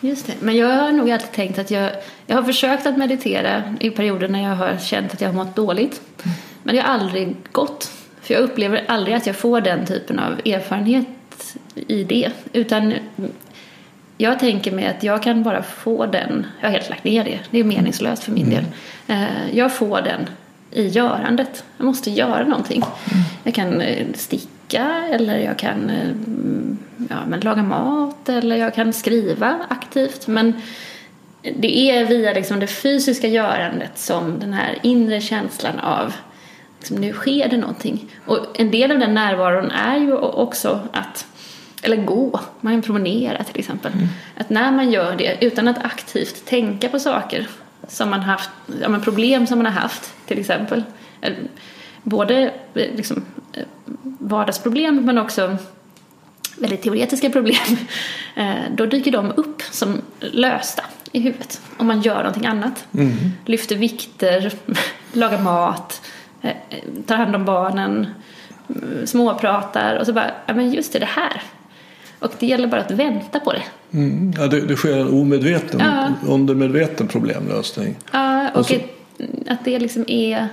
Just 0.00 0.26
det. 0.26 0.32
Men 0.40 0.56
jag 0.56 0.68
har 0.68 0.92
nog 0.92 1.10
alltid 1.10 1.32
tänkt 1.32 1.58
att 1.58 1.70
jag, 1.70 1.90
jag 2.26 2.36
har 2.36 2.42
försökt 2.42 2.86
att 2.86 2.98
meditera 2.98 3.74
i 3.80 3.90
perioder 3.90 4.28
när 4.28 4.42
jag 4.42 4.56
har 4.56 4.76
känt 4.78 5.12
att 5.12 5.20
jag 5.20 5.28
har 5.28 5.34
mått 5.34 5.56
dåligt. 5.56 6.00
Men 6.62 6.74
det 6.74 6.80
har 6.80 6.88
aldrig 6.94 7.36
gått. 7.52 7.90
För 8.22 8.34
jag 8.34 8.42
upplever 8.42 8.84
aldrig 8.88 9.14
att 9.16 9.26
jag 9.26 9.36
får 9.36 9.60
den 9.60 9.86
typen 9.86 10.18
av 10.18 10.32
erfarenhet 10.44 11.06
i 11.74 12.04
det. 12.04 12.30
Utan 12.52 12.94
jag 14.18 14.38
tänker 14.38 14.72
mig 14.72 14.86
att 14.86 15.02
jag 15.02 15.22
kan 15.22 15.42
bara 15.42 15.62
få 15.62 16.06
den, 16.06 16.46
jag 16.60 16.66
har 16.68 16.72
helt 16.72 16.90
lagt 16.90 17.04
ner 17.04 17.24
det, 17.24 17.38
det 17.50 17.58
är 17.60 17.64
meningslöst 17.64 18.22
för 18.24 18.32
min 18.32 18.50
del. 18.50 18.64
Eh, 19.08 19.24
Jag 19.56 19.74
får 19.76 20.00
den 20.02 20.20
i 20.70 20.88
görandet. 20.88 21.64
Jag 21.76 21.84
måste 21.84 22.10
göra 22.10 22.44
någonting. 22.44 22.82
Jag 23.44 23.54
kan 23.54 23.80
eh, 23.80 24.06
sticka 24.14 25.08
eller 25.10 25.38
jag 25.38 25.58
kan 25.58 25.90
eh, 25.90 26.10
ja, 27.10 27.16
men 27.26 27.40
laga 27.40 27.62
mat 27.62 28.28
eller 28.28 28.56
jag 28.56 28.74
kan 28.74 28.92
skriva 28.92 29.58
aktivt. 29.68 30.26
Men 30.26 30.54
det 31.42 31.90
är 31.90 32.04
via 32.04 32.32
liksom 32.32 32.60
det 32.60 32.66
fysiska 32.66 33.28
görandet 33.28 33.98
som 33.98 34.38
den 34.38 34.52
här 34.52 34.78
inre 34.82 35.20
känslan 35.20 35.78
av 35.78 36.14
liksom, 36.78 36.96
nu 36.96 37.12
sker 37.12 37.48
det 37.48 37.56
någonting. 37.56 38.12
Och 38.26 38.38
en 38.54 38.70
del 38.70 38.90
av 38.92 38.98
den 38.98 39.14
närvaron 39.14 39.70
är 39.70 39.98
ju 39.98 40.16
också 40.16 40.80
att 40.92 41.26
eller 41.82 41.96
gå, 41.96 42.40
man 42.60 42.72
kan 42.72 42.82
promenera 42.82 43.44
till 43.44 43.58
exempel. 43.58 43.92
Att 44.36 44.50
när 44.50 44.72
man 44.72 44.90
gör 44.90 45.16
det 45.16 45.36
utan 45.40 45.68
att 45.68 45.84
aktivt 45.84 46.46
tänka 46.46 46.88
på 46.88 46.98
saker 46.98 47.48
som 47.88 48.10
man 48.10 48.20
haft, 48.20 48.50
ja, 48.80 48.88
men 48.88 49.00
problem 49.00 49.46
som 49.46 49.58
man 49.58 49.66
har 49.66 49.80
haft 49.80 50.12
till 50.26 50.38
exempel. 50.38 50.84
Eller 51.20 51.38
Både 52.02 52.42
eh, 52.74 52.96
liksom, 52.96 53.24
eh, 53.52 53.64
vardagsproblem 54.02 55.04
men 55.04 55.18
också 55.18 55.56
väldigt 56.58 56.82
teoretiska 56.82 57.30
problem. 57.30 57.56
Eh, 58.34 58.54
Då 58.74 58.86
dyker 58.86 59.12
de 59.12 59.32
upp 59.36 59.62
som 59.62 60.00
lösta 60.20 60.82
i 61.12 61.20
huvudet 61.20 61.60
om 61.76 61.86
man 61.86 62.00
gör 62.00 62.16
någonting 62.16 62.46
annat. 62.46 62.86
Lyfter 63.46 63.76
vikter, 63.76 64.52
lagar 65.12 65.42
mat, 65.42 66.02
eh, 66.42 66.56
tar 67.06 67.16
hand 67.16 67.36
om 67.36 67.44
barnen, 67.44 68.06
mm, 68.68 69.06
småpratar 69.06 69.96
och 69.96 70.06
så 70.06 70.12
bara, 70.12 70.30
ja 70.46 70.54
men 70.54 70.72
just 70.72 70.92
det, 70.92 70.98
det 70.98 71.06
här. 71.06 71.42
Och 72.20 72.32
det 72.38 72.46
gäller 72.46 72.66
bara 72.68 72.80
att 72.80 72.90
vänta 72.90 73.40
på 73.40 73.52
det. 73.52 73.62
Mm. 73.92 74.32
Ja, 74.38 74.46
det, 74.46 74.60
det 74.60 74.76
sker 74.76 74.96
en 74.98 75.08
omedveten, 75.20 75.80
Ja. 75.80 76.12
undermedveten 76.28 77.08
problemlösning. 77.08 77.96
Ja, 78.12 78.50
och 78.50 78.56
Och 78.58 78.66
så- 78.66 78.74
att, 78.74 78.80
att 79.48 79.64
det 79.64 79.78
liksom 79.78 80.04
är... 80.08 80.48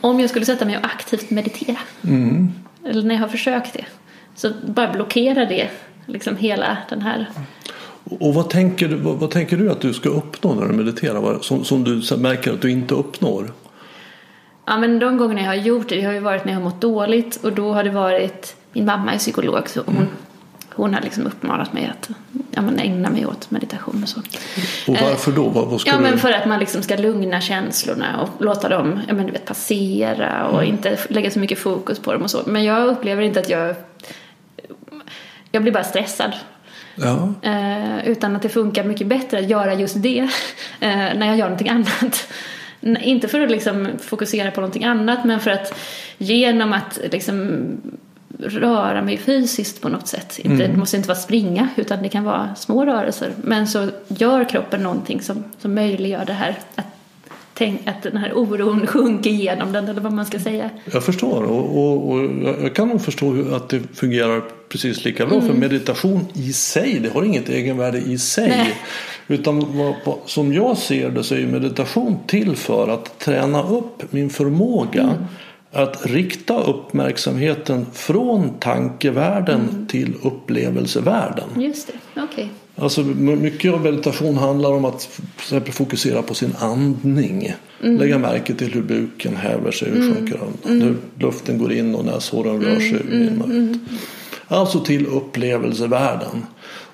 Om 0.00 0.20
jag 0.20 0.30
skulle 0.30 0.44
sätta 0.46 0.64
mig 0.64 0.76
och 0.78 0.84
aktivt 0.84 1.30
meditera, 1.30 1.76
Mm. 2.04 2.52
eller 2.84 3.02
när 3.02 3.14
jag 3.14 3.22
har 3.22 3.28
försökt 3.28 3.72
det, 3.72 3.84
så 4.34 4.50
bara 4.66 4.92
blockerar 4.92 5.46
det 5.46 5.68
liksom 6.06 6.36
hela 6.36 6.76
den 6.88 7.02
här... 7.02 7.26
Och 8.04 8.34
vad 8.34 8.50
tänker, 8.50 8.88
du, 8.88 8.94
vad, 8.96 9.16
vad 9.16 9.30
tänker 9.30 9.56
du 9.56 9.70
att 9.70 9.80
du 9.80 9.92
ska 9.92 10.08
uppnå 10.08 10.54
när 10.54 10.66
du 10.68 10.72
mediterar? 10.74 11.38
Som, 11.40 11.64
som 11.64 11.84
du 11.84 12.16
märker 12.16 12.52
att 12.52 12.60
du 12.62 12.70
inte 12.70 12.94
uppnår? 12.94 13.52
Ja, 14.66 14.78
men 14.78 14.98
de 14.98 15.16
gångerna 15.16 15.40
jag 15.40 15.48
har 15.48 15.54
gjort 15.54 15.88
det, 15.88 15.94
det 15.96 16.02
har 16.02 16.12
ju 16.12 16.20
varit 16.20 16.44
när 16.44 16.52
jag 16.52 16.58
har 16.60 16.64
mått 16.64 16.80
dåligt 16.80 17.36
och 17.44 17.52
då 17.52 17.72
har 17.72 17.84
det 17.84 17.90
varit... 17.90 18.56
Min 18.72 18.84
mamma 18.84 19.12
är 19.12 19.18
psykolog 19.18 19.68
så 19.68 19.80
hon, 19.86 20.08
hon 20.74 20.94
har 20.94 21.00
liksom 21.00 21.26
uppmanat 21.26 21.72
mig 21.72 21.92
att 21.98 22.10
ja, 22.50 22.62
men 22.62 22.78
ägna 22.78 23.10
mig 23.10 23.26
åt 23.26 23.50
meditation 23.50 24.02
och 24.02 24.08
så. 24.08 24.20
Och 24.86 24.96
varför 25.02 25.32
då? 25.32 25.48
Vad, 25.48 25.80
Ja, 25.86 26.00
men 26.00 26.18
för 26.18 26.32
att 26.32 26.46
man 26.46 26.60
liksom 26.60 26.82
ska 26.82 26.96
lugna 26.96 27.40
känslorna 27.40 28.20
och 28.20 28.44
låta 28.44 28.68
dem 28.68 29.00
ja, 29.08 29.14
men 29.14 29.26
du 29.26 29.32
vet, 29.32 29.44
passera 29.44 30.46
och 30.46 30.64
inte 30.64 30.98
lägga 31.08 31.30
så 31.30 31.38
mycket 31.38 31.58
fokus 31.58 31.98
på 31.98 32.12
dem 32.12 32.22
och 32.22 32.30
så. 32.30 32.42
Men 32.46 32.64
jag 32.64 32.88
upplever 32.88 33.22
inte 33.22 33.40
att 33.40 33.48
jag... 33.48 33.74
Jag 35.52 35.62
blir 35.62 35.72
bara 35.72 35.84
stressad. 35.84 36.32
Ja. 36.94 37.34
Eh, 37.42 38.08
utan 38.08 38.36
att 38.36 38.42
det 38.42 38.48
funkar 38.48 38.84
mycket 38.84 39.06
bättre 39.06 39.38
att 39.38 39.50
göra 39.50 39.74
just 39.74 40.02
det 40.02 40.18
eh, 40.80 40.90
när 40.90 41.26
jag 41.26 41.36
gör 41.36 41.44
någonting 41.44 41.68
annat. 41.68 42.32
Inte 43.00 43.28
för 43.28 43.40
att 43.40 43.50
liksom 43.50 43.88
fokusera 44.00 44.50
på 44.50 44.60
någonting 44.60 44.84
annat 44.84 45.24
men 45.24 45.40
för 45.40 45.50
att 45.50 45.74
genom 46.18 46.72
att 46.72 46.98
liksom 47.12 47.66
röra 48.42 49.02
mig 49.02 49.16
fysiskt 49.16 49.80
på 49.80 49.88
något 49.88 50.08
sätt. 50.08 50.38
Inte, 50.38 50.66
Det 50.66 50.76
måste 50.76 50.96
inte 50.96 51.08
vara 51.08 51.18
springa 51.18 51.68
utan 51.76 52.02
det 52.02 52.08
kan 52.08 52.24
vara 52.24 52.54
små 52.54 52.86
rörelser. 52.86 53.32
Men 53.42 53.66
så 53.66 53.88
gör 54.08 54.48
kroppen 54.48 54.82
någonting 54.82 55.22
som, 55.22 55.44
som 55.58 55.74
möjliggör 55.74 56.24
det 56.24 56.32
här. 56.32 56.58
Att, 56.74 56.86
tänk, 57.54 57.86
att 57.88 58.02
den 58.02 58.16
här 58.16 58.32
oron 58.34 58.86
sjunker 58.86 59.30
igenom 59.30 59.72
den 59.72 59.88
eller 59.88 60.00
vad 60.00 60.12
man 60.12 60.26
ska 60.26 60.38
säga. 60.38 60.70
Jag 60.92 61.04
förstår 61.04 61.44
och, 61.44 61.78
och, 61.78 62.10
och 62.10 62.24
jag 62.62 62.74
kan 62.74 62.88
nog 62.88 63.02
förstå 63.02 63.54
att 63.54 63.68
det 63.68 63.80
fungerar 63.94 64.42
precis 64.68 65.04
lika 65.04 65.26
bra. 65.26 65.40
För 65.40 65.54
meditation 65.54 66.26
i 66.32 66.52
sig, 66.52 66.98
det 67.02 67.08
har 67.08 67.22
inget 67.24 67.48
egenvärde 67.48 67.98
i 67.98 68.18
sig. 68.18 68.48
Nej. 68.48 68.74
Utan 69.28 69.78
vad, 69.78 69.94
vad, 70.04 70.18
som 70.26 70.52
jag 70.52 70.76
ser 70.76 71.10
det 71.10 71.24
så 71.24 71.34
är 71.34 71.46
meditation 71.46 72.18
till 72.26 72.56
för 72.56 72.88
att 72.88 73.18
träna 73.18 73.62
upp 73.62 74.12
min 74.12 74.30
förmåga 74.30 75.14
att 75.72 76.06
rikta 76.06 76.62
uppmärksamheten 76.62 77.86
från 77.92 78.58
tankevärlden 78.58 79.86
till 79.88 80.14
upplevelsevärlden. 80.22 81.48
Just 81.56 81.86
det, 81.86 82.20
okej. 82.22 82.50
Alltså, 82.76 83.02
mycket 83.02 83.74
av 83.74 83.82
meditation 83.82 84.36
handlar 84.36 84.72
om 84.72 84.84
att 84.84 85.08
fokusera 85.70 86.22
på 86.22 86.34
sin 86.34 86.54
andning. 86.58 87.54
Mm. 87.82 87.98
Lägga 87.98 88.18
märke 88.18 88.54
till 88.54 88.72
hur 88.72 88.82
buken 88.82 89.36
häver 89.36 89.70
sig 89.70 89.90
och 89.90 89.96
mm. 89.96 90.14
sjunker 90.14 90.34
undan. 90.34 90.72
Mm. 90.72 90.82
Hur 90.82 90.96
luften 91.26 91.58
går 91.58 91.72
in 91.72 91.94
och 91.94 92.04
näshåren 92.04 92.62
rör 92.62 92.78
sig 92.78 93.00
mm. 93.00 93.22
in 93.22 93.42
och 93.42 93.48
ut. 93.48 93.78
Alltså 94.48 94.80
till 94.80 95.06
upplevelsevärlden. 95.06 96.46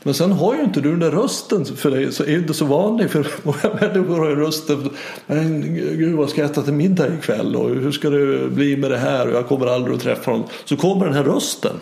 Men 0.06 0.14
sen 0.14 0.32
har 0.32 0.54
ju 0.54 0.62
inte 0.62 0.80
du 0.80 0.90
den 0.90 1.00
där 1.00 1.10
rösten 1.10 1.64
för 1.64 1.90
dig 1.90 2.12
så 2.12 2.22
är 2.22 2.26
det 2.26 2.34
inte 2.34 2.54
så 2.54 2.64
vanligt 2.64 3.10
för 3.10 3.26
många 3.42 3.74
människor 3.80 4.18
har 4.18 4.28
ju 4.28 4.36
rösten 4.36 4.90
men 5.26 5.62
gud 5.74 6.14
vad 6.14 6.30
ska 6.30 6.40
jag 6.40 6.50
äta 6.50 6.62
till 6.62 6.72
middag 6.72 7.14
ikväll 7.14 7.56
och 7.56 7.68
hur 7.68 7.92
ska 7.92 8.10
det 8.10 8.48
bli 8.48 8.76
med 8.76 8.90
det 8.90 8.98
här 8.98 9.28
och 9.28 9.34
jag 9.34 9.48
kommer 9.48 9.66
aldrig 9.66 9.96
att 9.96 10.02
träffa 10.02 10.30
någon. 10.30 10.44
Så 10.64 10.76
kommer 10.76 11.04
den 11.04 11.14
här 11.14 11.24
rösten. 11.24 11.76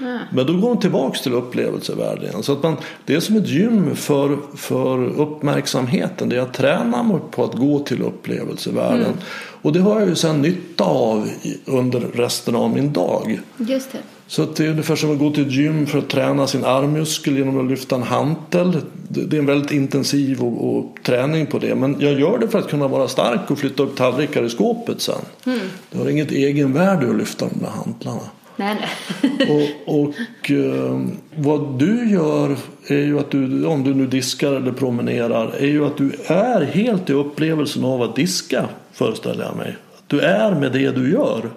Mm. 0.00 0.18
Men 0.32 0.46
då 0.46 0.52
går 0.52 0.68
de 0.68 0.80
tillbaks 0.80 1.20
till 1.20 1.32
upplevelsevärlden. 1.32 2.42
Så 2.42 2.52
att 2.52 2.62
man, 2.62 2.76
det 3.04 3.14
är 3.14 3.20
som 3.20 3.36
ett 3.36 3.48
gym 3.48 3.96
för, 3.96 4.38
för 4.56 5.20
uppmärksamheten. 5.20 6.28
Det 6.28 6.36
är 6.36 6.40
att 6.40 6.54
träna 6.54 7.02
mig 7.02 7.18
på 7.30 7.44
att 7.44 7.54
gå 7.54 7.78
till 7.78 8.02
upplevelsevärlden. 8.02 9.00
Mm. 9.00 9.18
Och 9.62 9.72
det 9.72 9.80
har 9.80 10.00
jag 10.00 10.08
ju 10.08 10.14
sen 10.14 10.42
nytta 10.42 10.84
av 10.84 11.28
under 11.64 12.00
resten 12.00 12.56
av 12.56 12.70
min 12.70 12.92
dag. 12.92 13.40
Just 13.56 13.92
det. 13.92 13.98
Så 14.30 14.44
det 14.44 14.66
är 14.66 14.70
ungefär 14.70 14.96
som 14.96 15.12
att 15.12 15.18
gå 15.18 15.30
till 15.30 15.46
ett 15.46 15.52
gym 15.52 15.86
för 15.86 15.98
att 15.98 16.08
träna 16.08 16.46
sin 16.46 16.64
armmuskel 16.64 17.36
genom 17.36 17.60
att 17.60 17.70
lyfta 17.70 17.96
en 17.96 18.02
hantel. 18.02 18.76
Det 19.08 19.36
är 19.36 19.40
en 19.40 19.46
väldigt 19.46 19.70
intensiv 19.70 20.42
och, 20.42 20.76
och, 20.76 20.98
träning 21.02 21.46
på 21.46 21.58
det. 21.58 21.74
Men 21.74 21.96
jag 22.00 22.20
gör 22.20 22.38
det 22.38 22.48
för 22.48 22.58
att 22.58 22.68
kunna 22.68 22.88
vara 22.88 23.08
stark 23.08 23.50
och 23.50 23.58
flytta 23.58 23.82
upp 23.82 23.96
tallrikar 23.96 24.42
i 24.42 24.48
skåpet 24.48 25.00
sen. 25.00 25.20
Mm. 25.46 25.58
Det 25.90 25.98
har 25.98 26.08
inget 26.08 26.32
egenvärde 26.32 27.10
att 27.10 27.16
lyfta 27.16 27.46
de 27.48 27.60
där 27.60 27.70
hantlarna. 27.70 28.20
Nej, 28.56 28.76
nej. 28.80 29.48
och, 29.86 29.98
och 29.98 30.50
eh, 30.50 31.00
vad 31.36 31.78
du 31.78 32.10
gör 32.10 32.56
är 32.86 33.04
ju 33.04 33.18
att 33.18 33.30
du, 33.30 33.66
om 33.66 33.84
du 33.84 33.94
nu 33.94 34.06
diskar 34.06 34.52
eller 34.52 34.72
promenerar, 34.72 35.54
är 35.58 35.66
ju 35.66 35.86
att 35.86 35.96
du 35.96 36.12
är 36.26 36.64
helt 36.64 37.10
i 37.10 37.12
upplevelsen 37.12 37.84
av 37.84 38.02
att 38.02 38.16
diska, 38.16 38.68
föreställer 38.92 39.44
jag 39.44 39.56
mig. 39.56 39.76
Att 39.98 40.08
du 40.08 40.20
är 40.20 40.54
med 40.54 40.72
det 40.72 40.90
du 40.90 41.12
gör. 41.12 41.50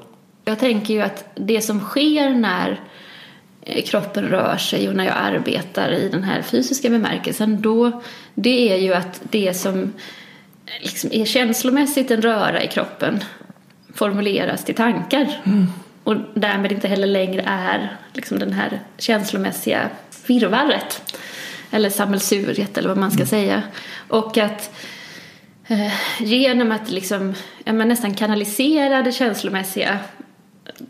Jag 0.45 0.59
tänker 0.59 0.93
ju 0.93 1.01
att 1.01 1.25
det 1.35 1.61
som 1.61 1.79
sker 1.79 2.29
när 2.29 2.79
eh, 3.61 3.83
kroppen 3.83 4.23
rör 4.23 4.57
sig 4.57 4.89
och 4.89 4.95
när 4.95 5.05
jag 5.05 5.15
arbetar 5.17 5.91
i 5.91 6.09
den 6.09 6.23
här 6.23 6.41
fysiska 6.41 6.89
bemärkelsen 6.89 7.61
då 7.61 8.01
det 8.35 8.73
är 8.73 8.77
ju 8.77 8.93
att 8.93 9.21
det 9.29 9.53
som 9.53 9.93
liksom 10.81 11.09
är 11.13 11.25
känslomässigt 11.25 12.11
en 12.11 12.21
röra 12.21 12.63
i 12.63 12.67
kroppen 12.67 13.23
formuleras 13.93 14.65
till 14.65 14.75
tankar. 14.75 15.41
Mm. 15.43 15.67
Och 16.03 16.15
därmed 16.33 16.71
inte 16.71 16.87
heller 16.87 17.07
längre 17.07 17.43
är 17.47 17.97
liksom 18.13 18.39
den 18.39 18.53
här 18.53 18.79
känslomässiga 18.97 19.89
virrvarret. 20.27 21.19
Eller 21.71 21.89
sammelsuriet 21.89 22.77
eller 22.77 22.89
vad 22.89 22.97
man 22.97 23.11
ska 23.11 23.19
mm. 23.19 23.27
säga. 23.27 23.61
Och 24.07 24.37
att 24.37 24.75
eh, 25.67 25.93
genom 26.19 26.71
att 26.71 26.89
liksom, 26.91 27.33
ja, 27.63 27.73
nästan 27.73 28.13
kanalisera 28.13 29.01
det 29.01 29.11
känslomässiga 29.11 29.99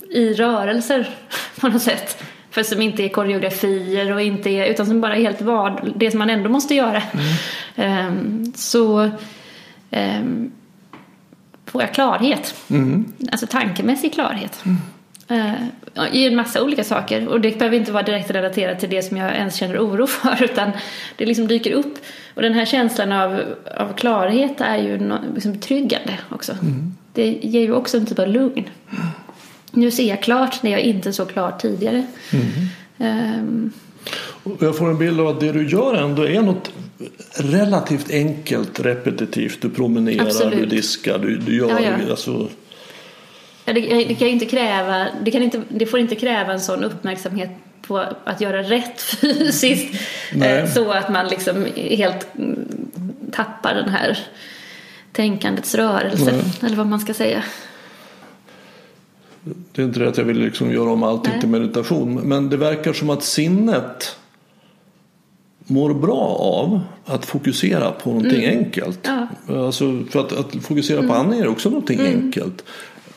i 0.10 0.34
rörelser 0.34 1.10
på 1.60 1.68
något 1.68 1.82
sätt. 1.82 2.24
För 2.52 2.64
som 2.64 2.82
inte 2.82 3.04
är 3.04 3.10
koreografier 3.10 4.12
och 4.12 4.22
inte 4.22 4.50
är, 4.50 4.66
utan 4.66 4.86
som 4.86 5.02
bara 5.02 5.16
är 5.16 5.22
helt 5.22 5.42
vad, 5.42 5.94
det 5.96 6.12
som 6.12 6.20
man 6.20 6.30
ändå 6.30 6.50
måste 6.50 6.76
göra. 6.76 7.02
Mm. 7.76 8.08
Um, 8.08 8.54
så 8.56 9.10
um, 9.92 10.52
får 11.66 11.82
jag 11.82 11.94
klarhet. 11.94 12.56
Mm. 12.70 13.14
Alltså 13.32 13.48
tankemässig 13.48 14.14
klarhet. 14.14 14.64
Mm. 14.66 14.78
Uh, 15.32 16.16
I 16.16 16.28
en 16.28 16.36
massa 16.36 16.64
olika 16.64 16.84
saker. 16.84 17.28
Och 17.28 17.42
det 17.42 17.60
behöver 17.60 17.78
inte 17.78 17.92
vara 17.92 18.04
direkt 18.04 18.32
relaterat 18.32 18.80
till 18.80 18.90
det 18.90 19.02
som 19.02 19.18
jag 19.18 19.36
ens 19.36 19.56
känner 19.56 19.78
oro 19.78 20.08
för. 20.22 20.44
Utan 20.44 20.72
det 21.16 21.26
liksom 21.26 21.48
dyker 21.48 21.72
upp. 21.72 21.98
Och 22.34 22.42
den 22.42 22.54
här 22.54 22.66
känslan 22.66 23.12
av, 23.12 23.42
av 23.78 23.94
klarhet 23.94 24.62
är 24.62 24.78
ju 24.78 24.98
no, 24.98 25.16
liksom 25.36 25.52
betryggande 25.52 26.20
också. 26.30 26.52
Mm. 26.52 26.96
Det 27.14 27.40
ger 27.42 27.62
ju 27.62 27.74
också 27.74 27.98
en 27.98 28.06
typ 28.06 28.20
av 28.20 28.28
lugn. 28.28 28.70
Nu 29.76 29.92
ser 29.92 30.10
jag 30.10 30.24
klart 30.24 30.64
när 30.64 30.72
jag 30.72 30.82
inte 30.82 31.14
såg 31.14 31.30
klart 31.30 31.62
tidigare. 31.62 32.06
Mm. 32.98 33.28
Um. 33.44 33.72
Jag 34.60 34.78
får 34.78 34.90
en 34.90 34.98
bild 34.98 35.20
av 35.20 35.28
att 35.28 35.40
det 35.40 35.52
du 35.52 35.70
gör 35.70 35.94
ändå 35.94 36.28
är 36.28 36.42
något 36.42 36.72
relativt 37.36 38.12
enkelt, 38.12 38.80
repetitivt. 38.80 39.62
Du 39.62 39.70
promenerar, 39.70 40.26
Absolut. 40.26 40.60
du 40.60 40.66
diskar, 40.66 41.18
du, 41.20 41.38
du 41.38 41.58
gör... 41.58 41.70
Ja, 41.70 41.80
ja. 41.80 42.10
Alltså... 42.10 42.50
Ja, 43.66 43.74
det, 43.74 43.82
det, 43.82 44.16
kan 44.16 44.28
inte 44.28 44.46
kräva, 44.46 45.08
det, 45.24 45.32
kan 45.32 45.44
inte, 45.44 45.62
det 45.70 45.86
får 45.86 46.00
inte 46.00 46.16
kräva 46.16 46.54
en 46.54 46.62
sån 46.62 46.84
uppmärksamhet 46.84 47.50
på 47.82 48.06
att 48.24 48.42
göra 48.42 48.64
rätt 48.64 49.02
fysiskt 49.22 50.02
eh, 50.42 50.70
så 50.74 50.92
att 50.92 51.10
man 51.10 51.28
liksom 51.28 51.68
helt 51.76 52.28
tappar 53.32 53.76
den 53.76 53.90
här 53.90 54.20
tänkandets 55.12 55.76
rörelse 55.76 56.32
Nej. 56.32 56.44
eller 56.62 56.76
vad 56.76 56.88
man 56.88 57.00
ska 57.00 57.14
säga. 57.14 57.44
Det 59.44 59.82
är 59.82 59.86
inte 59.86 60.00
det 60.00 60.10
att 60.10 60.18
jag 60.18 60.26
vill 60.26 60.40
liksom 60.40 60.72
göra 60.72 60.92
om 60.92 61.04
allting 61.04 61.32
Nej. 61.32 61.40
till 61.40 61.50
meditation. 61.50 62.16
Men 62.16 62.50
det 62.50 62.58
verkar 62.58 62.94
som 62.94 63.10
att 63.10 63.24
sinnet 63.24 64.16
mår 65.66 65.94
bra 65.94 66.38
av 66.40 66.82
att 67.06 67.26
fokusera 67.26 67.92
på 67.92 68.10
någonting 68.10 68.44
mm. 68.44 68.58
enkelt. 68.58 69.00
Ja. 69.04 69.28
Alltså 69.56 70.04
för 70.10 70.20
att, 70.20 70.32
att 70.34 70.56
fokusera 70.56 70.98
mm. 70.98 71.10
på 71.10 71.16
andning 71.16 71.40
är 71.40 71.48
också 71.48 71.70
någonting 71.70 72.00
mm. 72.00 72.14
enkelt. 72.14 72.64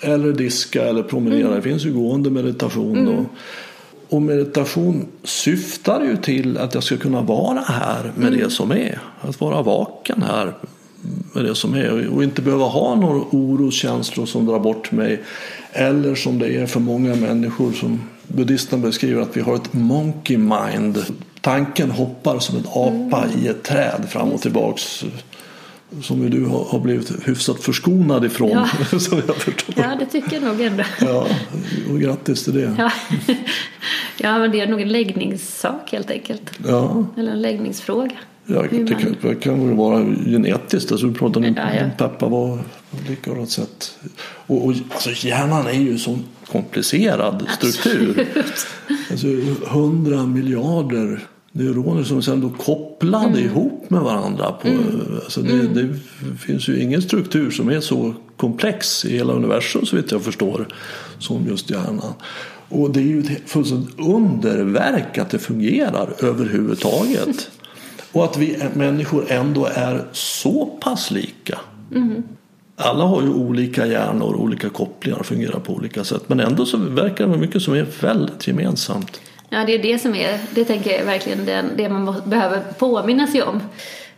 Eller 0.01 0.33
diska 0.33 0.83
eller 0.83 1.03
promenera. 1.03 1.47
Mm. 1.47 1.55
Det 1.55 1.63
finns 1.63 1.85
ju 1.85 1.93
gående 1.93 2.31
meditation. 2.31 2.99
Mm. 2.99 3.19
Och, 3.19 3.25
och 4.09 4.23
meditation 4.23 5.07
syftar 5.25 6.05
ju 6.05 6.17
till 6.17 6.59
att 6.59 6.75
jag 6.75 6.83
ska 6.83 6.97
kunna 6.97 7.23
vara 7.23 7.61
här 7.61 8.13
med 8.17 8.29
mm. 8.29 8.41
det 8.41 8.51
som 8.51 8.71
är. 8.71 8.99
Att 9.21 9.41
vara 9.41 9.63
vaken 9.63 10.23
här 10.23 10.55
med 11.33 11.45
det 11.45 11.55
som 11.55 11.75
är 11.75 12.09
och 12.09 12.25
inte 12.25 12.43
behöva 12.43 12.65
ha 12.65 12.95
några 12.95 13.25
oroskänslor 13.31 14.27
som 14.27 14.47
drar 14.47 14.59
bort 14.59 14.93
mig. 14.93 15.23
Eller 15.73 16.15
som 16.15 16.39
det 16.39 16.57
är 16.57 16.67
för 16.67 16.81
många 16.81 17.15
människor 17.15 17.73
som 17.73 18.01
buddhisterna 18.29 18.83
beskriver 18.83 19.23
att 19.23 19.37
vi 19.37 19.41
har 19.41 19.55
ett 19.55 19.73
monkey 19.73 20.37
mind. 20.37 21.05
Tanken 21.41 21.91
hoppar 21.91 22.39
som 22.39 22.57
en 22.57 22.65
apa 22.67 23.25
mm. 23.25 23.45
i 23.45 23.49
ett 23.49 23.63
träd 23.63 24.07
fram 24.09 24.29
och 24.29 24.41
tillbaks. 24.41 25.05
Som 26.03 26.23
ju 26.23 26.29
du 26.29 26.45
har 26.45 26.79
blivit 26.79 27.29
hyfsat 27.29 27.61
förskonad 27.61 28.25
ifrån. 28.25 28.51
Ja, 28.51 28.99
som 28.99 29.23
jag 29.27 29.37
förstår. 29.37 29.75
ja 29.77 29.97
det 29.99 30.07
tycker 30.07 30.33
jag 30.33 30.43
nog 30.43 30.61
ändå. 30.61 30.85
Ja, 31.01 31.27
och 31.91 32.01
grattis 32.01 32.45
till 32.45 32.55
det. 32.55 32.75
Ja. 32.79 32.91
ja, 34.19 34.39
men 34.39 34.51
det 34.51 34.61
är 34.61 34.67
nog 34.67 34.81
en 34.81 34.89
läggningssak 34.89 35.93
helt 35.93 36.11
enkelt. 36.11 36.51
Ja. 36.67 37.07
Eller 37.17 37.33
en 37.33 37.43
läggningsfråga. 37.43 38.17
Ja, 38.47 38.63
det 38.71 38.95
kan, 38.95 39.17
det 39.23 39.35
kan 39.35 39.69
väl 39.69 39.77
vara 39.77 40.05
genetiskt. 40.27 40.93
Alltså, 40.93 41.07
du 41.07 41.15
pratar 41.15 41.41
om 41.41 41.55
ja, 41.57 41.75
ja. 41.75 42.09
Peppa 42.09 42.29
var 42.29 42.59
likadant 43.09 43.51
sätt. 43.51 43.99
Och, 44.47 44.67
och, 44.67 44.75
alltså, 44.91 45.27
hjärnan 45.27 45.67
är 45.67 45.73
ju 45.73 45.91
en 45.91 45.99
sån 45.99 46.25
komplicerad 46.47 47.47
struktur. 47.59 48.27
alltså, 49.11 49.27
hundra 49.67 50.27
miljarder 50.27 51.21
neuroner 51.57 52.05
som 52.05 52.23
sen 52.23 52.41
då 52.41 52.51
kopplade 52.51 53.27
mm. 53.27 53.45
ihop 53.45 53.91
med 53.91 54.01
varandra. 54.01 54.53
På, 54.53 54.69
mm. 54.69 55.01
alltså 55.25 55.43
det, 55.43 55.53
mm. 55.53 55.75
det, 55.75 55.99
finns 56.39 56.69
ju 56.69 56.81
ingen 56.81 57.03
struktur 57.03 57.51
som 57.51 57.69
är 57.69 57.81
så 57.81 58.15
komplex 58.37 59.05
i 59.05 59.17
hela 59.17 59.33
universum 59.33 59.87
så 59.87 59.97
vitt 59.97 60.13
jag 60.13 60.23
förstår 60.23 60.69
som 61.19 61.47
just 61.47 61.71
hjärnan. 61.71 62.13
Och 62.69 62.91
det 62.91 63.01
är 63.01 63.05
ju 63.05 63.21
ett 63.21 63.51
fullständigt 63.51 63.99
underverk 63.99 65.19
att 65.19 65.31
det 65.31 65.39
fungerar 65.39 66.15
överhuvudtaget. 66.23 67.51
Och 68.13 68.25
att 68.25 68.37
vi 68.37 68.63
människor 68.75 69.25
ändå 69.29 69.67
är 69.67 70.05
så 70.13 70.67
pass 70.67 71.11
lika. 71.11 71.59
Mm. 71.95 72.23
Alla 72.77 73.05
har 73.05 73.23
ju 73.23 73.29
olika 73.29 73.87
hjärnor, 73.87 74.35
olika 74.35 74.69
kopplingar 74.69 75.19
och 75.19 75.27
fungerar 75.27 75.61
på 75.61 75.73
olika 75.73 76.05
sätt. 76.05 76.23
Men 76.27 76.41
ändå 76.41 76.67
så 76.67 76.77
verkar 76.77 77.25
det 77.25 77.31
vara 77.31 77.41
mycket 77.41 77.63
som 77.63 77.75
är 77.75 77.87
väldigt 78.01 78.47
gemensamt. 78.47 79.21
Ja, 79.49 79.65
det 79.67 79.75
är 79.75 79.83
det 79.83 79.99
som 79.99 80.15
är, 80.15 80.39
det 80.55 80.65
tänker 80.65 80.91
jag 80.91 81.01
är 81.01 81.05
verkligen 81.07 81.45
det, 81.45 81.65
det 81.77 81.89
man 81.89 82.15
behöver 82.25 82.61
påminna 82.79 83.27
sig 83.27 83.43
om. 83.43 83.63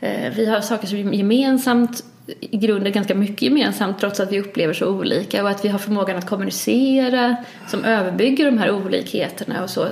Eh, 0.01 0.33
vi 0.37 0.47
har 0.47 0.61
saker 0.61 0.87
som 0.87 0.99
är 0.99 1.15
gemensamt, 1.15 2.05
i 2.41 2.57
grunden 2.57 2.93
ganska 2.93 3.15
mycket 3.15 3.43
gemensamt 3.43 3.99
trots 3.99 4.21
att 4.21 4.33
vi 4.33 4.41
upplever 4.41 4.75
så 4.75 4.87
olika 4.87 5.43
och 5.43 5.51
att 5.51 5.65
vi 5.65 5.69
har 5.69 5.79
förmågan 5.79 6.17
att 6.17 6.27
kommunicera 6.27 7.37
som 7.69 7.85
överbygger 7.85 8.45
de 8.45 8.59
här 8.59 8.71
olikheterna 8.71 9.63
och 9.63 9.71
så. 9.71 9.87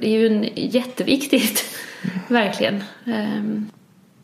Det 0.00 0.06
är 0.06 0.20
ju 0.20 0.26
en 0.26 0.48
jätteviktigt 0.54 1.64
Verkligen. 2.28 2.82
Ehm, 3.06 3.70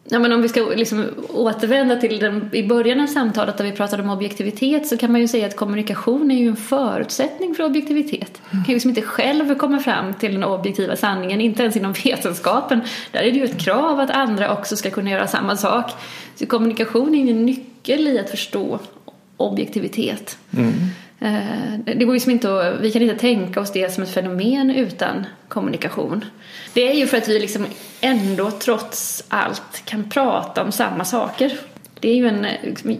Ja, 0.08 0.18
men 0.18 0.32
om 0.32 0.42
vi 0.42 0.48
ska 0.48 0.60
liksom 0.60 1.06
återvända 1.28 1.96
till 1.96 2.18
den, 2.18 2.50
i 2.52 2.62
början 2.68 3.00
av 3.00 3.06
samtalet 3.06 3.56
där 3.56 3.64
vi 3.64 3.72
pratade 3.72 4.02
om 4.02 4.10
objektivitet 4.10 4.86
så 4.86 4.96
kan 4.96 5.12
man 5.12 5.20
ju 5.20 5.28
säga 5.28 5.46
att 5.46 5.56
kommunikation 5.56 6.30
är 6.30 6.38
ju 6.38 6.48
en 6.48 6.56
förutsättning 6.56 7.54
för 7.54 7.64
objektivitet. 7.64 8.40
Man 8.50 8.64
kan 8.64 8.68
ju 8.68 8.74
liksom 8.74 8.88
inte 8.88 9.02
själv 9.02 9.54
komma 9.54 9.78
fram 9.78 10.14
till 10.14 10.32
den 10.32 10.44
objektiva 10.44 10.96
sanningen, 10.96 11.40
inte 11.40 11.62
ens 11.62 11.76
inom 11.76 11.92
vetenskapen. 12.04 12.80
Där 13.12 13.20
är 13.20 13.32
det 13.32 13.38
ju 13.38 13.44
ett 13.44 13.58
krav 13.58 14.00
att 14.00 14.10
andra 14.10 14.52
också 14.52 14.76
ska 14.76 14.90
kunna 14.90 15.10
göra 15.10 15.26
samma 15.26 15.56
sak. 15.56 15.90
Så 16.34 16.46
kommunikation 16.46 17.14
är 17.14 17.24
ju 17.24 17.30
en 17.30 17.46
nyckel 17.46 18.08
i 18.08 18.18
att 18.18 18.30
förstå 18.30 18.78
objektivitet. 19.36 20.38
Mm. 20.56 20.72
Eh, 21.20 21.78
det 21.84 22.04
går 22.04 22.12
liksom 22.12 22.32
inte 22.32 22.60
att, 22.60 22.80
vi 22.80 22.92
kan 22.92 23.02
inte 23.02 23.16
tänka 23.16 23.60
oss 23.60 23.72
det 23.72 23.92
som 23.92 24.02
ett 24.02 24.10
fenomen 24.10 24.70
utan 24.70 25.26
kommunikation. 25.48 26.24
Det 26.74 26.90
är 26.90 26.94
ju 26.94 27.06
för 27.06 27.16
att 27.16 27.28
vi 27.28 27.38
liksom 27.38 27.66
ändå 28.00 28.50
trots 28.50 29.24
allt 29.28 29.82
kan 29.84 30.10
prata 30.10 30.62
om 30.62 30.72
samma 30.72 31.04
saker. 31.04 31.58
Det 32.06 32.10
är 32.10 32.16
ju 32.16 32.28
en 32.28 32.46
liksom, 32.62 32.96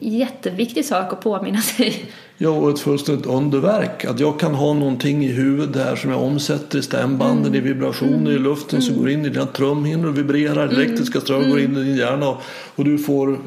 jätteviktig 0.00 0.84
sak 0.84 1.12
att 1.12 1.20
påminna 1.20 1.60
sig. 1.60 2.04
Ja, 2.38 2.50
och 2.50 2.70
ett 2.70 2.78
fullständigt 2.78 3.26
underverk. 3.26 4.04
Att 4.04 4.20
jag 4.20 4.40
kan 4.40 4.54
ha 4.54 4.74
någonting 4.74 5.24
i 5.24 5.28
huvudet 5.28 5.72
där 5.72 5.96
som 5.96 6.10
jag 6.10 6.22
omsätter 6.22 6.78
i 6.78 6.82
stämbanden, 6.82 7.46
mm. 7.46 7.54
i 7.54 7.60
vibrationer 7.60 8.16
mm. 8.16 8.32
i 8.32 8.38
luften 8.38 8.78
mm. 8.78 8.82
som 8.82 8.98
går 8.98 9.10
in 9.10 9.24
i 9.24 9.28
dina 9.28 9.46
trumhinnor 9.46 10.08
och 10.08 10.18
vibrerar. 10.18 10.64
Mm. 10.64 10.76
Elektriska 10.76 11.20
ström 11.20 11.50
går 11.50 11.60
in 11.60 11.76
i 11.76 11.84
din 11.84 11.96
hjärna 11.96 12.28
och, 12.28 12.42
och 12.74 12.84
du 12.84 12.98
får 12.98 13.38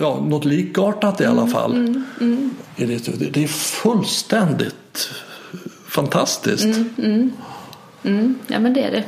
ja, 0.00 0.24
något 0.28 0.44
likartat 0.44 1.20
i 1.20 1.24
alla 1.24 1.42
mm. 1.42 1.52
fall. 1.52 1.74
Mm. 1.74 2.04
Mm. 2.20 2.50
Det, 2.76 3.32
det 3.32 3.42
är 3.44 3.48
fullständigt 3.48 5.10
fantastiskt. 5.86 6.78
Ja, 8.46 8.58
men 8.58 8.74
det 8.74 8.82
är 8.82 8.90
det. 8.90 9.04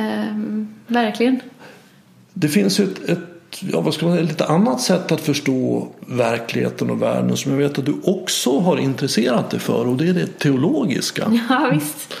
Ehm, 0.00 0.68
verkligen. 0.86 1.40
Det 2.34 2.48
finns 2.48 2.80
ett, 2.80 3.08
ett 3.08 3.35
ja, 3.60 3.80
vad 3.80 3.94
ska 3.94 4.06
man 4.06 4.14
säga, 4.14 4.28
lite 4.28 4.44
annat 4.44 4.80
sätt 4.80 5.12
att 5.12 5.20
förstå 5.20 5.88
verkligheten 6.06 6.90
och 6.90 7.02
världen 7.02 7.36
som 7.36 7.52
jag 7.52 7.58
vet 7.58 7.78
att 7.78 7.86
du 7.86 7.94
också 8.04 8.58
har 8.58 8.76
intresserat 8.76 9.50
dig 9.50 9.60
för 9.60 9.86
och 9.86 9.96
det 9.96 10.08
är 10.08 10.12
det 10.12 10.38
teologiska. 10.38 11.32
Ja, 11.48 11.70
visst. 11.74 12.14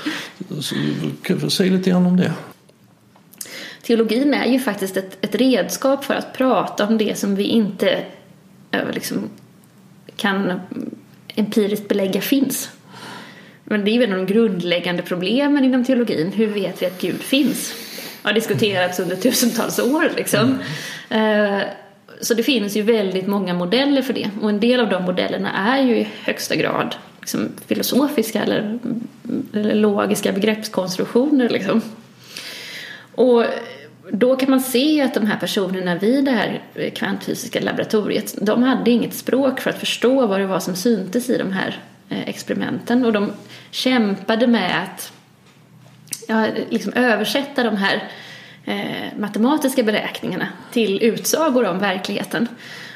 Så, 1.40 1.50
säg 1.50 1.70
lite 1.70 1.90
grann 1.90 2.06
om 2.06 2.16
det. 2.16 2.32
Teologin 3.82 4.34
är 4.34 4.52
ju 4.52 4.60
faktiskt 4.60 4.96
ett, 4.96 5.24
ett 5.24 5.34
redskap 5.34 6.04
för 6.04 6.14
att 6.14 6.32
prata 6.32 6.86
om 6.86 6.98
det 6.98 7.18
som 7.18 7.36
vi 7.36 7.44
inte 7.44 8.04
liksom, 8.92 9.18
kan 10.16 10.60
empiriskt 11.34 11.88
belägga 11.88 12.20
finns. 12.20 12.70
Men 13.64 13.84
det 13.84 13.90
är 13.90 13.92
ju 13.92 14.04
en 14.04 14.12
av 14.12 14.18
de 14.18 14.32
grundläggande 14.32 15.02
problemen 15.02 15.64
inom 15.64 15.84
teologin. 15.84 16.32
Hur 16.32 16.46
vet 16.46 16.82
vi 16.82 16.86
att 16.86 17.00
Gud 17.00 17.22
finns? 17.22 17.74
har 18.26 18.32
diskuterats 18.32 18.98
under 18.98 19.16
tusentals 19.16 19.78
år. 19.78 20.12
Liksom. 20.16 20.58
Eh, 21.08 21.60
så 22.20 22.34
det 22.34 22.42
finns 22.42 22.76
ju 22.76 22.82
väldigt 22.82 23.26
många 23.26 23.54
modeller 23.54 24.02
för 24.02 24.12
det 24.12 24.30
och 24.42 24.48
en 24.48 24.60
del 24.60 24.80
av 24.80 24.88
de 24.88 25.04
modellerna 25.04 25.52
är 25.52 25.82
ju 25.82 25.96
i 25.96 26.08
högsta 26.22 26.56
grad 26.56 26.96
liksom, 27.20 27.48
filosofiska 27.66 28.42
eller, 28.42 28.78
eller, 29.52 29.74
logiska 29.74 30.32
begreppskonstruktioner. 30.32 31.48
Liksom. 31.48 31.82
Och 33.14 33.44
då 34.10 34.36
kan 34.36 34.50
man 34.50 34.60
se 34.60 35.02
att 35.02 35.14
de 35.14 35.26
här 35.26 35.36
personerna 35.36 35.94
vid 35.94 36.24
det 36.24 36.30
här 36.30 36.60
kvantfysiska 36.90 37.60
laboratoriet, 37.60 38.34
de 38.40 38.62
hade 38.62 38.90
inget 38.90 39.14
språk 39.14 39.60
för 39.60 39.70
att 39.70 39.78
förstå 39.78 40.26
vad 40.26 40.40
det 40.40 40.46
var 40.46 40.60
som 40.60 40.76
syntes 40.76 41.30
i 41.30 41.38
de 41.38 41.52
här 41.52 41.78
eh, 42.08 42.28
experimenten 42.28 43.04
och 43.04 43.12
de 43.12 43.32
kämpade 43.70 44.46
med 44.46 44.82
att 44.82 45.12
ja, 46.28 46.46
liksom 46.70 46.92
översätta 46.92 47.62
de 47.62 47.76
här 47.76 48.10
eh, 48.66 49.18
matematiska 49.18 49.82
beräkningarna 49.82 50.48
till 50.72 51.02
utsagor 51.02 51.66
om 51.66 51.78
verkligheten. 51.78 52.48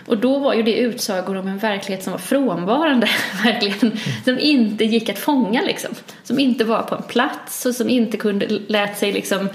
Och 0.06 0.18
då 0.18 0.38
var 0.38 0.54
ju 0.54 0.62
det 0.62 0.76
utsagor 0.76 1.36
om 1.36 1.48
en 1.48 1.58
verklighet 1.58 2.04
som 2.04 2.10
var 2.10 2.18
frånvarande, 2.18 3.08
verkligheten, 3.44 3.98
som 4.24 4.38
inte 4.38 4.84
gick 4.84 5.08
att 5.08 5.18
fånga 5.18 5.62
liksom. 5.62 5.90
Som 6.22 6.38
inte 6.38 6.64
var 6.64 6.82
på 6.82 6.94
en 6.94 7.02
plats 7.02 7.66
och 7.66 7.74
som 7.74 7.88
inte 7.88 8.16
kunde, 8.16 8.46
lät 8.48 8.98
sig 8.98 9.12
liksom 9.12 9.48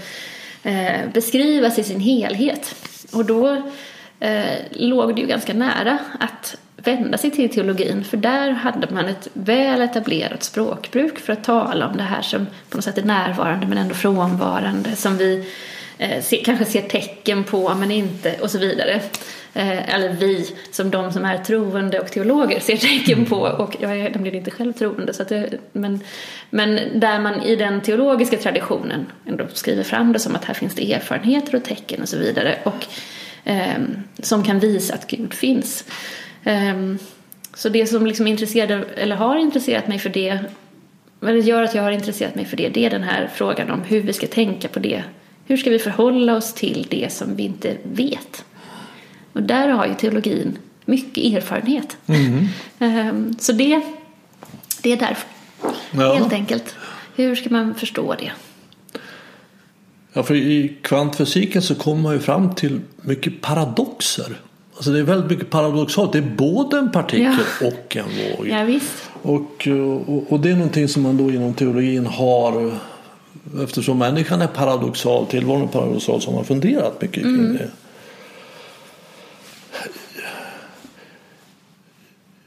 eh, 0.64 1.10
beskrivas 1.14 1.80
i 1.80 1.84
sin 1.84 2.00
helhet. 2.00 2.76
Och 3.12 3.26
då 3.26 3.72
eh, 4.20 4.56
låg 4.72 5.16
det 5.16 5.22
ju 5.22 5.28
ganska 5.28 5.54
nära 5.54 5.98
att 6.20 6.58
vända 6.76 7.18
sig 7.18 7.32
till 7.32 7.50
teologin 7.50 8.04
för 8.04 8.18
där 8.18 8.52
hade 8.52 8.94
man 8.94 9.06
ett 9.06 9.28
väl 9.34 9.82
etablerat 9.82 10.44
språkbruk 10.44 11.20
för 11.20 11.34
att 11.34 11.44
tala 11.44 11.88
om 11.88 11.98
det 11.98 12.04
här 12.04 12.22
som 12.22 12.48
på 12.70 12.78
något 12.78 12.84
sätt 12.84 12.98
är 12.98 13.04
närvarande 13.04 13.68
men 13.68 13.78
ändå 13.78 13.96
frånvarande 13.96 14.96
som 14.96 15.18
vi 15.18 15.54
eh, 15.98 16.22
se, 16.22 16.38
kanske 16.38 16.66
ser 16.66 16.82
tecken 16.82 17.44
på 17.44 17.76
men 17.76 17.92
inte 17.92 18.36
och 18.42 18.52
så 18.52 18.58
vidare. 18.58 19.02
Eh, 19.54 19.96
eller 19.96 20.10
vi 20.10 20.56
som 20.72 20.92
de 20.92 21.12
som 21.12 21.26
är 21.26 21.38
troende 21.38 22.00
och 22.00 22.12
teologer 22.12 22.60
ser 22.60 22.78
tecken 22.78 23.26
på 23.26 23.38
och 23.38 23.76
jag 23.80 24.00
är 24.00 24.10
nämligen 24.10 24.38
inte 24.38 24.52
själv 24.52 24.74
troende 24.74 25.14
så 25.14 25.22
att 25.22 25.30
det, 25.30 25.50
men, 25.72 26.00
men 26.50 27.00
där 27.00 27.20
man 27.20 27.42
i 27.42 27.56
den 27.56 27.82
teologiska 27.82 28.38
traditionen 28.38 29.06
ändå 29.26 29.46
skriver 29.54 29.84
fram 29.84 30.14
det 30.14 30.20
som 30.20 30.36
att 30.36 30.46
här 30.46 30.54
finns 30.54 30.76
det 30.76 30.94
erfarenheter 30.94 31.56
och 31.56 31.64
tecken 31.64 32.02
och 32.02 32.10
så 32.10 32.18
vidare 32.18 32.58
och 32.64 32.86
eh, 33.44 33.82
som 34.20 34.44
kan 34.44 34.60
visa 34.60 34.94
att 34.94 35.08
Gud 35.08 35.34
finns. 35.34 35.86
Um, 36.44 37.00
så 37.54 37.70
det 37.70 37.88
som 37.88 38.08
liksom 38.08 38.28
intresserade, 38.28 38.86
eller 38.96 39.16
har 39.16 39.38
intresserat 39.38 39.88
mig 39.88 40.00
för 40.00 40.10
det, 40.10 40.40
eller 41.22 41.42
gör 41.42 41.64
att 41.64 41.76
jag 41.76 41.84
har 41.84 41.92
intresserat 41.92 42.36
mig 42.36 42.46
för 42.46 42.58
det, 42.58 42.70
det 42.70 42.86
är 42.86 42.90
den 42.90 43.04
här 43.04 43.30
frågan 43.34 43.72
om 43.72 43.82
hur 43.82 44.02
vi 44.02 44.14
ska 44.14 44.28
tänka 44.28 44.68
på 44.68 44.80
det. 44.80 45.04
Hur 45.46 45.58
ska 45.58 45.70
vi 45.70 45.80
förhålla 45.80 46.36
oss 46.36 46.54
till 46.54 46.88
det 46.90 47.14
som 47.14 47.36
vi 47.36 47.44
inte 47.44 47.78
vet? 47.84 48.46
Och 49.34 49.44
där 49.44 49.68
har 49.68 49.88
ju 49.88 49.94
teologin 49.94 50.58
mycket 50.86 51.24
erfarenhet. 51.24 51.98
Mm. 52.08 52.48
Um, 53.10 53.36
så 53.40 53.52
det, 53.52 53.82
det 54.82 54.92
är 54.92 54.98
därför, 54.98 55.28
ja. 55.92 56.14
helt 56.14 56.34
enkelt. 56.34 56.76
Hur 57.16 57.36
ska 57.36 57.50
man 57.50 57.76
förstå 57.76 58.16
det? 58.20 58.32
Ja, 60.14 60.24
för 60.24 60.36
i 60.36 60.78
kvantfysiken 60.82 61.62
så 61.62 61.76
kommer 61.76 62.02
man 62.02 62.14
ju 62.14 62.20
fram 62.20 62.56
till 62.56 62.82
mycket 63.02 63.42
paradoxer. 63.42 64.38
Alltså 64.76 64.92
det 64.92 65.00
är 65.00 65.04
väldigt 65.04 65.32
mycket 65.32 65.50
paradoxalt. 65.50 66.14
Det 66.14 66.18
är 66.18 66.36
både 66.38 66.78
en 66.78 66.92
partikel 66.92 67.36
ja. 67.62 67.68
och 67.68 67.98
en 67.98 68.06
våg. 68.06 68.48
Ja. 68.48 68.80
Och, 69.22 69.68
och, 70.08 70.32
och, 70.32 70.40
det 70.40 70.50
är 70.50 70.56
någonting 70.56 70.88
som 70.88 71.04
man 71.04 71.18
då 71.18 71.32
inom 71.32 71.54
teologin 71.54 72.06
har 72.06 72.80
eftersom 73.64 73.98
människan 73.98 74.42
är 74.42 74.48
paradoxal, 74.48 75.26
tillvaron 75.26 75.64
är 75.64 75.68
paradoxal, 75.68 76.22
så 76.22 76.30
har 76.30 76.36
man 76.36 76.46
funderat 76.46 77.02
mycket 77.02 77.24
kring 77.24 77.36
mm. 77.36 77.58
det. 77.58 77.70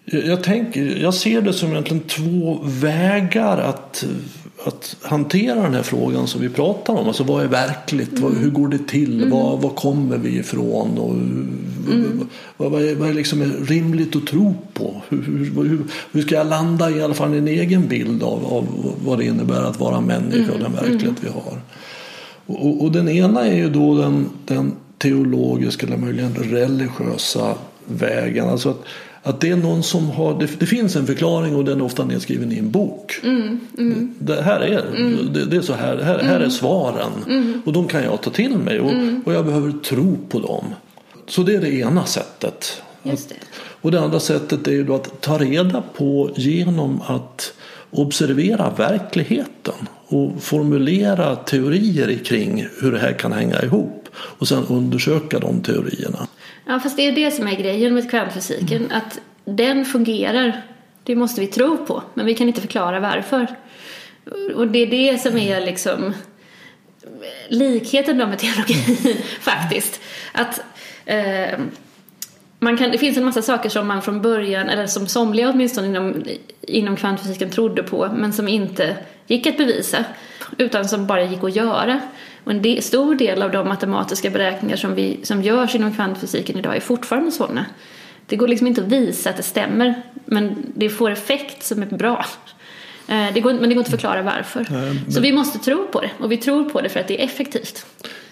Jag, 0.04 0.42
tänker, 0.42 0.96
jag 0.96 1.14
ser 1.14 1.40
det 1.40 1.52
som 1.52 1.72
egentligen 1.72 2.02
två 2.02 2.60
vägar 2.62 3.58
att 3.58 4.04
att 4.64 4.96
hantera 5.02 5.62
den 5.62 5.74
här 5.74 5.82
frågan 5.82 6.26
som 6.26 6.40
vi 6.40 6.48
pratar 6.48 6.94
om. 6.94 7.06
Alltså 7.06 7.24
vad 7.24 7.44
är 7.44 7.48
verkligt? 7.48 8.18
Mm. 8.18 8.36
hur 8.36 8.50
går 8.50 8.68
det 8.68 8.88
till? 8.88 9.22
Mm. 9.22 9.30
Var, 9.30 9.56
var 9.56 9.70
kommer 9.70 10.18
vi 10.18 10.38
ifrån? 10.38 10.98
Och, 10.98 11.14
mm. 11.14 12.28
vad, 12.56 12.70
vad, 12.70 12.82
är, 12.82 12.94
vad 12.94 13.08
är 13.08 13.14
liksom 13.14 13.42
rimligt 13.42 14.16
att 14.16 14.26
tro 14.26 14.56
på? 14.74 15.02
Hur, 15.08 15.22
hur, 15.22 15.78
hur, 16.12 16.22
ska 16.22 16.34
jag 16.34 16.46
landa 16.46 16.90
i 16.90 17.02
alla 17.02 17.14
fall 17.14 17.34
en 17.34 17.48
egen 17.48 17.88
bild 17.88 18.22
av, 18.22 18.46
av 18.46 18.94
vad 19.04 19.18
det 19.18 19.24
innebär 19.24 19.62
att 19.62 19.80
vara 19.80 20.00
människa 20.00 20.52
och 20.52 20.58
den 20.58 20.74
mm. 20.74 20.84
verklighet 20.84 21.16
vi 21.20 21.28
har? 21.28 21.60
Och, 22.46 22.84
och, 22.84 22.92
den 22.92 23.08
ena 23.08 23.46
är 23.46 23.56
ju 23.56 23.70
då 23.70 23.98
den, 23.98 24.28
den 24.44 24.72
teologiska 24.98 25.86
eller 25.86 25.96
möjligen 25.96 26.34
religiösa 26.34 27.54
vägen. 27.84 28.48
Alltså 28.48 28.70
att, 28.70 28.84
att 29.28 29.40
det 29.40 29.50
är 29.50 29.56
någon 29.56 29.82
som 29.82 30.10
har, 30.10 30.40
det, 30.40 30.60
det, 30.60 30.66
finns 30.66 30.96
en 30.96 31.06
förklaring 31.06 31.56
och 31.56 31.64
den 31.64 31.80
är 31.80 31.84
ofta 31.84 32.04
nedskriven 32.04 32.52
i 32.52 32.58
en 32.58 32.70
bok. 32.70 33.20
Mm, 33.22 33.60
mm. 33.78 34.14
Det, 34.18 34.42
här 34.42 34.60
är, 34.60 34.86
mm. 34.96 35.32
det, 35.32 35.44
det, 35.44 35.56
är 35.56 35.60
så 35.60 35.72
här, 35.72 35.96
här, 35.96 36.18
här 36.18 36.34
är 36.34 36.36
mm. 36.36 36.50
svaren 36.50 37.12
mm. 37.26 37.62
och 37.66 37.72
de 37.72 37.88
kan 37.88 38.02
jag 38.02 38.22
ta 38.22 38.30
till 38.30 38.58
mig 38.58 38.80
och, 38.80 38.90
mm. 38.90 39.22
och 39.26 39.34
jag 39.34 39.46
behöver 39.46 39.72
tro 39.72 40.18
på 40.28 40.38
dem. 40.38 40.64
Så 41.26 41.42
det 41.42 41.54
är 41.54 41.60
det 41.60 41.70
ena 41.70 42.04
sättet. 42.04 42.82
Det. 43.02 43.34
Och 43.80 43.90
det 43.90 44.00
andra 44.00 44.20
sättet 44.20 44.66
är 44.66 44.72
ju 44.72 44.84
då 44.84 44.94
att 44.94 45.20
ta 45.20 45.38
reda 45.38 45.82
på 45.96 46.30
genom 46.36 47.00
att 47.06 47.52
observera 47.90 48.70
verkligheten 48.76 49.88
och 50.06 50.42
formulera 50.42 51.36
teorier 51.36 52.18
kring 52.24 52.66
hur 52.80 52.92
det 52.92 52.98
här 52.98 53.12
kan 53.12 53.32
hänga 53.32 53.62
ihop 53.62 54.08
och 54.14 54.48
sen 54.48 54.64
undersöka 54.68 55.38
de 55.38 55.60
teorierna. 55.60 56.28
Ja, 56.68 56.80
fast 56.80 56.96
det 56.96 57.02
är 57.02 57.12
det 57.12 57.30
som 57.30 57.48
är 57.48 57.54
grejen 57.54 57.94
med 57.94 58.10
kvantfysiken. 58.10 58.76
Mm. 58.76 58.92
Att 58.92 59.20
den 59.44 59.84
fungerar, 59.84 60.62
det 61.02 61.16
måste 61.16 61.40
vi 61.40 61.46
tro 61.46 61.76
på. 61.86 62.02
Men 62.14 62.26
vi 62.26 62.34
kan 62.34 62.48
inte 62.48 62.60
förklara 62.60 63.00
varför. 63.00 63.46
Och 64.54 64.68
det 64.68 64.78
är 64.78 64.86
det 64.86 65.18
som 65.18 65.36
är 65.36 65.60
liksom 65.60 66.14
likheten 67.48 68.18
då 68.18 68.26
med 68.26 68.38
teologi 68.38 68.74
faktiskt. 69.40 70.00
Att 70.32 70.60
eh, 71.04 71.58
man 72.58 72.76
kan, 72.76 72.90
det 72.90 72.98
finns 72.98 73.16
en 73.16 73.24
massa 73.24 73.42
saker 73.42 73.68
som 73.68 73.86
man 73.86 74.02
från 74.02 74.22
början, 74.22 74.68
eller 74.68 74.86
som 74.86 75.06
somliga 75.06 75.50
åtminstone 75.50 75.86
inom, 75.86 76.24
inom 76.60 76.96
kvantfysiken 76.96 77.50
trodde 77.50 77.82
på, 77.82 78.10
men 78.16 78.32
som 78.32 78.48
inte 78.48 78.96
gick 79.26 79.46
att 79.46 79.56
bevisa, 79.56 80.04
utan 80.58 80.88
som 80.88 81.06
bara 81.06 81.24
gick 81.24 81.44
att 81.44 81.56
göra. 81.56 82.00
Och 82.44 82.52
en 82.52 82.62
del, 82.62 82.82
stor 82.82 83.14
del 83.14 83.42
av 83.42 83.50
de 83.50 83.68
matematiska 83.68 84.30
beräkningar 84.30 84.76
som, 84.76 84.94
vi, 84.94 85.20
som 85.22 85.42
görs 85.42 85.74
inom 85.74 85.94
kvantfysiken 85.94 86.58
idag 86.58 86.76
är 86.76 86.80
fortfarande 86.80 87.32
sådana. 87.32 87.66
Det 88.26 88.36
går 88.36 88.48
liksom 88.48 88.66
inte 88.66 88.80
att 88.80 88.88
visa 88.88 89.30
att 89.30 89.36
det 89.36 89.42
stämmer, 89.42 90.02
men 90.24 90.56
det 90.74 90.88
får 90.88 91.10
effekt 91.10 91.64
som 91.64 91.82
är 91.82 91.86
bra. 91.86 92.24
Eh, 93.08 93.26
det 93.34 93.40
går, 93.40 93.52
men 93.52 93.68
det 93.68 93.74
går 93.74 93.78
inte 93.78 93.80
att 93.80 93.90
förklara 93.90 94.22
varför. 94.22 94.66
Nej, 94.70 95.00
men... 95.04 95.12
Så 95.12 95.20
vi 95.20 95.32
måste 95.32 95.58
tro 95.58 95.86
på 95.86 96.00
det, 96.00 96.10
och 96.18 96.32
vi 96.32 96.36
tror 96.36 96.70
på 96.70 96.80
det 96.80 96.88
för 96.88 97.00
att 97.00 97.08
det 97.08 97.20
är 97.20 97.24
effektivt. 97.24 97.86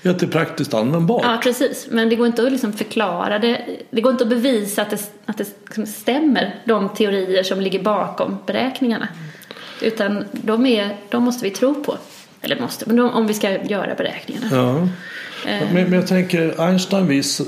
Att 0.05 0.19
det 0.19 0.27
är 0.27 0.31
praktiskt 0.31 0.75
användbart. 0.75 1.23
Ja, 1.25 1.41
precis. 1.43 1.87
Men 1.91 2.09
det 2.09 2.17
går 2.17 2.27
inte 2.27 2.47
att 2.47 2.53
liksom 2.53 2.73
förklara 2.73 3.39
det. 3.39 3.67
Det 3.91 4.01
går 4.01 4.13
inte 4.13 4.25
att 4.25 4.31
bevisa 4.31 4.83
att 4.83 4.91
det, 4.91 5.11
att 5.27 5.39
det 5.39 5.49
liksom 5.65 5.87
stämmer, 5.87 6.55
de 6.65 6.89
teorier 6.89 7.43
som 7.43 7.61
ligger 7.61 7.83
bakom 7.83 8.39
beräkningarna. 8.47 9.09
Utan 9.83 10.25
de, 10.33 10.67
är, 10.67 10.97
de 11.09 11.23
måste 11.23 11.45
vi 11.45 11.51
tro 11.51 11.85
på. 11.85 11.99
Eller 12.43 12.61
måste, 12.61 12.85
men 12.89 13.01
om 13.01 13.27
vi 13.27 13.35
ska 13.35 13.63
göra 13.65 13.95
beräkningarna. 13.95 14.47
Ja. 14.53 14.89
Men, 15.45 15.73
men 15.85 15.93
jag 15.93 16.07
tänker, 16.07 16.61
Einstein 16.61 17.07
vis, 17.07 17.41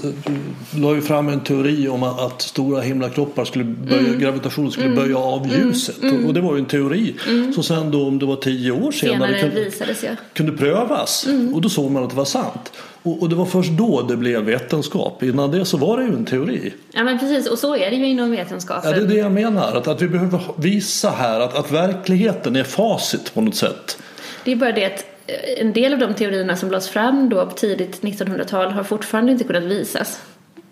la 0.76 0.94
ju 0.94 1.00
fram 1.02 1.28
en 1.28 1.40
teori 1.40 1.88
om 1.88 2.02
att, 2.02 2.42
stora 2.42 2.80
himlakroppar 2.80 3.44
skulle 3.44 3.64
böja, 3.64 3.98
Mm. 4.08 4.18
gravitationen 4.20 4.70
skulle 4.70 4.88
böja 4.94 5.18
av 5.18 5.48
ljuset. 5.52 5.96
Och, 5.98 6.26
och 6.28 6.34
det 6.34 6.40
var 6.40 6.54
ju 6.54 6.58
en 6.58 6.66
teori 6.66 7.14
som 7.54 7.62
sen 7.62 7.90
då 7.90 8.06
om 8.06 8.18
det 8.18 8.26
var 8.26 8.36
tio 8.36 8.72
år 8.72 8.92
senare, 8.92 9.16
Mm. 9.16 9.28
Senare 9.28 9.40
kunde, 9.42 9.64
visades 9.64 10.02
jag. 10.04 10.16
kunde 10.32 10.52
prövas. 10.52 11.26
Mm. 11.26 11.54
Och 11.54 11.60
då 11.60 11.68
såg 11.68 11.90
man 11.90 12.02
att 12.04 12.10
det 12.10 12.16
var 12.16 12.24
sant. 12.24 12.72
Och, 13.02 13.22
och 13.22 13.28
det 13.28 13.34
var 13.34 13.46
först 13.46 13.70
då 13.70 14.02
det 14.02 14.16
blev 14.16 14.42
vetenskap. 14.42 15.22
Innan 15.22 15.50
det 15.50 15.64
så 15.64 15.76
var 15.76 15.98
det 15.98 16.04
ju 16.04 16.12
en 16.12 16.24
teori. 16.24 16.72
Ja, 16.92 17.04
men 17.04 17.18
precis. 17.18 17.46
Och 17.46 17.58
så 17.58 17.76
är 17.76 17.90
det 17.90 17.96
ju 17.96 18.06
inom 18.06 18.34
Ja, 18.34 18.40
vetenskapen. 18.44 18.90
det 18.92 18.96
är 18.98 19.06
det 19.06 19.14
jag 19.14 19.32
menar. 19.32 19.76
Att, 19.76 19.88
att 19.88 20.02
vi 20.02 20.08
behöver 20.08 20.40
visa 20.56 21.10
här 21.10 21.40
att, 21.40 21.56
att 21.56 21.72
verkligheten 21.72 22.56
är 22.56 22.64
facit 22.64 23.34
på 23.34 23.40
något 23.40 23.54
sätt. 23.56 23.98
Det 24.44 24.52
är 24.52 24.56
bara 24.56 24.72
det 24.72 24.84
att 24.84 25.04
eh, 25.26 25.60
en 25.60 25.72
del 25.72 25.92
av 25.92 25.98
de 25.98 26.14
teorierna 26.14 26.56
som 26.56 26.70
lades 26.70 26.88
fram 26.88 27.28
då 27.28 27.46
på 27.46 27.52
tidigt 27.52 28.02
1900-tal 28.02 28.70
har 28.72 28.84
fortfarande 28.84 29.32
inte 29.32 29.44
kunnat 29.44 29.62
visas. 29.62 30.22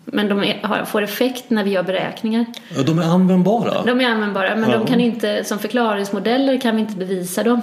Men 0.09 0.29
de 0.29 0.45
är, 0.45 0.85
får 0.85 1.03
effekt 1.03 1.51
när 1.51 1.65
vi 1.65 1.71
gör 1.71 1.83
beräkningar. 1.83 2.47
De 2.87 2.99
är 2.99 3.03
användbara. 3.03 3.83
De 3.83 4.01
är 4.01 4.09
användbara 4.09 4.57
men 4.57 4.71
Ja. 4.71 4.77
de 4.77 4.87
kan 4.87 5.01
inte, 5.01 5.45
som 5.45 5.59
förklaringsmodeller 5.59 6.61
kan 6.61 6.77
vi 6.77 6.83
inte 6.83 6.97
bevisa 6.97 7.43
dem. 7.43 7.61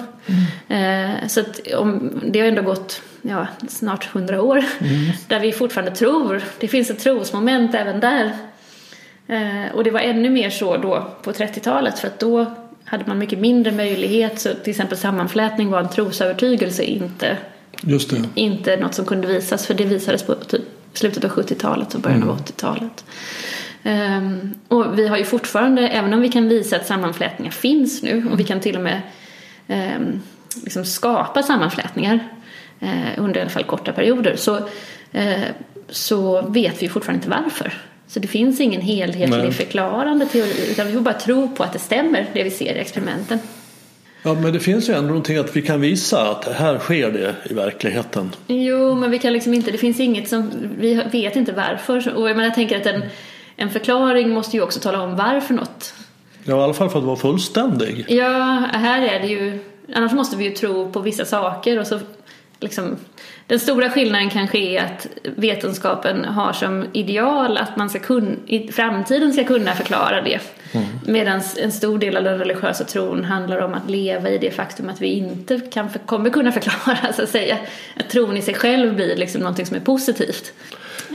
Eh, 0.68 1.28
så 1.28 1.40
att 1.40 1.60
om, 1.78 2.12
det 2.26 2.40
har 2.40 2.48
ändå 2.48 2.62
gått 2.62 3.02
ja, 3.22 3.48
snart 3.70 4.06
hundra 4.06 4.42
år 4.42 4.64
där 5.28 5.40
vi 5.40 5.52
fortfarande 5.52 5.92
tror. 5.96 6.44
Det 6.60 6.68
finns 6.68 6.90
ett 6.90 7.00
trosmoment 7.00 7.76
även 7.76 8.00
där. 8.00 8.32
Eh, 9.28 9.76
och 9.76 9.84
det 9.84 9.92
var 9.92 10.00
ännu 10.00 10.30
mer 10.30 10.50
så 10.50 10.78
då 10.78 11.08
på 11.24 11.32
30-talet 11.32 12.00
för 12.00 12.08
att 12.08 12.20
då 12.20 12.46
hade 12.86 13.04
man 13.08 13.18
mycket 13.18 13.40
mindre 13.40 13.72
möjlighet. 13.72 14.40
Så 14.40 14.54
till 14.54 14.72
exempel 14.72 14.98
sammanflätning 14.98 15.70
var 15.70 15.80
en 15.80 15.90
trosövertygelse, 15.90 16.84
inte, 16.84 17.38
Just 17.82 18.10
det. 18.10 18.24
inte 18.36 18.78
något 18.78 18.94
som 18.94 19.06
kunde 19.06 19.28
visas. 19.28 19.66
För 19.66 19.74
det 19.74 19.86
visades 19.86 20.24
på 20.24 20.36
typ 20.36 20.62
slutet 20.94 21.24
av 21.24 21.32
70-talet 21.32 21.96
och 21.96 22.02
början 22.02 22.30
av 22.30 22.40
80-talet. 22.40 23.06
Ehm, 23.84 24.54
och 24.68 25.00
vi 25.00 25.08
har 25.08 25.18
ju 25.18 25.24
fortfarande, 25.24 25.88
även 25.88 26.14
om 26.14 26.22
vi 26.22 26.30
kan 26.30 26.50
visa 26.50 26.76
att 26.76 26.88
sammanflätningar 26.88 27.52
finns 27.52 28.04
nu 28.04 28.28
och 28.32 28.40
vi 28.40 28.44
kan 28.44 28.60
till 28.60 28.76
och 28.76 28.82
med 28.82 29.02
ehm, 29.68 30.22
liksom 30.64 30.86
skapa 30.86 31.44
sammanflätningar 31.44 32.20
eh, 32.80 33.18
under 33.18 33.40
i 33.40 33.42
alla 33.42 33.50
fall 33.50 33.64
korta 33.64 33.92
perioder 33.92 34.36
så, 34.36 34.56
eh, 35.12 35.42
så 35.90 36.42
vet 36.42 36.84
vi 36.84 36.90
fortfarande 36.90 37.26
inte 37.26 37.44
varför. 37.44 37.74
Så 38.08 38.20
det 38.20 38.28
finns 38.28 38.60
ingen 38.60 38.82
helhetlig 38.82 39.30
Nej. 39.30 39.52
förklarande 39.52 40.26
teori 40.26 40.72
utan 40.72 40.88
vi 40.88 40.94
får 40.94 41.02
bara 41.02 41.14
tro 41.14 41.56
på 41.56 41.64
att 41.64 41.74
det 41.74 41.80
stämmer 41.80 42.30
det 42.34 42.44
vi 42.44 42.52
ser 42.52 42.76
i 42.76 42.80
experimenten. 42.80 43.40
Ja, 44.24 44.34
men 44.34 44.54
det 44.54 44.60
finns 44.60 44.90
ju 44.90 44.94
ändå 44.94 45.08
någonting 45.08 45.38
att 45.38 45.56
vi 45.56 45.62
kan 45.62 45.82
visa 45.82 46.32
att 46.32 46.54
här 46.54 46.80
sker 46.80 47.12
det 47.12 47.36
i 47.50 47.54
verkligheten. 47.54 48.32
Jo, 48.48 48.96
men 48.96 49.12
vi 49.12 49.20
kan 49.20 49.34
liksom 49.34 49.54
inte, 49.54 49.72
det 49.72 49.78
finns 49.78 50.00
inget 50.00 50.30
som, 50.30 50.52
vi 50.80 50.94
vet 51.12 51.36
inte 51.36 51.52
varför. 51.52 52.16
Och 52.16 52.30
jag, 52.30 52.36
menar, 52.36 52.44
jag 52.44 52.56
tänker 52.56 52.78
att 52.78 52.86
en, 52.86 53.04
en 53.56 53.70
förklaring 53.70 54.30
måste 54.30 54.58
ju 54.58 54.64
också 54.64 54.80
tala 54.80 55.02
om 55.02 55.16
varför 55.16 55.54
något. 55.54 55.94
Ja, 56.44 56.60
i 56.60 56.64
alla 56.64 56.74
fall 56.74 56.90
för 56.90 57.00
att 57.00 57.06
vara 57.06 57.16
fullständig. 57.16 58.06
Ja, 58.08 58.68
här 58.74 59.02
är 59.02 59.20
det 59.20 59.28
ju, 59.28 59.60
annars 59.94 60.12
måste 60.12 60.38
vi 60.38 60.44
ju 60.44 60.52
tro 60.52 60.92
på 60.92 61.00
vissa 61.00 61.26
saker 61.26 61.80
och 61.80 61.88
så 61.88 62.00
liksom 62.64 62.98
den 63.48 63.60
stora 63.60 63.90
skillnaden 63.90 64.30
kanske 64.30 64.58
är 64.58 64.84
att 64.84 65.08
vetenskapen 65.24 66.26
har 66.26 66.54
som 66.54 66.86
ideal 66.94 67.58
att 67.58 67.78
man 67.78 67.90
ska 67.90 68.00
kun, 68.00 68.40
i 68.48 68.72
framtiden 68.72 69.34
ska 69.34 69.44
kunna 69.44 69.74
förklara 69.76 70.22
det. 70.22 70.40
Medan 71.08 71.42
en 71.62 71.72
stor 71.72 71.98
del 71.98 72.18
av 72.18 72.24
den 72.24 72.38
religiösa 72.38 72.84
tron 72.84 73.24
handlar 73.24 73.58
om 73.58 73.74
att 73.74 73.90
leva 73.90 74.30
i 74.30 74.38
det 74.38 74.52
faktum 74.52 74.90
att 74.90 75.02
vi 75.02 75.08
inte 75.08 75.60
kan, 75.60 75.90
kommer 76.06 76.30
kunna 76.30 76.52
förklara, 76.52 77.14
så 77.16 77.24
att 77.24 77.30
säga. 77.30 77.58
Att 78.00 78.10
tron 78.10 78.38
i 78.38 78.42
sig 78.42 78.54
själv 78.54 78.96
blir 78.96 79.16
liksom 79.16 79.42
någonting 79.42 79.66
som 79.66 79.76
är 79.76 79.82
positivt. 79.82 80.54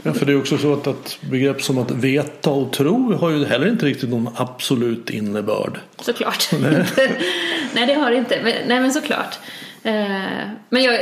Ja, 0.03 0.13
för 0.13 0.25
det 0.25 0.31
är 0.31 0.39
också 0.39 0.57
så 0.57 0.73
att, 0.73 0.87
att 0.87 1.17
begrepp 1.21 1.61
som 1.61 1.77
att 1.77 1.91
veta 1.91 2.49
och 2.49 2.71
tro 2.71 3.13
har 3.13 3.29
ju 3.29 3.45
heller 3.45 3.67
inte 3.69 3.85
riktigt 3.85 4.09
någon 4.09 4.29
absolut 4.35 5.09
innebörd. 5.09 5.79
Såklart. 6.01 6.49
Nej, 6.61 6.85
det 7.87 7.93
har 7.93 8.11
det 8.11 8.17
inte. 8.17 8.39
Men, 8.43 8.53
nej, 8.67 8.79
men 8.79 8.91
såklart. 8.91 9.39
Eh, 9.83 10.49
Men 10.69 10.83
jag, 10.83 10.99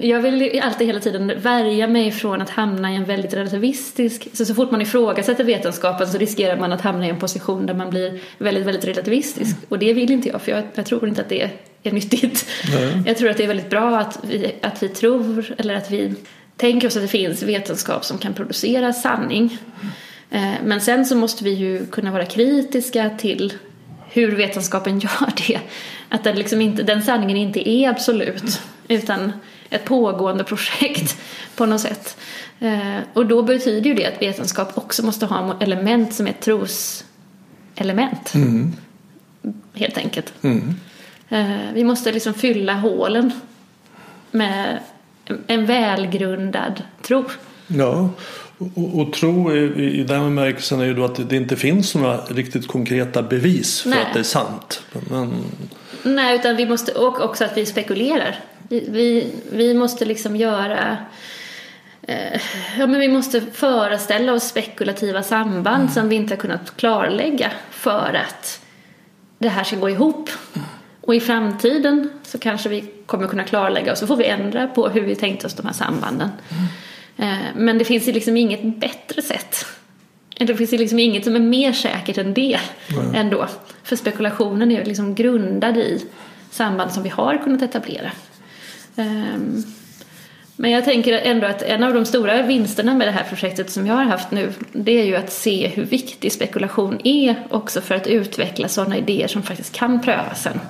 jag 0.00 0.20
vill 0.20 0.60
alltid 0.62 0.86
hela 0.86 1.00
tiden 1.00 1.32
värja 1.36 1.86
mig 1.86 2.10
från 2.12 2.42
att 2.42 2.50
hamna 2.50 2.92
i 2.92 2.96
en 2.96 3.04
väldigt 3.04 3.34
relativistisk... 3.34 4.28
Så, 4.32 4.44
så 4.44 4.54
fort 4.54 4.70
man 4.70 4.82
ifrågasätter 4.82 5.44
vetenskapen 5.44 6.06
så 6.06 6.18
riskerar 6.18 6.56
man 6.56 6.72
att 6.72 6.80
hamna 6.80 7.06
i 7.06 7.10
en 7.10 7.18
position 7.18 7.66
där 7.66 7.74
man 7.74 7.90
blir 7.90 8.20
väldigt, 8.38 8.66
väldigt 8.66 8.84
relativistisk. 8.84 9.56
Och 9.68 9.78
det 9.78 9.92
vill 9.92 10.10
inte 10.10 10.28
jag, 10.28 10.42
för 10.42 10.52
jag, 10.52 10.64
jag 10.74 10.86
tror 10.86 11.08
inte 11.08 11.20
att 11.20 11.28
det 11.28 11.50
är 11.82 11.92
nyttigt. 11.92 12.46
Nej. 12.74 13.02
Jag 13.06 13.16
tror 13.16 13.30
att 13.30 13.36
det 13.36 13.44
är 13.44 13.48
väldigt 13.48 13.70
bra 13.70 13.98
att 13.98 14.18
vi, 14.22 14.54
att 14.62 14.82
vi 14.82 14.88
tror, 14.88 15.54
eller 15.58 15.74
att 15.74 15.90
vi 15.90 16.14
tänker 16.56 16.88
oss 16.88 16.96
att 16.96 17.02
det 17.02 17.08
finns 17.08 17.42
vetenskap 17.42 18.04
som 18.04 18.18
kan 18.18 18.34
producera 18.34 18.92
sanning. 18.92 19.58
Eh, 20.30 20.52
Men 20.64 20.80
sen 20.80 21.06
så 21.06 21.16
måste 21.16 21.44
vi 21.44 21.50
ju 21.50 21.86
kunna 21.86 22.10
vara 22.10 22.24
kritiska 22.24 23.10
till 23.18 23.52
hur 24.16 24.36
vetenskapen 24.36 24.98
gör 25.00 25.32
det. 25.46 25.60
Att 26.08 26.24
den, 26.24 26.36
liksom 26.36 26.60
inte, 26.60 26.82
den 26.82 27.02
sanningen 27.02 27.36
inte 27.36 27.68
är 27.70 27.90
absolut 27.90 28.60
utan 28.88 29.32
ett 29.70 29.84
pågående 29.84 30.44
projekt 30.44 31.16
på 31.56 31.66
något 31.66 31.80
sätt. 31.80 32.16
Eh, 32.60 32.96
Och 33.12 33.26
då 33.26 33.42
betyder 33.42 33.90
ju 33.90 33.94
det 33.94 34.06
att 34.06 34.22
vetenskap 34.22 34.78
också 34.78 35.02
måste 35.04 35.26
ha 35.26 35.56
element 35.60 36.14
som 36.14 36.26
är 36.26 36.32
troselement. 36.32 38.32
Helt 39.74 39.98
enkelt. 39.98 40.32
Eh, 41.28 41.72
Vi 41.74 41.84
måste 41.84 42.12
liksom 42.12 42.34
fylla 42.34 42.74
hålen 42.74 43.32
med 44.30 44.78
en 45.46 45.66
välgrundad 45.66 46.82
tro. 47.02 47.24
Ja, 47.66 48.08
och, 48.58 49.00
och 49.00 49.12
tro 49.12 49.56
i, 49.56 50.00
i 50.00 50.04
den 50.04 50.22
bemärkelsen 50.22 50.80
är 50.80 50.84
ju 50.84 50.94
då 50.94 51.04
att 51.04 51.28
det 51.28 51.36
inte 51.36 51.56
finns 51.56 51.94
några 51.94 52.16
riktigt 52.16 52.68
konkreta 52.68 53.22
bevis 53.22 53.80
för 53.80 53.90
Nej. 53.90 54.02
att 54.02 54.14
det 54.14 54.18
är 54.18 54.22
sant. 54.22 54.82
Men, 55.10 55.32
Nej, 56.02 56.36
utan 56.36 56.56
vi 56.56 56.66
måste, 56.66 56.92
och 56.92 57.20
också 57.20 57.44
att 57.44 57.56
vi 57.56 57.66
spekulerar. 57.66 58.38
Vi, 58.68 58.88
vi, 58.90 59.32
vi 59.52 59.74
måste 59.74 60.04
liksom 60.04 60.36
göra... 60.36 60.96
Eh, 62.02 62.40
ja, 62.78 62.86
men 62.86 63.00
vi 63.00 63.08
måste 63.08 63.40
föreställa 63.40 64.32
oss 64.32 64.42
spekulativa 64.42 65.22
samband 65.22 65.92
som 65.92 66.08
vi 66.08 66.16
inte 66.16 66.34
har 66.34 66.40
kunnat 66.40 66.76
klarlägga 66.76 67.52
för 67.70 68.20
att 68.28 68.60
det 69.38 69.48
här 69.48 69.64
ska 69.64 69.76
gå 69.76 69.90
ihop. 69.90 70.30
Och 71.00 71.14
i 71.14 71.20
framtiden 71.20 72.10
så 72.22 72.38
kanske 72.38 72.68
vi 72.68 72.84
kommer 73.06 73.28
kunna 73.28 73.44
klarlägga 73.44 73.92
och 73.92 73.98
så 73.98 74.06
får 74.06 74.16
vi 74.16 74.24
ändra 74.24 74.66
på 74.66 74.88
hur 74.88 75.00
vi 75.00 75.14
tänkt 75.14 75.44
oss 75.44 75.54
de 75.54 75.66
här 75.66 75.72
sambanden. 75.72 76.28
Eh, 76.50 76.56
men 77.54 77.78
det 77.78 77.84
finns 77.84 78.08
ju 78.08 78.12
liksom 78.12 78.36
inget 78.36 78.80
bättre 78.80 79.22
sätt. 79.22 79.66
Det 80.38 80.56
finns 80.56 80.72
ju 80.72 80.78
liksom 80.78 80.98
inget 80.98 81.24
som 81.24 81.36
är 81.36 81.40
mer 81.40 81.72
säkert 81.72 82.18
än 82.18 82.34
det 82.34 82.58
ändå. 83.14 83.46
För 83.82 83.96
spekulationen 83.96 84.72
är 84.72 84.78
ju 84.78 84.84
liksom 84.84 85.14
grundad 85.14 85.76
i 85.76 86.04
samband 86.50 86.92
som 86.92 87.02
vi 87.02 87.08
har 87.08 87.38
kunnat 87.44 87.62
etablera. 87.62 88.10
Ehm, 88.96 89.64
Men 90.56 90.70
jag 90.70 90.84
tänker 90.84 91.12
ändå 91.12 91.46
att 91.46 91.62
en 91.62 91.82
av 91.82 91.94
de 91.94 92.04
stora 92.04 92.42
vinsterna 92.42 92.94
med 92.94 93.08
det 93.08 93.12
här 93.12 93.24
projektet 93.24 93.70
som 93.70 93.86
jag 93.86 93.94
har 93.94 94.04
haft 94.04 94.30
nu 94.30 94.52
det 94.72 95.00
är 95.00 95.04
ju 95.04 95.16
att 95.16 95.32
se 95.32 95.68
hur 95.68 95.84
viktig 95.84 96.32
spekulation 96.32 97.00
är 97.04 97.46
också 97.50 97.80
för 97.80 97.94
att 97.94 98.06
utveckla 98.06 98.68
sådana 98.68 98.96
idéer 98.96 99.28
som 99.28 99.42
faktiskt 99.42 99.72
kan 99.72 100.00
prövas 100.00 100.42
sen. 100.42 100.60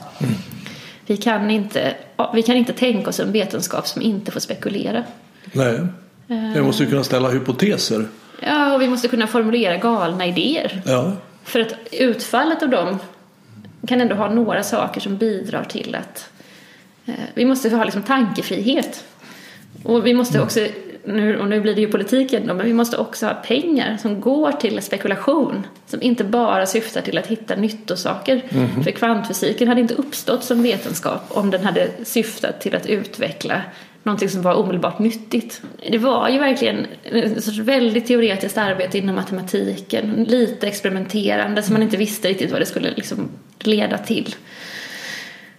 Vi, 1.06 1.16
kan 1.16 1.50
inte, 1.50 1.94
vi 2.34 2.42
kan 2.42 2.56
inte 2.56 2.72
tänka 2.72 3.08
oss 3.08 3.20
en 3.20 3.32
vetenskap 3.32 3.86
som 3.86 4.02
inte 4.02 4.32
får 4.32 4.40
spekulera. 4.40 5.04
nej, 5.52 5.80
jag 6.26 6.64
måste 6.64 6.82
ju 6.82 6.90
kunna 6.90 7.04
ställa 7.04 7.28
hypoteser. 7.28 8.08
Ja, 8.40 8.74
och 8.74 8.82
vi 8.82 8.88
måste 8.88 9.08
kunna 9.08 9.26
formulera 9.26 9.76
galna 9.76 10.26
idéer. 10.26 10.82
Ja, 10.86 11.12
För 11.44 11.60
att 11.60 11.74
utfallet 11.92 12.62
av 12.62 12.68
dem 12.68 12.98
kan 13.86 14.00
ändå 14.00 14.14
ha 14.14 14.30
några 14.30 14.62
saker 14.62 15.00
som 15.00 15.16
bidrar 15.16 15.64
till 15.64 15.94
att 15.94 16.30
eh, 17.06 17.14
vi 17.34 17.44
måste 17.44 17.70
ha 17.70 17.84
liksom 17.84 18.02
tankefrihet. 18.02 19.04
Och 19.82 20.06
vi 20.06 20.14
måste 20.14 20.40
också, 20.40 20.60
nu, 21.04 21.38
och 21.38 21.48
nu 21.48 21.60
blir 21.60 21.74
det 21.74 21.80
ju 21.80 21.88
politiken 21.88 22.46
då, 22.46 22.54
men 22.54 22.66
vi 22.66 22.72
måste 22.72 22.96
också 22.96 23.26
ha 23.26 23.34
pengar 23.34 23.96
som 23.96 24.20
går 24.20 24.52
till 24.52 24.82
spekulation. 24.82 25.66
Som 25.86 26.02
inte 26.02 26.24
bara 26.24 26.66
syftar 26.66 27.00
till 27.00 27.18
att 27.18 27.26
hitta 27.26 27.56
nyttosaker. 27.56 28.42
För 28.84 28.90
kvantfysiken 28.90 29.68
hade 29.68 29.80
inte 29.80 29.94
uppstått 29.94 30.44
som 30.44 30.62
vetenskap 30.62 31.22
om 31.28 31.50
den 31.50 31.64
hade 31.64 31.90
syftat 32.04 32.60
till 32.60 32.74
att 32.74 32.86
utveckla 32.86 33.62
någonting 34.06 34.28
som 34.28 34.42
var 34.42 34.54
omedelbart 34.54 34.98
nyttigt. 34.98 35.62
Det 35.90 35.98
var 35.98 36.28
ju 36.28 36.38
verkligen 36.38 36.86
ett 37.04 37.44
sorts 37.44 37.58
väldigt 37.58 38.06
teoretiskt 38.06 38.58
arbete 38.58 38.98
inom 38.98 39.14
matematiken. 39.14 40.24
Lite 40.28 40.68
experimenterande 40.68 41.62
som 41.62 41.72
man 41.72 41.82
inte 41.82 41.96
visste 41.96 42.28
riktigt 42.28 42.50
vad 42.50 42.60
det 42.60 42.66
skulle 42.66 42.90
liksom 42.90 43.28
leda 43.58 43.98
till. 43.98 44.34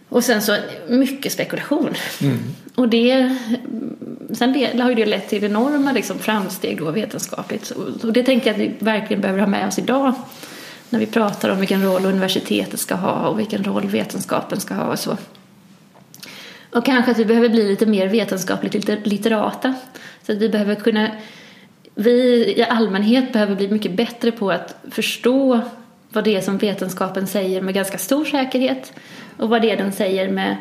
Och 0.10 0.24
sen 0.24 0.42
så 0.42 0.58
mycket 0.88 1.32
spekulation. 1.32 1.94
Och 2.76 2.90
det 2.90 3.38
sen 4.34 4.54
det, 4.54 4.82
har 4.82 4.90
ju 4.90 4.96
det 4.96 5.06
lett 5.06 5.30
till 5.30 5.44
enorma 5.44 5.92
liksom, 5.92 6.20
framsteg 6.20 6.78
då 6.78 6.92
vetenskapligt. 6.92 7.72
Och 8.04 8.14
det 8.14 8.24
tänker 8.24 8.48
jag 8.48 8.54
att 8.54 8.62
vi 8.62 8.86
verkligen 8.86 9.22
behöver 9.22 9.40
ha 9.40 9.48
med 9.48 9.68
oss 9.68 9.80
idag 9.80 10.14
när 10.90 11.00
vi 11.00 11.06
pratar 11.06 11.50
om 11.50 11.60
vilken 11.60 11.84
roll 11.84 12.06
universitetet 12.06 12.80
ska 12.80 12.96
ha 12.96 13.28
och 13.28 13.40
vilken 13.40 13.64
roll 13.64 13.88
vetenskapen 13.88 14.60
ska 14.60 14.74
ha 14.74 14.84
och 14.84 15.00
så. 15.00 15.18
Och 16.72 16.86
kanske 16.86 17.12
att 17.12 17.18
vi 17.18 17.26
behöver 17.26 17.50
bli 17.50 17.68
lite 17.68 17.86
mer 17.86 18.08
vetenskapligt 18.08 19.08
litterata. 19.08 19.74
Så 20.24 20.32
att 20.32 20.38
vi 20.38 20.50
behöver 20.50 20.76
kunna, 20.76 21.12
vi 21.96 22.12
i 22.58 22.64
allmänhet 22.64 23.34
behöver 23.34 23.56
bli 23.56 23.68
mycket 23.68 23.92
bättre 23.92 24.32
på 24.32 24.52
att 24.52 24.76
förstå 24.92 25.62
vad 26.10 26.24
det 26.24 26.36
är 26.36 26.42
som 26.42 26.58
vetenskapen 26.58 27.28
säger 27.28 27.62
med 27.62 27.74
ganska 27.74 27.98
stor 27.98 28.26
säkerhet 28.26 28.94
och 29.38 29.50
vad 29.50 29.62
det 29.62 29.72
är 29.72 29.78
den 29.78 29.92
säger 29.92 30.30
med 30.30 30.58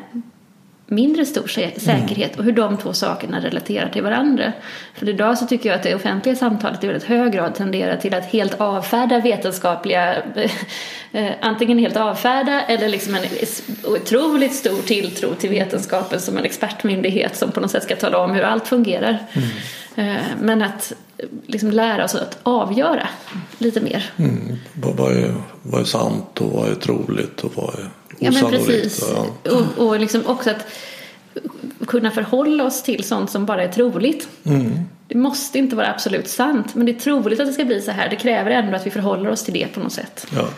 mindre 0.87 1.27
stor 1.27 1.47
säkerhet 1.79 2.39
och 2.39 2.45
hur 2.45 2.53
de 2.53 2.77
två 2.77 2.93
sakerna 2.93 3.41
relaterar 3.41 3.89
till 3.89 4.03
varandra. 4.03 4.53
För 4.95 5.09
idag 5.09 5.39
så 5.39 5.47
tycker 5.47 5.69
jag 5.69 5.77
att 5.77 5.83
det 5.83 5.95
offentliga 5.95 6.37
samtalet 6.37 6.85
i 6.85 6.87
väldigt 6.87 7.09
hög 7.09 7.33
grad 7.33 7.55
tenderar 7.55 7.97
till 7.97 8.15
att 8.15 8.25
helt 8.25 8.61
avfärda 8.61 9.21
vetenskapliga, 9.21 10.15
eh, 11.13 11.33
antingen 11.41 11.79
helt 11.79 11.97
avfärda 11.97 12.63
eller 12.63 12.89
liksom 12.89 13.15
en 13.15 13.23
otroligt 13.85 14.55
stor 14.55 14.83
tilltro 14.83 15.35
till 15.35 15.51
vetenskapen 15.51 16.21
som 16.21 16.39
en 16.39 16.45
expertmyndighet 16.45 17.37
som 17.37 17.51
på 17.51 17.61
något 17.61 17.71
sätt 17.71 17.83
ska 17.83 17.97
tala 17.97 18.19
om 18.19 18.31
hur 18.31 18.43
allt 18.43 18.69
fungerar. 18.69 19.19
Mm. 19.33 20.19
Men 20.41 20.63
att 20.63 20.93
liksom 21.47 21.71
lära 21.71 22.05
oss 22.05 22.15
att 22.15 22.39
avgöra 22.43 23.09
lite 23.59 23.81
mer. 23.81 24.11
Mm. 24.17 24.59
Vad, 24.73 25.17
är, 25.17 25.35
vad 25.63 25.81
är 25.81 25.85
sant 25.85 26.41
och 26.41 26.53
vad 26.53 26.71
är 26.71 26.75
troligt 26.75 27.45
och 27.45 27.53
vad 27.55 27.75
är 27.75 27.91
Ja 28.19 28.31
men 28.31 28.51
precis. 28.51 29.05
Ja. 29.15 29.53
Och, 29.53 29.87
och 29.87 30.01
liksom 30.01 30.27
också 30.27 30.51
att 30.51 30.67
kunna 31.87 32.11
förhålla 32.11 32.65
oss 32.65 32.83
till 32.83 33.05
sånt 33.05 33.31
som 33.31 33.47
bara 33.47 33.63
är 33.63 33.69
troligt. 33.69 34.29
Mm. 34.45 34.73
Det 35.09 35.19
måste 35.19 35.59
inte 35.59 35.77
vara 35.77 35.91
absolut 35.91 36.29
sant 36.29 36.75
men 36.75 36.87
det 36.87 36.93
är 36.93 37.01
troligt 37.01 37.41
att 37.41 37.47
det 37.47 37.53
ska 37.53 37.65
bli 37.65 37.81
så 37.81 37.91
här. 37.91 38.09
Det 38.09 38.17
kräver 38.17 38.51
ändå 38.51 38.77
att 38.77 38.87
vi 38.87 38.91
förhåller 38.91 39.31
oss 39.31 39.45
till 39.45 39.55
det 39.55 39.67
på 39.67 39.81
något 39.81 39.93
sätt. 39.93 40.27
Ja. 40.35 40.49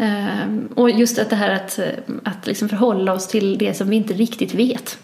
Um, 0.00 0.68
och 0.74 0.90
just 0.90 1.18
att 1.18 1.30
det 1.30 1.36
här 1.36 1.50
att, 1.50 1.78
att 2.24 2.46
liksom 2.46 2.68
förhålla 2.68 3.12
oss 3.12 3.28
till 3.28 3.58
det 3.58 3.74
som 3.74 3.88
vi 3.88 3.96
inte 3.96 4.14
riktigt 4.14 4.54
vet. 4.54 4.98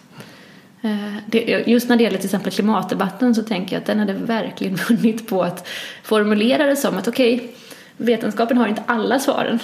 Uh, 0.84 1.16
det, 1.26 1.64
just 1.66 1.88
när 1.88 1.96
det 1.96 2.02
gäller 2.02 2.18
till 2.18 2.26
exempel 2.26 2.52
klimatdebatten 2.52 3.34
så 3.34 3.42
tänker 3.42 3.72
jag 3.72 3.80
att 3.80 3.86
den 3.86 3.98
hade 3.98 4.12
verkligen 4.12 4.76
vunnit 4.88 5.28
på 5.28 5.42
att 5.42 5.68
formulera 6.02 6.66
det 6.66 6.76
som 6.76 6.98
att 6.98 7.08
okej, 7.08 7.34
okay, 7.34 7.48
vetenskapen 7.96 8.56
har 8.56 8.68
inte 8.68 8.82
alla 8.86 9.18
svaren. 9.18 9.58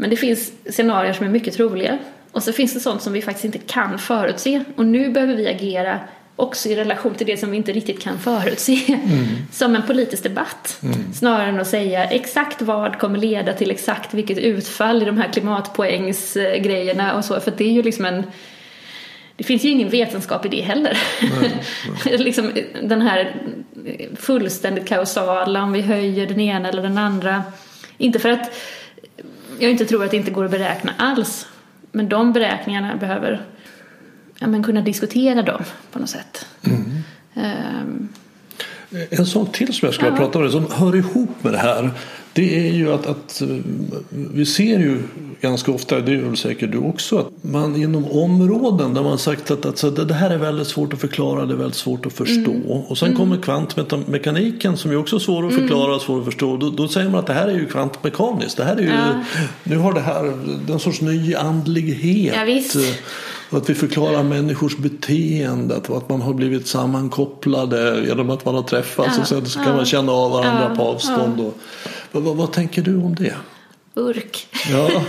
Men 0.00 0.10
det 0.10 0.16
finns 0.16 0.52
scenarier 0.70 1.12
som 1.12 1.26
är 1.26 1.30
mycket 1.30 1.54
troliga. 1.54 1.98
Och 2.32 2.42
så 2.42 2.52
finns 2.52 2.74
det 2.74 2.80
sånt 2.80 3.02
som 3.02 3.12
vi 3.12 3.22
faktiskt 3.22 3.44
inte 3.44 3.58
kan 3.58 3.98
förutse. 3.98 4.64
Och 4.76 4.86
nu 4.86 5.10
behöver 5.10 5.34
vi 5.34 5.48
agera 5.48 6.00
också 6.36 6.68
i 6.68 6.76
relation 6.76 7.14
till 7.14 7.26
det 7.26 7.36
som 7.36 7.50
vi 7.50 7.56
inte 7.56 7.72
riktigt 7.72 8.02
kan 8.02 8.18
förutse. 8.18 8.80
Mm. 8.88 9.26
Som 9.52 9.76
en 9.76 9.82
politisk 9.82 10.22
debatt. 10.22 10.78
Mm. 10.82 11.12
Snarare 11.12 11.48
än 11.48 11.60
att 11.60 11.66
säga 11.66 12.04
exakt 12.04 12.62
vad 12.62 12.98
kommer 12.98 13.18
leda 13.18 13.52
till 13.52 13.70
exakt 13.70 14.14
vilket 14.14 14.38
utfall 14.38 15.02
i 15.02 15.04
de 15.04 15.18
här 15.18 15.32
klimatpoängsgrejerna 15.32 17.14
och 17.14 17.24
så. 17.24 17.40
För 17.40 17.52
det 17.56 17.64
är 17.64 17.72
ju 17.72 17.82
liksom 17.82 18.04
en 18.04 18.24
det 19.36 19.44
finns 19.44 19.64
ju 19.64 19.68
ingen 19.68 19.88
vetenskap 19.88 20.46
i 20.46 20.48
det 20.48 20.60
heller. 20.60 20.98
Nej, 21.40 21.62
nej. 22.04 22.18
liksom 22.18 22.52
den 22.82 23.02
här 23.02 23.36
fullständigt 24.16 24.88
kausala, 24.88 25.62
om 25.62 25.72
vi 25.72 25.80
höjer 25.80 26.26
den 26.26 26.40
ena 26.40 26.68
eller 26.68 26.82
den 26.82 26.98
andra. 26.98 27.42
Inte 27.98 28.18
för 28.18 28.28
att 28.28 28.52
jag 29.60 29.70
inte 29.70 29.84
tror 29.84 30.04
att 30.04 30.10
det 30.10 30.16
inte 30.16 30.30
går 30.30 30.44
att 30.44 30.50
beräkna 30.50 30.92
alls. 30.98 31.46
Men 31.92 32.08
de 32.08 32.32
beräkningarna 32.32 32.96
behöver 32.96 33.40
ja, 34.38 34.46
men 34.46 34.62
kunna 34.62 34.80
diskutera 34.80 35.42
dem 35.42 35.62
på 35.92 35.98
något 35.98 36.10
sätt. 36.10 36.46
Mm. 36.62 37.02
Um, 37.34 38.08
en 39.10 39.26
sak 39.26 39.52
till 39.52 39.74
som 39.74 39.86
jag 39.86 39.94
skulle 39.94 40.10
ja. 40.10 40.16
prata 40.16 40.38
om 40.38 40.50
som 40.50 40.72
hör 40.72 40.96
ihop 40.96 41.44
med 41.44 41.52
det 41.52 41.58
här. 41.58 41.90
Det 42.32 42.68
är 42.68 42.72
ju 42.72 42.92
att, 42.92 43.06
att 43.06 43.42
vi 44.10 44.46
ser 44.46 44.78
ju 44.78 45.02
ganska 45.40 45.72
ofta, 45.72 46.00
det 46.00 46.12
är 46.12 46.16
väl 46.16 46.36
säkert 46.36 46.72
du 46.72 46.78
också, 46.78 47.18
att 47.18 47.28
man 47.42 47.76
inom 47.76 48.04
områden 48.04 48.94
där 48.94 49.02
man 49.02 49.18
sagt 49.18 49.50
att, 49.50 49.84
att 49.84 50.08
det 50.08 50.14
här 50.14 50.30
är 50.30 50.38
väldigt 50.38 50.66
svårt 50.66 50.92
att 50.92 51.00
förklara, 51.00 51.46
det 51.46 51.54
är 51.54 51.56
väldigt 51.56 51.76
svårt 51.76 52.06
att 52.06 52.12
förstå. 52.12 52.50
Mm. 52.50 52.66
Och 52.66 52.98
sen 52.98 53.08
mm. 53.08 53.18
kommer 53.18 53.36
kvantmekaniken 53.36 54.76
som 54.76 54.90
är 54.90 54.96
också 54.96 55.20
svår 55.20 55.46
att 55.46 55.54
förklara 55.54 55.82
och 55.82 55.88
mm. 55.88 56.00
svår 56.00 56.18
att 56.18 56.24
förstå. 56.24 56.56
Då, 56.56 56.70
då, 56.70 56.88
säger 56.88 57.10
man 57.10 57.20
att 57.20 57.26
det 57.26 57.32
här 57.32 57.48
är 57.48 57.54
ju 57.54 57.66
kvantmekaniskt. 57.66 58.56
Det 58.56 58.64
här 58.64 58.76
är 58.76 58.82
ju, 58.82 58.88
ja. 58.88 59.24
Nu 59.64 59.76
har 59.76 59.92
det 59.92 60.00
här 60.00 60.32
en 60.72 60.80
sorts 60.80 61.00
ny 61.00 61.34
andlighet. 61.34 62.34
Ja, 62.36 62.44
att 63.56 63.70
vi 63.70 63.74
förklarar 63.74 64.22
människors 64.22 64.76
beteende, 64.76 65.76
att 65.76 66.08
man 66.08 66.20
har 66.20 66.34
blivit 66.34 66.66
sammankopplade 66.66 68.04
genom 68.06 68.30
att 68.30 68.44
man 68.44 68.54
har 68.54 68.62
träffats 68.62 69.16
ja, 69.16 69.20
och 69.20 69.28
sen 69.28 69.46
så 69.46 69.58
kan 69.58 69.68
ja, 69.68 69.76
man 69.76 69.84
känna 69.84 70.12
av 70.12 70.30
varandra 70.30 70.66
ja, 70.68 70.76
på 70.76 70.82
avstånd. 70.82 71.40
Och, 71.40 71.58
vad, 72.12 72.22
vad, 72.22 72.36
vad, 72.36 72.52
tänker 72.52 72.82
du 72.82 72.96
om 72.96 73.14
det? 73.14 73.34
Urk. 73.94 74.46
Ja. 74.70 74.90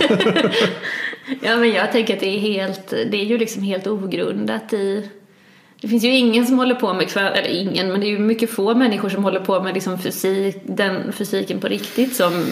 ja 1.42 1.56
men 1.56 1.72
jag 1.72 1.92
tänker 1.92 2.14
att 2.14 2.20
det 2.20 2.36
är 2.36 2.40
helt, 2.40 2.90
det 2.90 3.20
är 3.20 3.24
ju 3.24 3.38
liksom 3.38 3.62
helt 3.62 3.86
ogrundat 3.86 4.72
i 4.72 5.08
det 5.82 5.88
finns 5.88 6.04
ju 6.04 6.16
ingen 6.16 6.46
som 6.46 6.58
håller 6.58 6.74
på 6.74 6.94
med, 6.94 7.16
eller 7.16 7.48
ingen, 7.48 7.92
men 7.92 8.00
det 8.00 8.06
är 8.06 8.10
ju 8.10 8.18
mycket 8.18 8.50
få 8.50 8.74
människor 8.74 9.08
som 9.08 9.24
håller 9.24 9.40
på 9.40 9.62
med 9.62 9.74
liksom 9.74 9.98
fysik, 9.98 10.56
den 10.64 11.12
fysiken 11.12 11.60
på 11.60 11.68
riktigt 11.68 12.16
som 12.16 12.46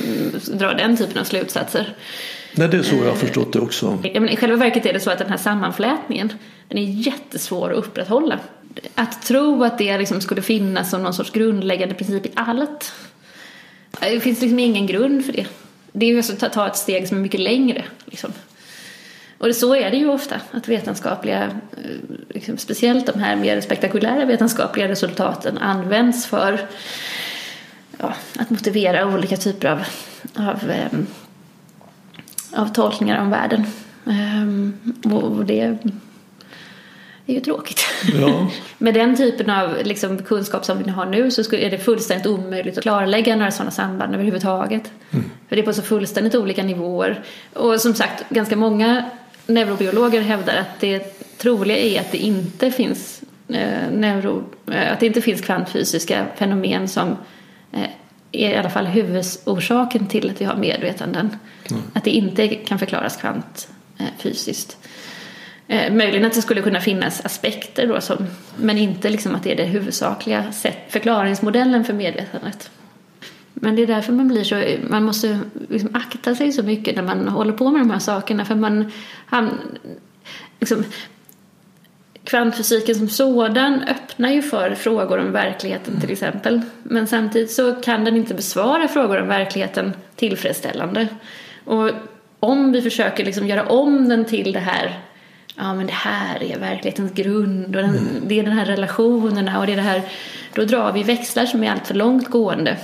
drar 0.52 0.74
den 0.74 0.96
typen 0.96 1.18
av 1.18 1.24
slutsatser. 1.24 1.94
Nej, 2.54 2.68
det 2.68 2.76
är 2.76 2.82
så 2.82 2.96
jag 2.96 3.08
har 3.08 3.14
förstått 3.14 3.52
det 3.52 3.60
också. 3.60 3.98
Men 4.02 4.28
I 4.28 4.36
själva 4.36 4.56
verket 4.56 4.86
är 4.86 4.92
det 4.92 5.00
så 5.00 5.10
att 5.10 5.18
den 5.18 5.30
här 5.30 5.36
sammanflätningen, 5.36 6.32
den 6.68 6.78
är 6.78 6.82
jättesvår 6.82 7.70
att 7.70 7.78
upprätthålla. 7.78 8.38
Att 8.94 9.22
tro 9.22 9.64
att 9.64 9.78
det 9.78 9.98
liksom 9.98 10.20
skulle 10.20 10.42
finnas 10.42 10.90
som 10.90 11.02
någon 11.02 11.14
sorts 11.14 11.30
grundläggande 11.30 11.94
princip 11.94 12.26
i 12.26 12.30
allt. 12.34 12.92
Det 14.00 14.20
finns 14.20 14.40
liksom 14.40 14.58
ingen 14.58 14.86
grund 14.86 15.24
för 15.24 15.32
det. 15.32 15.46
Det 15.92 16.06
är 16.06 16.10
ju 16.10 16.16
alltså 16.16 16.46
att 16.46 16.52
ta 16.52 16.66
ett 16.66 16.76
steg 16.76 17.08
som 17.08 17.16
är 17.16 17.22
mycket 17.22 17.40
längre. 17.40 17.84
Liksom. 18.04 18.32
Och 19.40 19.56
så 19.56 19.74
är 19.74 19.90
det 19.90 19.96
ju 19.96 20.08
ofta, 20.08 20.40
att 20.50 20.68
vetenskapliga, 20.68 21.42
eh, 21.44 22.14
liksom 22.28 22.58
speciellt 22.58 23.06
de 23.06 23.20
här 23.20 23.36
mer 23.36 23.60
spektakulära 23.60 24.24
vetenskapliga 24.24 24.88
resultaten 24.88 25.58
används 25.58 26.26
för 26.26 26.60
ja, 27.98 28.14
att 28.38 28.50
motivera 28.50 29.14
olika 29.14 29.36
typer 29.36 29.68
av, 29.68 29.84
av, 30.34 30.70
eh, 30.70 30.98
av 32.52 32.72
tolkningar 32.72 33.20
om 33.20 33.30
världen. 33.30 33.66
Ehm, 34.06 34.74
och 35.04 35.44
det 35.44 35.60
är 35.60 35.78
ju 37.26 37.40
tråkigt. 37.40 37.80
Ja. 38.20 38.50
Med 38.78 38.94
den 38.94 39.16
typen 39.16 39.50
av 39.50 39.76
liksom, 39.84 40.18
kunskap 40.18 40.64
som 40.64 40.82
vi 40.82 40.90
har 40.90 41.06
nu 41.06 41.30
så 41.30 41.54
är 41.54 41.70
det 41.70 41.78
fullständigt 41.78 42.26
omöjligt 42.26 42.78
att 42.78 42.82
klarlägga 42.82 43.36
några 43.36 43.50
sådana 43.50 43.70
samband 43.70 44.14
överhuvudtaget. 44.14 44.90
Mm. 45.10 45.24
För 45.48 45.56
det 45.56 45.62
är 45.62 45.66
på 45.66 45.72
så 45.72 45.82
fullständigt 45.82 46.34
olika 46.34 46.62
nivåer. 46.62 47.22
Och 47.52 47.80
som 47.80 47.94
sagt, 47.94 48.28
ganska 48.28 48.56
många 48.56 49.04
neurobiologer 49.46 50.20
hävdar 50.20 50.56
att 50.56 50.80
det 50.80 50.98
troliga 51.38 51.76
är 51.76 52.00
att 52.00 52.12
det 52.12 52.18
inte 52.18 52.70
finns 52.70 53.22
eh, 53.48 53.90
neuro, 53.92 54.44
eh, 54.72 54.92
att 54.92 55.00
det 55.00 55.06
inte 55.06 55.20
finns 55.20 55.40
kvantfysiska 55.40 56.26
fenomen 56.36 56.88
som 56.88 57.16
eh, 57.72 57.90
är 58.32 58.50
i 58.50 58.56
alla 58.56 58.70
fall 58.70 58.86
huvudorsaken 58.86 60.06
till 60.06 60.30
att 60.30 60.40
vi 60.40 60.44
har 60.44 60.56
medvetanden. 60.56 61.30
Mm. 61.70 61.82
Att 61.92 62.04
det 62.04 62.10
inte 62.10 62.48
kan 62.48 62.78
förklaras 62.78 63.16
kvantfysiskt. 63.16 64.76
Eh, 65.68 65.86
eh, 65.86 65.92
möjligen 65.92 66.24
att 66.24 66.34
det 66.34 66.42
skulle 66.42 66.62
kunna 66.62 66.80
finnas 66.80 67.24
aspekter 67.24 67.86
då 67.86 68.00
som, 68.00 68.26
men 68.56 68.78
inte 68.78 69.10
liksom 69.10 69.34
att 69.34 69.42
det 69.42 69.52
är 69.52 69.56
det 69.56 69.64
huvudsakliga 69.64 70.52
sätt, 70.52 70.78
förklaringsmodellen 70.88 71.84
för 71.84 71.92
medvetandet. 71.92 72.70
Men 73.54 73.76
det 73.76 73.82
är 73.82 73.86
därför 73.86 74.12
man 74.12 74.28
blir 74.28 74.44
så, 74.44 74.62
man 74.90 75.04
måste 75.04 75.40
liksom 75.68 75.90
akta 75.94 76.34
sig 76.34 76.52
så 76.52 76.62
mycket 76.62 76.96
när 76.96 77.02
man 77.02 77.28
håller 77.28 77.52
på 77.52 77.70
med 77.70 77.80
de 77.80 77.90
här 77.90 77.98
sakerna 77.98 78.44
för 78.44 78.54
man, 78.54 78.92
han, 79.26 79.58
liksom, 80.60 80.84
kvantfysiken 82.24 82.94
som 82.94 83.08
sådan 83.08 83.82
öppnar 83.82 84.30
ju 84.30 84.42
för 84.42 84.74
frågor 84.74 85.18
om 85.18 85.32
verkligheten 85.32 86.00
till 86.00 86.10
exempel. 86.10 86.60
Men 86.82 87.06
samtidigt 87.06 87.50
så 87.50 87.74
kan 87.74 88.04
den 88.04 88.16
inte 88.16 88.34
besvara 88.34 88.88
frågor 88.88 89.20
om 89.20 89.28
verkligheten 89.28 89.92
tillfredsställande. 90.16 91.08
Och 91.70 91.90
om 92.40 92.72
vi 92.72 92.82
försöker 92.82 93.24
liksom 93.24 93.46
göra 93.46 93.66
om 93.66 94.08
den 94.08 94.24
till 94.24 94.52
det 94.52 94.60
här 94.60 95.00
ja 95.56 95.74
men 95.74 95.86
det 95.86 95.92
här 95.92 96.42
är 96.42 96.58
verklighetens 96.58 97.12
grund 97.12 97.76
och 97.76 97.82
den, 97.82 97.90
mm. 97.90 98.22
det 98.26 98.38
är 98.38 98.42
den 98.42 98.52
här 98.52 98.64
relationerna 98.66 99.58
och 99.60 99.66
det 99.66 99.72
är 99.72 99.76
det 99.76 99.82
här, 99.82 100.02
då 100.54 100.64
drar 100.64 100.92
vi 100.92 101.02
växlar 101.02 101.46
som 101.46 101.64
är 101.64 101.70
alltför 101.70 101.94
långt 101.94 102.28
gående 102.28 102.76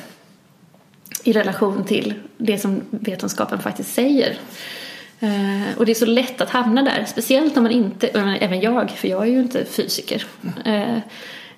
i 1.24 1.32
relation 1.32 1.84
till 1.84 2.14
det 2.36 2.58
som 2.58 2.82
vetenskapen 2.90 3.58
faktiskt 3.58 3.94
säger. 3.94 4.36
Uh, 5.22 5.78
och 5.78 5.86
det 5.86 5.92
är 5.92 5.94
så 5.94 6.06
lätt 6.06 6.40
att 6.40 6.50
hamna 6.50 6.82
där, 6.82 7.04
speciellt 7.04 7.56
om 7.56 7.62
man 7.62 7.72
inte, 7.72 8.08
även 8.40 8.60
jag, 8.60 8.90
för 8.90 9.08
jag 9.08 9.22
är 9.22 9.30
ju 9.30 9.40
inte 9.40 9.64
fysiker. 9.64 10.24
Uh, 10.66 10.98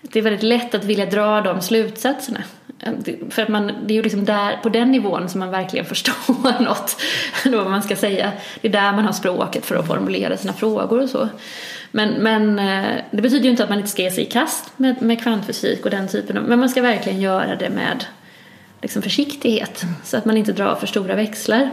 det 0.02 0.18
är 0.18 0.22
väldigt 0.22 0.42
lätt 0.42 0.74
att 0.74 0.84
vilja 0.84 1.06
dra 1.06 1.40
de 1.40 1.60
slutsatserna. 1.60 2.42
Eh, 2.80 2.92
för 3.30 3.42
att 3.42 3.48
man, 3.48 3.66
det 3.66 3.92
är 3.92 3.96
ju 3.96 4.02
liksom 4.02 4.24
där, 4.24 4.56
på 4.56 4.68
den 4.68 4.90
nivån 4.90 5.28
som 5.28 5.38
man 5.38 5.50
verkligen 5.50 5.86
förstår 5.94 6.62
något, 6.62 6.96
eller 7.44 7.56
vad 7.56 7.70
man 7.70 7.82
ska 7.82 7.96
säga. 7.96 8.32
Det 8.60 8.68
är 8.68 8.72
där 8.72 8.92
man 8.92 9.04
har 9.04 9.12
språket 9.12 9.66
för 9.66 9.76
att 9.76 9.86
formulera 9.86 10.36
sina 10.36 10.52
frågor 10.52 11.02
och 11.02 11.10
så. 11.10 11.28
Men, 11.90 12.10
men 12.10 12.58
eh, 12.58 13.00
det 13.10 13.22
betyder 13.22 13.44
ju 13.44 13.50
inte 13.50 13.64
att 13.64 13.68
man 13.68 13.78
inte 13.78 13.90
ska 13.90 14.02
ge 14.02 14.10
sig 14.10 14.24
i 14.24 14.26
kast 14.26 14.78
med, 14.78 15.02
med 15.02 15.22
kvantfysik 15.22 15.84
och 15.84 15.90
den 15.90 16.08
typen 16.08 16.38
av, 16.38 16.44
men 16.44 16.58
man 16.58 16.68
ska 16.68 16.82
verkligen 16.82 17.20
göra 17.20 17.56
det 17.56 17.70
med 17.70 18.04
liksom 18.82 19.02
försiktighet 19.02 19.84
så 20.04 20.16
att 20.16 20.24
man 20.24 20.36
inte 20.36 20.52
drar 20.52 20.74
för 20.74 20.86
stora 20.86 21.14
växlar. 21.14 21.70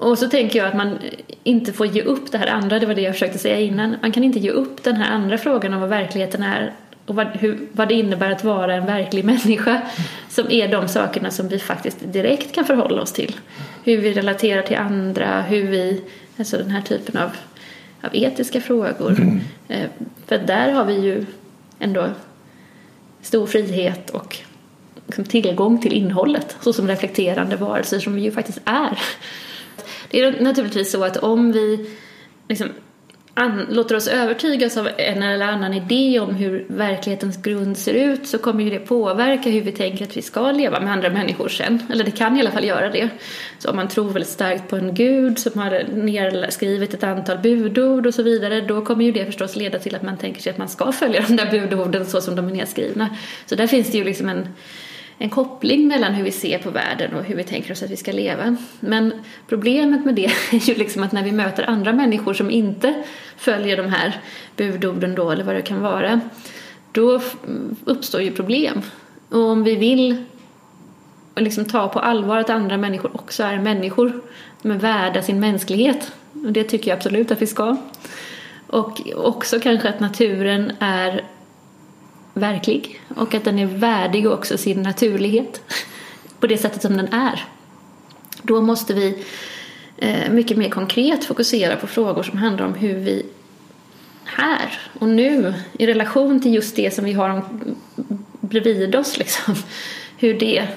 Och 0.00 0.18
så 0.18 0.28
tänker 0.28 0.58
jag 0.58 0.68
att 0.68 0.76
man 0.76 0.98
inte 1.42 1.72
får 1.72 1.86
ge 1.86 2.02
upp 2.02 2.32
det 2.32 2.38
här 2.38 2.46
andra, 2.46 2.78
det 2.78 2.86
var 2.86 2.94
det 2.94 3.00
jag 3.00 3.14
försökte 3.14 3.38
säga 3.38 3.60
innan. 3.60 3.96
Man 4.02 4.12
kan 4.12 4.24
inte 4.24 4.38
ge 4.38 4.50
upp 4.50 4.82
den 4.82 4.96
här 4.96 5.10
andra 5.10 5.38
frågan 5.38 5.74
om 5.74 5.80
vad 5.80 5.88
verkligheten 5.88 6.42
är 6.42 6.72
och 7.10 7.16
vad, 7.16 7.26
hur, 7.26 7.58
vad 7.72 7.88
det 7.88 7.94
innebär 7.94 8.30
att 8.30 8.44
vara 8.44 8.74
en 8.74 8.86
verklig 8.86 9.24
människa 9.34 9.82
som 10.28 10.50
är 10.50 10.68
de 10.68 10.88
sakerna 10.88 11.30
som 11.30 11.48
vi 11.48 11.58
faktiskt 11.58 11.98
direkt 12.00 12.54
kan 12.54 12.64
förhålla 12.64 13.02
oss 13.02 13.12
till. 13.12 13.36
Hur 13.84 13.96
vi 13.96 14.12
relaterar 14.12 14.62
till 14.62 14.76
andra, 14.76 15.42
hur 15.42 15.66
vi, 15.66 16.02
alltså 16.38 16.56
den 16.56 16.70
här 16.70 16.82
typen 16.82 17.20
av, 17.20 17.30
av 18.02 18.10
etiska 18.12 18.60
frågor. 18.60 19.10
Mm. 19.10 19.40
Eh, 19.68 19.90
för 20.26 20.38
där 20.38 20.72
har 20.72 20.84
vi 20.84 21.00
ju 21.00 21.26
ändå 21.78 22.08
stor 23.22 23.46
frihet 23.46 24.10
och 24.10 24.38
liksom 25.06 25.24
tillgång 25.24 25.80
till 25.80 25.92
innehållet 25.92 26.56
så 26.60 26.72
som 26.72 26.88
reflekterande 26.88 27.56
varelser 27.56 28.00
som 28.00 28.14
vi 28.14 28.22
ju 28.22 28.30
faktiskt 28.30 28.60
är. 28.64 28.98
Det 30.10 30.20
är 30.20 30.40
naturligtvis 30.40 30.92
så 30.92 31.04
att 31.04 31.16
om 31.16 31.52
vi 31.52 31.90
liksom 32.48 32.68
an, 33.34 33.66
låter 33.70 33.94
oss 33.94 34.08
övertygas 34.08 34.76
av 34.76 34.88
en 34.96 35.22
eller 35.22 35.46
annan 35.46 35.74
idé 35.74 36.20
om 36.20 36.34
hur 36.34 36.64
verklighetens 36.68 37.42
grund 37.42 37.78
ser 37.78 37.94
ut 37.94 38.26
så 38.26 38.38
kommer 38.38 38.64
ju 38.64 38.70
det 38.70 38.78
påverka 38.78 39.50
hur 39.50 39.60
vi 39.60 39.72
tänker 39.72 40.04
att 40.04 40.16
vi 40.16 40.22
ska 40.22 40.52
leva 40.52 40.80
med 40.80 40.92
andra 40.92 41.10
människor 41.10 41.48
sen. 41.48 41.82
Eller 41.92 42.04
det 42.04 42.10
kan 42.10 42.36
i 42.36 42.40
alla 42.40 42.50
fall 42.50 42.64
göra 42.64 42.90
det. 42.90 43.08
Så 43.58 43.70
om 43.70 43.76
man 43.76 43.88
tror 43.88 44.10
väldigt 44.10 44.28
starkt 44.28 44.68
på 44.68 44.76
en 44.76 44.94
gud 44.94 45.38
som 45.38 45.60
har 45.60 45.84
nerskrivit 45.94 46.94
ett 46.94 47.04
antal 47.04 47.38
budord 47.38 48.06
och 48.06 48.14
så 48.14 48.22
vidare 48.22 48.60
då 48.60 48.84
kommer 48.84 49.04
ju 49.04 49.12
det 49.12 49.26
förstås 49.26 49.56
leda 49.56 49.78
till 49.78 49.94
att 49.94 50.02
man 50.02 50.16
tänker 50.16 50.42
sig 50.42 50.50
att 50.50 50.58
man 50.58 50.68
ska 50.68 50.92
följa 50.92 51.24
de 51.28 51.36
där 51.36 51.50
budorden 51.50 52.06
så 52.06 52.20
som 52.20 52.36
de 52.36 52.48
är 52.48 52.52
nedskrivna. 52.52 53.16
Så 53.46 53.54
där 53.54 53.66
finns 53.66 53.90
det 53.90 53.98
ju 53.98 54.04
liksom 54.04 54.28
en 54.28 54.48
en 55.22 55.30
koppling 55.30 55.88
mellan 55.88 56.14
hur 56.14 56.24
vi 56.24 56.30
ser 56.30 56.58
på 56.58 56.70
världen 56.70 57.14
och 57.14 57.24
hur 57.24 57.36
vi 57.36 57.44
tänker 57.44 57.72
oss 57.72 57.82
att 57.82 57.90
vi 57.90 57.96
ska 57.96 58.12
leva. 58.12 58.56
Men 58.80 59.12
problemet 59.48 60.04
med 60.04 60.14
det 60.14 60.24
är 60.52 60.68
ju 60.68 60.74
liksom 60.74 61.02
att 61.02 61.12
när 61.12 61.22
vi 61.22 61.32
möter 61.32 61.70
andra 61.70 61.92
människor 61.92 62.34
som 62.34 62.50
inte 62.50 63.02
följer 63.36 63.76
de 63.76 63.88
här 63.88 64.20
budorden 64.56 65.14
då, 65.14 65.30
eller 65.30 65.44
vad 65.44 65.54
det 65.54 65.62
kan 65.62 65.80
vara, 65.80 66.20
då 66.92 67.20
uppstår 67.84 68.22
ju 68.22 68.30
problem. 68.30 68.82
Och 69.28 69.40
om 69.40 69.64
vi 69.64 69.76
vill 69.76 70.24
liksom 71.36 71.64
ta 71.64 71.88
på 71.88 71.98
allvar 71.98 72.38
att 72.38 72.50
andra 72.50 72.76
människor 72.76 73.10
också 73.14 73.42
är 73.42 73.58
människor, 73.58 74.22
de 74.62 74.70
är 74.70 74.78
värda 74.78 75.22
sin 75.22 75.40
mänsklighet, 75.40 76.12
och 76.32 76.52
det 76.52 76.64
tycker 76.64 76.90
jag 76.90 76.96
absolut 76.96 77.30
att 77.30 77.42
vi 77.42 77.46
ska. 77.46 77.76
Och 78.66 79.00
också 79.14 79.60
kanske 79.60 79.88
att 79.88 80.00
naturen 80.00 80.72
är 80.78 81.24
verklig 82.34 83.00
och 83.16 83.34
att 83.34 83.44
den 83.44 83.58
är 83.58 83.66
värdig 83.66 84.28
också 84.28 84.58
sin 84.58 84.82
naturlighet 84.82 85.62
på 86.40 86.46
det 86.46 86.58
sättet 86.58 86.82
som 86.82 86.96
den 86.96 87.12
är. 87.12 87.44
Då 88.42 88.60
måste 88.60 88.94
vi 88.94 89.24
eh, 89.96 90.30
mycket 90.30 90.56
mer 90.56 90.70
konkret 90.70 91.24
fokusera 91.24 91.76
på 91.76 91.86
frågor 91.86 92.22
som 92.22 92.38
handlar 92.38 92.66
om 92.66 92.74
hur 92.74 92.94
vi 92.94 93.26
här 94.24 94.78
och 95.00 95.08
nu 95.08 95.54
i 95.72 95.86
relation 95.86 96.42
till 96.42 96.54
just 96.54 96.76
det 96.76 96.94
som 96.94 97.04
vi 97.04 97.12
har 97.12 97.42
bredvid 98.40 98.94
oss 98.94 99.18
liksom, 99.18 99.54
hur, 100.16 100.34
det, 100.34 100.68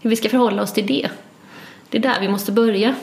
hur 0.00 0.10
vi 0.10 0.16
ska 0.16 0.28
förhålla 0.28 0.62
oss 0.62 0.72
till 0.72 0.86
det. 0.86 1.08
Det 1.88 1.98
är 1.98 2.02
där 2.02 2.20
vi 2.20 2.28
måste 2.28 2.52
börja. 2.52 2.94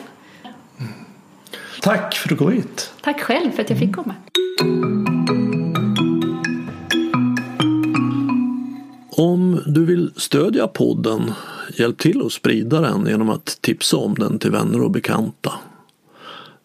Tack 1.82 2.16
för 2.16 2.28
att 2.28 2.30
du 2.30 2.36
kom 2.36 2.52
hit. 2.52 2.94
Tack 3.02 3.22
själv 3.22 3.52
för 3.52 3.62
att 3.62 3.70
jag 3.70 3.80
fick 3.80 3.96
komma. 3.96 4.16
Om 9.20 9.62
du 9.66 9.86
vill 9.86 10.12
stödja 10.16 10.68
podden, 10.68 11.32
hjälp 11.78 11.98
till 11.98 12.26
att 12.26 12.32
sprida 12.32 12.82
den 12.82 13.06
genom 13.06 13.30
att 13.30 13.58
tipsa 13.62 13.98
om 13.98 14.16
den 14.16 14.40
till 14.40 14.52
vänner 14.52 14.82
och 14.82 14.92
bekanta. 14.92 15.54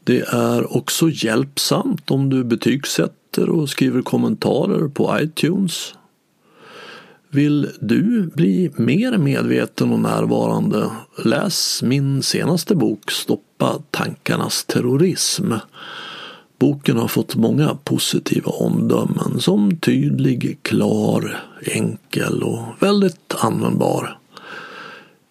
Det 0.04 0.20
är 0.20 0.76
också 0.76 1.08
hjälpsamt 1.10 2.10
om 2.10 2.30
du 2.30 2.44
betygsätter 2.44 3.48
och 3.48 3.68
skriver 3.68 4.02
kommentarer 4.02 4.88
på 4.88 5.18
iTunes. 5.20 5.94
Vill 7.28 7.70
du 7.80 8.30
bli 8.34 8.70
mer 8.76 9.18
medveten 9.18 9.92
och 9.92 10.00
närvarande? 10.00 10.90
Läs 11.24 11.82
min 11.82 12.22
senaste 12.22 12.74
bok 12.74 13.10
Stoppa 13.10 13.82
tankarnas 13.90 14.64
terrorism 14.64 15.52
Boken 16.58 16.96
har 16.96 17.08
fått 17.08 17.34
många 17.34 17.78
positiva 17.84 18.52
omdömen 18.52 19.40
som 19.40 19.76
tydlig, 19.76 20.58
klar, 20.62 21.44
enkel 21.66 22.42
och 22.42 22.62
väldigt 22.80 23.34
användbar. 23.38 24.18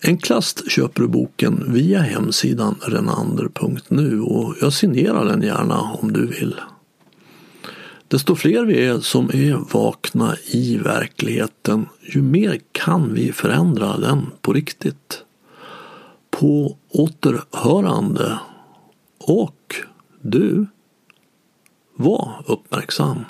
Enklast 0.04 0.72
köper 0.72 1.02
du 1.02 1.08
boken 1.08 1.74
via 1.74 2.00
hemsidan 2.00 2.76
renander.nu 2.82 4.22
och 4.22 4.56
jag 4.62 4.74
signerar 4.74 5.26
den 5.26 5.42
gärna 5.42 5.82
om 5.82 6.14
du 6.14 6.28
vill. 6.28 6.56
Desto 8.08 8.36
fler 8.36 8.66
vi 8.66 8.86
är 8.86 9.00
som 9.00 9.30
är 9.34 9.74
vakna 9.74 10.36
i 10.46 10.78
verkligheten, 10.78 11.86
ju 12.02 12.22
mer 12.22 12.60
kan 12.72 13.14
vi 13.14 13.32
förändra 13.32 13.98
den 13.98 14.26
på 14.42 14.54
riktigt. 14.54 15.24
På 16.32 16.78
återhörande. 16.90 18.40
Och 19.20 19.76
du 20.22 20.66
var 21.96 22.44
uppmärksam. 22.48 23.26